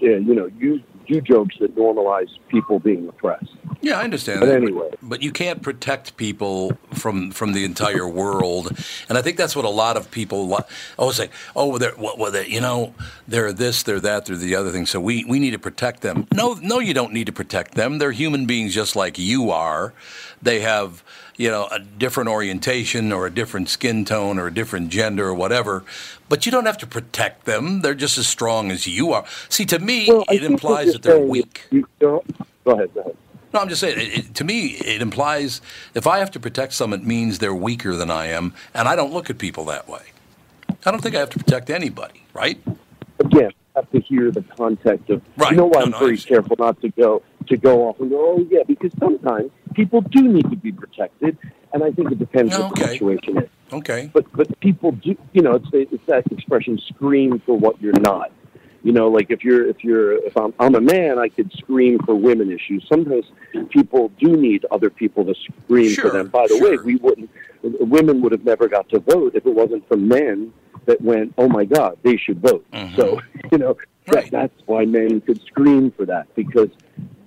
yeah, 0.00 0.16
you 0.16 0.34
know, 0.34 0.50
use 0.58 0.80
do 1.08 1.20
jokes 1.20 1.56
that 1.60 1.74
normalize 1.74 2.28
people 2.48 2.78
being 2.78 3.08
oppressed. 3.08 3.50
Yeah, 3.80 3.98
I 3.98 4.04
understand 4.04 4.40
But 4.40 4.46
that. 4.46 4.56
anyway. 4.56 4.90
but 5.02 5.22
you 5.22 5.30
can't 5.30 5.62
protect 5.62 6.16
people 6.16 6.76
from 6.94 7.30
from 7.30 7.52
the 7.52 7.64
entire 7.64 8.08
world, 8.08 8.76
and 9.08 9.16
I 9.16 9.22
think 9.22 9.36
that's 9.36 9.54
what 9.54 9.64
a 9.64 9.70
lot 9.70 9.96
of 9.96 10.10
people 10.10 10.52
always 10.52 10.64
oh, 10.98 11.10
say. 11.10 11.30
Oh, 11.54 11.78
they're 11.78 11.92
what, 11.92 12.18
well, 12.18 12.32
they 12.32 12.46
you 12.46 12.60
know, 12.60 12.94
they're 13.26 13.52
this, 13.52 13.82
they're 13.82 14.00
that, 14.00 14.26
they're 14.26 14.36
the 14.36 14.54
other 14.54 14.70
thing. 14.70 14.86
So 14.86 15.00
we 15.00 15.24
we 15.24 15.38
need 15.38 15.52
to 15.52 15.58
protect 15.58 16.00
them. 16.02 16.26
No, 16.34 16.54
no, 16.54 16.80
you 16.80 16.92
don't 16.92 17.12
need 17.12 17.26
to 17.26 17.32
protect 17.32 17.74
them. 17.74 17.98
They're 17.98 18.12
human 18.12 18.46
beings 18.46 18.74
just 18.74 18.96
like 18.96 19.18
you 19.18 19.50
are. 19.50 19.94
They 20.42 20.60
have 20.60 21.02
you 21.38 21.48
know 21.48 21.66
a 21.70 21.78
different 21.78 22.28
orientation 22.28 23.10
or 23.10 23.26
a 23.26 23.30
different 23.30 23.70
skin 23.70 24.04
tone 24.04 24.38
or 24.38 24.48
a 24.48 24.52
different 24.52 24.90
gender 24.90 25.28
or 25.28 25.34
whatever. 25.34 25.84
But 26.28 26.44
you 26.44 26.52
don't 26.52 26.66
have 26.66 26.76
to 26.78 26.86
protect 26.86 27.46
them. 27.46 27.80
They're 27.80 27.94
just 27.94 28.18
as 28.18 28.26
strong 28.26 28.70
as 28.70 28.86
you 28.86 29.12
are. 29.12 29.24
See, 29.48 29.64
to 29.64 29.78
me, 29.78 30.06
Well, 30.08 30.24
it 30.30 30.44
implies 30.44 30.92
that 30.92 31.02
they're 31.02 31.18
weak. 31.18 31.66
Go 31.98 32.22
ahead. 32.66 32.92
Go 32.92 33.00
ahead. 33.00 33.16
No, 33.54 33.60
I'm 33.60 33.68
just 33.70 33.80
saying. 33.80 33.98
It, 33.98 34.18
it, 34.18 34.34
to 34.34 34.44
me, 34.44 34.72
it 34.72 35.00
implies 35.00 35.62
if 35.94 36.06
I 36.06 36.18
have 36.18 36.30
to 36.32 36.40
protect 36.40 36.74
someone, 36.74 37.00
it 37.00 37.06
means 37.06 37.38
they're 37.38 37.54
weaker 37.54 37.96
than 37.96 38.10
I 38.10 38.26
am, 38.26 38.52
and 38.74 38.86
I 38.86 38.94
don't 38.94 39.12
look 39.12 39.30
at 39.30 39.38
people 39.38 39.64
that 39.66 39.88
way. 39.88 40.02
I 40.84 40.90
don't 40.90 41.00
think 41.00 41.14
I 41.14 41.20
have 41.20 41.30
to 41.30 41.38
protect 41.38 41.70
anybody, 41.70 42.22
right? 42.34 42.60
again, 43.20 43.52
have 43.78 43.90
to 43.92 44.00
hear 44.00 44.30
the 44.30 44.42
context 44.42 45.08
of. 45.10 45.22
Right. 45.36 45.52
You 45.52 45.56
know 45.58 45.66
why 45.66 45.80
No, 45.80 45.86
I'm 45.86 45.90
no, 45.90 45.98
very 45.98 46.18
careful 46.18 46.56
not 46.58 46.80
to 46.82 46.88
go 46.90 47.22
to 47.48 47.56
go 47.56 47.88
off 47.88 47.98
and 48.00 48.10
go, 48.10 48.34
oh 48.34 48.46
yeah, 48.50 48.62
because 48.66 48.92
sometimes 48.98 49.50
people 49.74 50.00
do 50.02 50.22
need 50.22 50.50
to 50.50 50.56
be 50.56 50.72
protected, 50.72 51.36
and 51.72 51.82
I 51.82 51.90
think 51.92 52.12
it 52.12 52.18
depends 52.18 52.56
what 52.58 52.74
the 52.74 52.88
situation 52.88 53.38
is. 53.38 53.48
Okay. 53.72 54.10
But 54.12 54.30
but 54.32 54.58
people 54.60 54.92
do, 54.92 55.16
you 55.32 55.42
know, 55.42 55.54
it's 55.54 55.68
it's 55.72 56.06
that 56.06 56.30
expression, 56.32 56.78
scream 56.78 57.40
for 57.44 57.56
what 57.56 57.80
you're 57.80 58.00
not. 58.00 58.32
You 58.82 58.92
know, 58.92 59.08
like 59.08 59.30
if 59.30 59.42
you're 59.44 59.66
if 59.68 59.82
you're 59.82 60.12
if 60.24 60.36
I'm 60.36 60.54
I'm 60.58 60.74
a 60.74 60.80
man, 60.80 61.18
I 61.18 61.28
could 61.28 61.52
scream 61.52 61.98
for 62.04 62.14
women 62.14 62.50
issues. 62.52 62.86
Sometimes 62.88 63.24
people 63.70 64.10
do 64.18 64.36
need 64.36 64.64
other 64.70 64.90
people 64.90 65.24
to 65.24 65.34
scream 65.34 65.90
Sure, 65.90 66.10
for 66.10 66.16
them. 66.16 66.28
By 66.28 66.46
the 66.48 66.58
way, 66.58 66.76
we 66.84 66.96
wouldn't 66.96 67.30
women 67.62 68.20
would 68.22 68.32
have 68.32 68.44
never 68.44 68.68
got 68.68 68.88
to 68.90 69.00
vote 69.00 69.34
if 69.34 69.44
it 69.46 69.54
wasn't 69.54 69.86
for 69.88 69.96
men 69.96 70.52
that 70.88 71.00
went, 71.02 71.34
oh 71.38 71.48
my 71.48 71.64
God, 71.64 71.98
they 72.02 72.16
should 72.16 72.40
vote. 72.40 72.66
Mm-hmm. 72.72 72.96
So 72.96 73.20
you 73.52 73.58
know 73.58 73.76
that, 74.06 74.30
that's 74.30 74.54
why 74.66 74.84
men 74.84 75.20
could 75.20 75.40
scream 75.46 75.92
for 75.92 76.04
that 76.06 76.34
because 76.34 76.70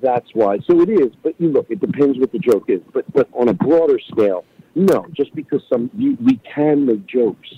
that's 0.01 0.27
why. 0.33 0.59
So 0.67 0.81
it 0.81 0.89
is. 0.89 1.13
But 1.23 1.35
you 1.39 1.49
look, 1.49 1.67
it 1.69 1.79
depends 1.79 2.19
what 2.19 2.31
the 2.31 2.39
joke 2.39 2.65
is. 2.69 2.81
But 2.91 3.11
but 3.13 3.29
on 3.33 3.47
a 3.47 3.53
broader 3.53 3.99
scale, 3.99 4.43
no. 4.75 5.05
Just 5.13 5.33
because 5.35 5.61
some 5.71 5.89
you, 5.95 6.17
we 6.19 6.37
can 6.53 6.85
make 6.85 7.05
jokes 7.05 7.49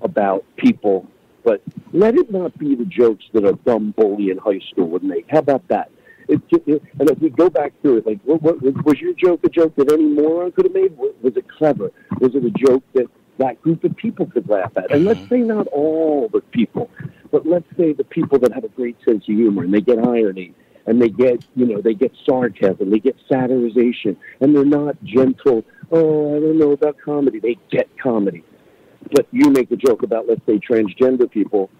about 0.00 0.44
people, 0.56 1.06
but 1.44 1.60
let 1.92 2.14
it 2.14 2.30
not 2.30 2.56
be 2.56 2.74
the 2.74 2.84
jokes 2.84 3.24
that 3.32 3.44
a 3.44 3.52
dumb 3.64 3.92
bully 3.96 4.30
in 4.30 4.38
high 4.38 4.60
school 4.70 4.88
would 4.88 5.04
make. 5.04 5.26
How 5.28 5.38
about 5.38 5.66
that? 5.68 5.90
Just, 6.28 6.62
it, 6.66 6.82
and 6.98 7.10
if 7.10 7.18
we 7.18 7.30
go 7.30 7.50
back 7.50 7.72
through 7.82 7.98
it, 7.98 8.06
like, 8.06 8.20
what, 8.24 8.40
what 8.42 8.62
was, 8.62 9.00
your 9.00 9.12
joke 9.12 9.40
a 9.44 9.48
joke 9.48 9.74
that 9.76 9.92
any 9.92 10.04
moron 10.04 10.52
could 10.52 10.64
have 10.64 10.72
made? 10.72 10.96
Was 10.96 11.36
it 11.36 11.44
clever? 11.58 11.90
Was 12.20 12.34
it 12.34 12.44
a 12.44 12.50
joke 12.50 12.84
that 12.94 13.10
that 13.38 13.60
group 13.62 13.84
of 13.84 13.96
people 13.96 14.26
could 14.26 14.48
laugh 14.48 14.72
at? 14.76 14.90
And 14.90 15.04
let's 15.04 15.20
uh-huh. 15.20 15.28
say 15.28 15.38
not 15.38 15.66
all 15.68 16.28
the 16.28 16.40
people, 16.40 16.90
but 17.30 17.46
let's 17.46 17.68
say 17.76 17.92
the 17.92 18.04
people 18.04 18.38
that 18.40 18.52
have 18.52 18.64
a 18.64 18.68
great 18.68 18.96
sense 19.04 19.24
of 19.28 19.34
humor 19.34 19.64
and 19.64 19.72
they 19.72 19.80
get 19.80 19.98
irony 19.98 20.54
and 20.86 21.00
they 21.00 21.08
get, 21.08 21.44
you 21.54 21.66
know, 21.66 21.80
they 21.80 21.94
get 21.94 22.12
sarcasm, 22.26 22.90
they 22.90 22.98
get 22.98 23.16
satirization, 23.30 24.16
and 24.40 24.54
they're 24.54 24.64
not 24.64 24.96
gentle. 25.04 25.64
Oh, 25.90 26.36
I 26.36 26.40
don't 26.40 26.58
know 26.58 26.72
about 26.72 26.96
comedy. 27.04 27.38
They 27.38 27.58
get 27.70 27.88
comedy. 27.98 28.44
But 29.12 29.26
you 29.30 29.50
make 29.50 29.70
a 29.70 29.76
joke 29.76 30.02
about, 30.02 30.28
let's 30.28 30.44
say, 30.46 30.58
transgender 30.58 31.30
people. 31.30 31.70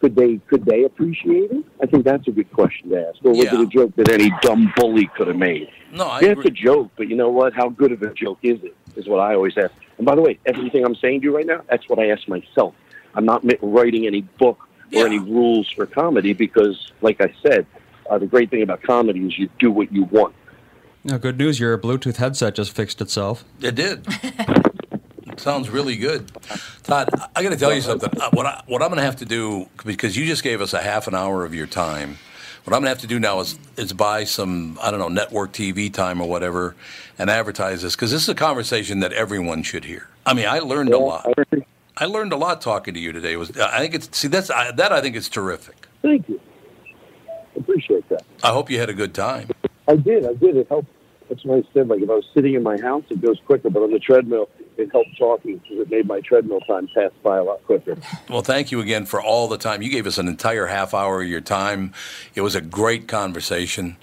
Could 0.00 0.14
they 0.14 0.36
could 0.46 0.64
they 0.64 0.84
appreciate 0.84 1.50
it? 1.50 1.64
I 1.82 1.86
think 1.86 2.04
that's 2.04 2.28
a 2.28 2.30
good 2.30 2.52
question 2.52 2.90
to 2.90 3.08
ask. 3.08 3.18
Or 3.24 3.30
was 3.32 3.44
Yeah. 3.44 3.54
it 3.54 3.60
a 3.62 3.66
joke 3.66 3.96
that 3.96 4.08
any 4.08 4.30
dumb 4.42 4.72
bully 4.76 5.10
could 5.16 5.26
have 5.26 5.36
made? 5.36 5.68
No, 5.92 6.06
I 6.06 6.20
yeah, 6.20 6.28
it's 6.28 6.44
a 6.44 6.50
joke, 6.50 6.92
but 6.96 7.08
you 7.08 7.16
know 7.16 7.30
what? 7.30 7.52
How 7.52 7.68
good 7.68 7.90
of 7.90 8.02
a 8.02 8.14
joke 8.14 8.38
is 8.42 8.62
it? 8.62 8.76
Is 8.94 9.08
what 9.08 9.18
I 9.18 9.34
always 9.34 9.58
ask. 9.58 9.72
And 9.98 10.06
by 10.06 10.14
the 10.14 10.22
way, 10.22 10.38
everything 10.46 10.84
I'm 10.84 10.94
saying 10.94 11.20
to 11.20 11.24
you 11.24 11.36
right 11.36 11.46
now, 11.46 11.62
that's 11.68 11.88
what 11.88 11.98
I 11.98 12.10
ask 12.10 12.26
myself. 12.28 12.74
I'm 13.14 13.24
not 13.24 13.44
writing 13.62 14.06
any 14.06 14.22
book 14.22 14.68
or 14.94 15.04
any 15.06 15.18
rules 15.18 15.68
for 15.70 15.86
comedy 15.86 16.32
because, 16.32 16.92
like 17.02 17.20
I 17.20 17.34
said, 17.42 17.66
uh, 18.08 18.18
the 18.18 18.26
great 18.26 18.50
thing 18.50 18.62
about 18.62 18.82
comedy 18.82 19.26
is 19.26 19.38
you 19.38 19.50
do 19.58 19.70
what 19.70 19.92
you 19.92 20.04
want. 20.04 20.34
Now, 21.04 21.18
good 21.18 21.38
news, 21.38 21.60
your 21.60 21.76
Bluetooth 21.78 22.16
headset 22.16 22.54
just 22.54 22.72
fixed 22.74 23.00
itself. 23.00 23.44
It 23.60 23.74
did. 23.74 24.06
Sounds 25.36 25.70
really 25.70 25.96
good, 25.96 26.32
Todd. 26.82 27.08
I 27.36 27.42
got 27.42 27.50
to 27.50 27.56
tell 27.56 27.72
you 27.72 27.80
something. 27.80 28.10
Uh, 28.20 28.30
What 28.32 28.46
I, 28.46 28.62
what 28.66 28.82
I'm 28.82 28.88
going 28.88 28.98
to 28.98 29.04
have 29.04 29.16
to 29.16 29.24
do 29.24 29.68
because 29.84 30.16
you 30.16 30.26
just 30.26 30.42
gave 30.42 30.60
us 30.60 30.72
a 30.72 30.82
half 30.82 31.06
an 31.06 31.14
hour 31.14 31.44
of 31.44 31.54
your 31.54 31.66
time. 31.68 32.18
What 32.68 32.76
I'm 32.76 32.82
going 32.82 32.94
to 32.94 33.00
have 33.00 33.00
to 33.00 33.06
do 33.06 33.18
now 33.18 33.40
is 33.40 33.58
is 33.78 33.94
buy 33.94 34.24
some 34.24 34.78
I 34.82 34.90
don't 34.90 35.00
know 35.00 35.08
network 35.08 35.54
TV 35.54 35.90
time 35.90 36.20
or 36.20 36.28
whatever, 36.28 36.76
and 37.18 37.30
advertise 37.30 37.80
this 37.80 37.96
because 37.96 38.10
this 38.10 38.20
is 38.20 38.28
a 38.28 38.34
conversation 38.34 39.00
that 39.00 39.10
everyone 39.14 39.62
should 39.62 39.86
hear. 39.86 40.08
I 40.26 40.34
mean, 40.34 40.44
I 40.46 40.58
learned 40.58 40.92
a 40.92 40.98
lot. 40.98 41.32
I 41.96 42.04
learned 42.04 42.34
a 42.34 42.36
lot 42.36 42.60
talking 42.60 42.92
to 42.92 43.00
you 43.00 43.10
today. 43.10 43.32
It 43.32 43.36
was 43.38 43.56
I 43.56 43.78
think 43.78 43.94
it's 43.94 44.14
see 44.14 44.28
that's 44.28 44.50
I, 44.50 44.72
that 44.72 44.92
I 44.92 45.00
think 45.00 45.16
is 45.16 45.30
terrific. 45.30 45.88
Thank 46.02 46.28
you. 46.28 46.38
Appreciate 47.56 48.06
that. 48.10 48.24
I 48.44 48.48
hope 48.48 48.68
you 48.68 48.78
had 48.78 48.90
a 48.90 48.94
good 48.94 49.14
time. 49.14 49.48
I 49.88 49.96
did. 49.96 50.26
I 50.26 50.34
did. 50.34 50.58
It 50.58 50.68
helped. 50.68 50.90
That's 51.30 51.42
why 51.46 51.56
I 51.56 51.62
said, 51.72 51.88
like, 51.88 52.02
if 52.02 52.10
I 52.10 52.16
was 52.16 52.26
sitting 52.34 52.52
in 52.52 52.62
my 52.62 52.78
house, 52.78 53.04
it 53.08 53.22
goes 53.22 53.40
quicker. 53.46 53.70
But 53.70 53.82
on 53.82 53.92
the 53.92 53.98
treadmill, 53.98 54.50
it 54.78 54.90
helped 54.92 55.18
talking 55.18 55.58
because 55.58 55.78
it 55.80 55.90
made 55.90 56.06
my 56.06 56.20
treadmill 56.20 56.60
time 56.60 56.88
pass 56.94 57.10
by 57.22 57.38
a 57.38 57.44
lot 57.44 57.62
quicker. 57.64 57.96
Well, 58.28 58.42
thank 58.42 58.70
you 58.70 58.80
again 58.80 59.06
for 59.06 59.20
all 59.20 59.48
the 59.48 59.58
time. 59.58 59.82
You 59.82 59.90
gave 59.90 60.06
us 60.06 60.18
an 60.18 60.28
entire 60.28 60.66
half 60.66 60.94
hour 60.94 61.22
of 61.22 61.28
your 61.28 61.40
time. 61.40 61.92
It 62.34 62.42
was 62.42 62.54
a 62.54 62.60
great 62.60 63.08
conversation. 63.08 63.96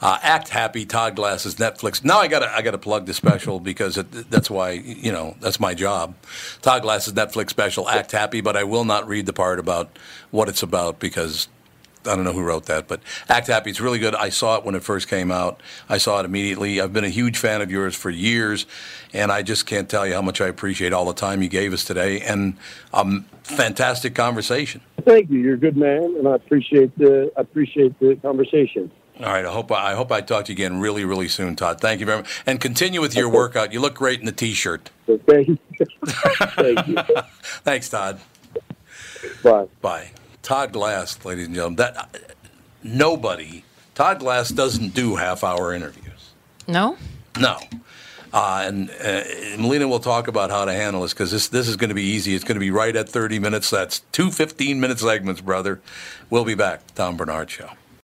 Uh, 0.00 0.18
Act 0.22 0.50
Happy, 0.50 0.84
Todd 0.84 1.16
Glass's 1.16 1.54
Netflix. 1.54 2.04
Now 2.04 2.18
I 2.18 2.28
got 2.28 2.40
to 2.40 2.54
I 2.54 2.60
got 2.60 2.72
to 2.72 2.78
plug 2.78 3.06
the 3.06 3.14
special 3.14 3.60
because 3.60 3.96
it, 3.96 4.30
that's 4.30 4.50
why 4.50 4.72
you 4.72 5.10
know 5.10 5.36
that's 5.40 5.58
my 5.58 5.72
job. 5.72 6.14
Todd 6.60 6.82
Glass's 6.82 7.14
Netflix 7.14 7.50
special, 7.50 7.88
Act 7.88 8.12
Happy. 8.12 8.42
But 8.42 8.56
I 8.56 8.64
will 8.64 8.84
not 8.84 9.08
read 9.08 9.24
the 9.24 9.32
part 9.32 9.58
about 9.58 9.98
what 10.30 10.50
it's 10.50 10.62
about 10.62 10.98
because 10.98 11.48
I 12.06 12.14
don't 12.14 12.24
know 12.24 12.32
who 12.32 12.42
wrote 12.42 12.66
that, 12.66 12.88
but 12.88 13.00
Act 13.28 13.48
Happy. 13.48 13.70
It's 13.70 13.80
really 13.80 13.98
good. 13.98 14.14
I 14.14 14.28
saw 14.28 14.56
it 14.56 14.64
when 14.64 14.74
it 14.74 14.82
first 14.82 15.08
came 15.08 15.30
out. 15.30 15.60
I 15.88 15.98
saw 15.98 16.20
it 16.20 16.24
immediately. 16.24 16.80
I've 16.80 16.92
been 16.92 17.04
a 17.04 17.08
huge 17.10 17.38
fan 17.38 17.62
of 17.62 17.70
yours 17.70 17.94
for 17.94 18.10
years, 18.10 18.66
and 19.12 19.32
I 19.32 19.42
just 19.42 19.66
can't 19.66 19.88
tell 19.88 20.06
you 20.06 20.14
how 20.14 20.22
much 20.22 20.40
I 20.40 20.46
appreciate 20.46 20.92
all 20.92 21.04
the 21.04 21.14
time 21.14 21.42
you 21.42 21.48
gave 21.48 21.72
us 21.72 21.84
today 21.84 22.20
and 22.20 22.56
um, 22.92 23.26
fantastic 23.42 24.14
conversation. 24.14 24.80
Thank 25.02 25.30
you. 25.30 25.38
You're 25.38 25.54
a 25.54 25.58
good 25.58 25.76
man, 25.76 26.02
and 26.18 26.26
I 26.26 26.34
appreciate 26.34 26.96
the 26.98 27.32
I 27.36 27.42
appreciate 27.42 27.98
the 28.00 28.16
conversation. 28.16 28.90
All 29.20 29.26
right. 29.26 29.46
I 29.46 29.52
hope 29.52 29.72
I 29.72 29.94
hope 29.94 30.12
I 30.12 30.20
talk 30.20 30.46
to 30.46 30.52
you 30.52 30.56
again 30.56 30.80
really 30.80 31.04
really 31.04 31.28
soon, 31.28 31.56
Todd. 31.56 31.80
Thank 31.80 32.00
you 32.00 32.06
very 32.06 32.18
much, 32.18 32.42
and 32.46 32.60
continue 32.60 33.00
with 33.00 33.14
your 33.14 33.28
workout. 33.28 33.72
You 33.72 33.80
look 33.80 33.94
great 33.94 34.20
in 34.20 34.26
the 34.26 34.32
t-shirt. 34.32 34.90
Thank 35.26 35.48
you. 35.48 35.58
thank 35.76 36.86
you. 36.88 36.96
Thanks, 37.64 37.88
Todd. 37.88 38.20
Bye. 39.42 39.66
Bye. 39.80 40.10
Todd 40.46 40.70
Glass, 40.72 41.24
ladies 41.24 41.46
and 41.46 41.56
gentlemen. 41.56 41.74
That 41.74 42.08
nobody. 42.84 43.64
Todd 43.96 44.20
Glass 44.20 44.48
doesn't 44.50 44.94
do 44.94 45.16
half-hour 45.16 45.74
interviews. 45.74 46.30
No? 46.68 46.96
No. 47.36 47.58
Uh, 48.32 48.62
and 48.64 48.90
uh, 49.02 49.24
Melina 49.58 49.88
will 49.88 49.98
talk 49.98 50.28
about 50.28 50.50
how 50.50 50.64
to 50.64 50.72
handle 50.72 51.02
this 51.02 51.12
because 51.12 51.32
this 51.32 51.48
this 51.48 51.66
is 51.66 51.74
going 51.74 51.88
to 51.88 51.96
be 51.96 52.04
easy. 52.04 52.36
It's 52.36 52.44
going 52.44 52.54
to 52.54 52.60
be 52.60 52.70
right 52.70 52.94
at 52.94 53.08
30 53.08 53.40
minutes. 53.40 53.70
That's 53.70 54.00
two 54.12 54.30
15 54.30 54.78
minute 54.78 55.00
segments, 55.00 55.40
brother. 55.40 55.80
We'll 56.30 56.44
be 56.44 56.54
back. 56.54 56.94
Tom 56.94 57.16
Barnard 57.16 57.50
Show. 57.50 57.70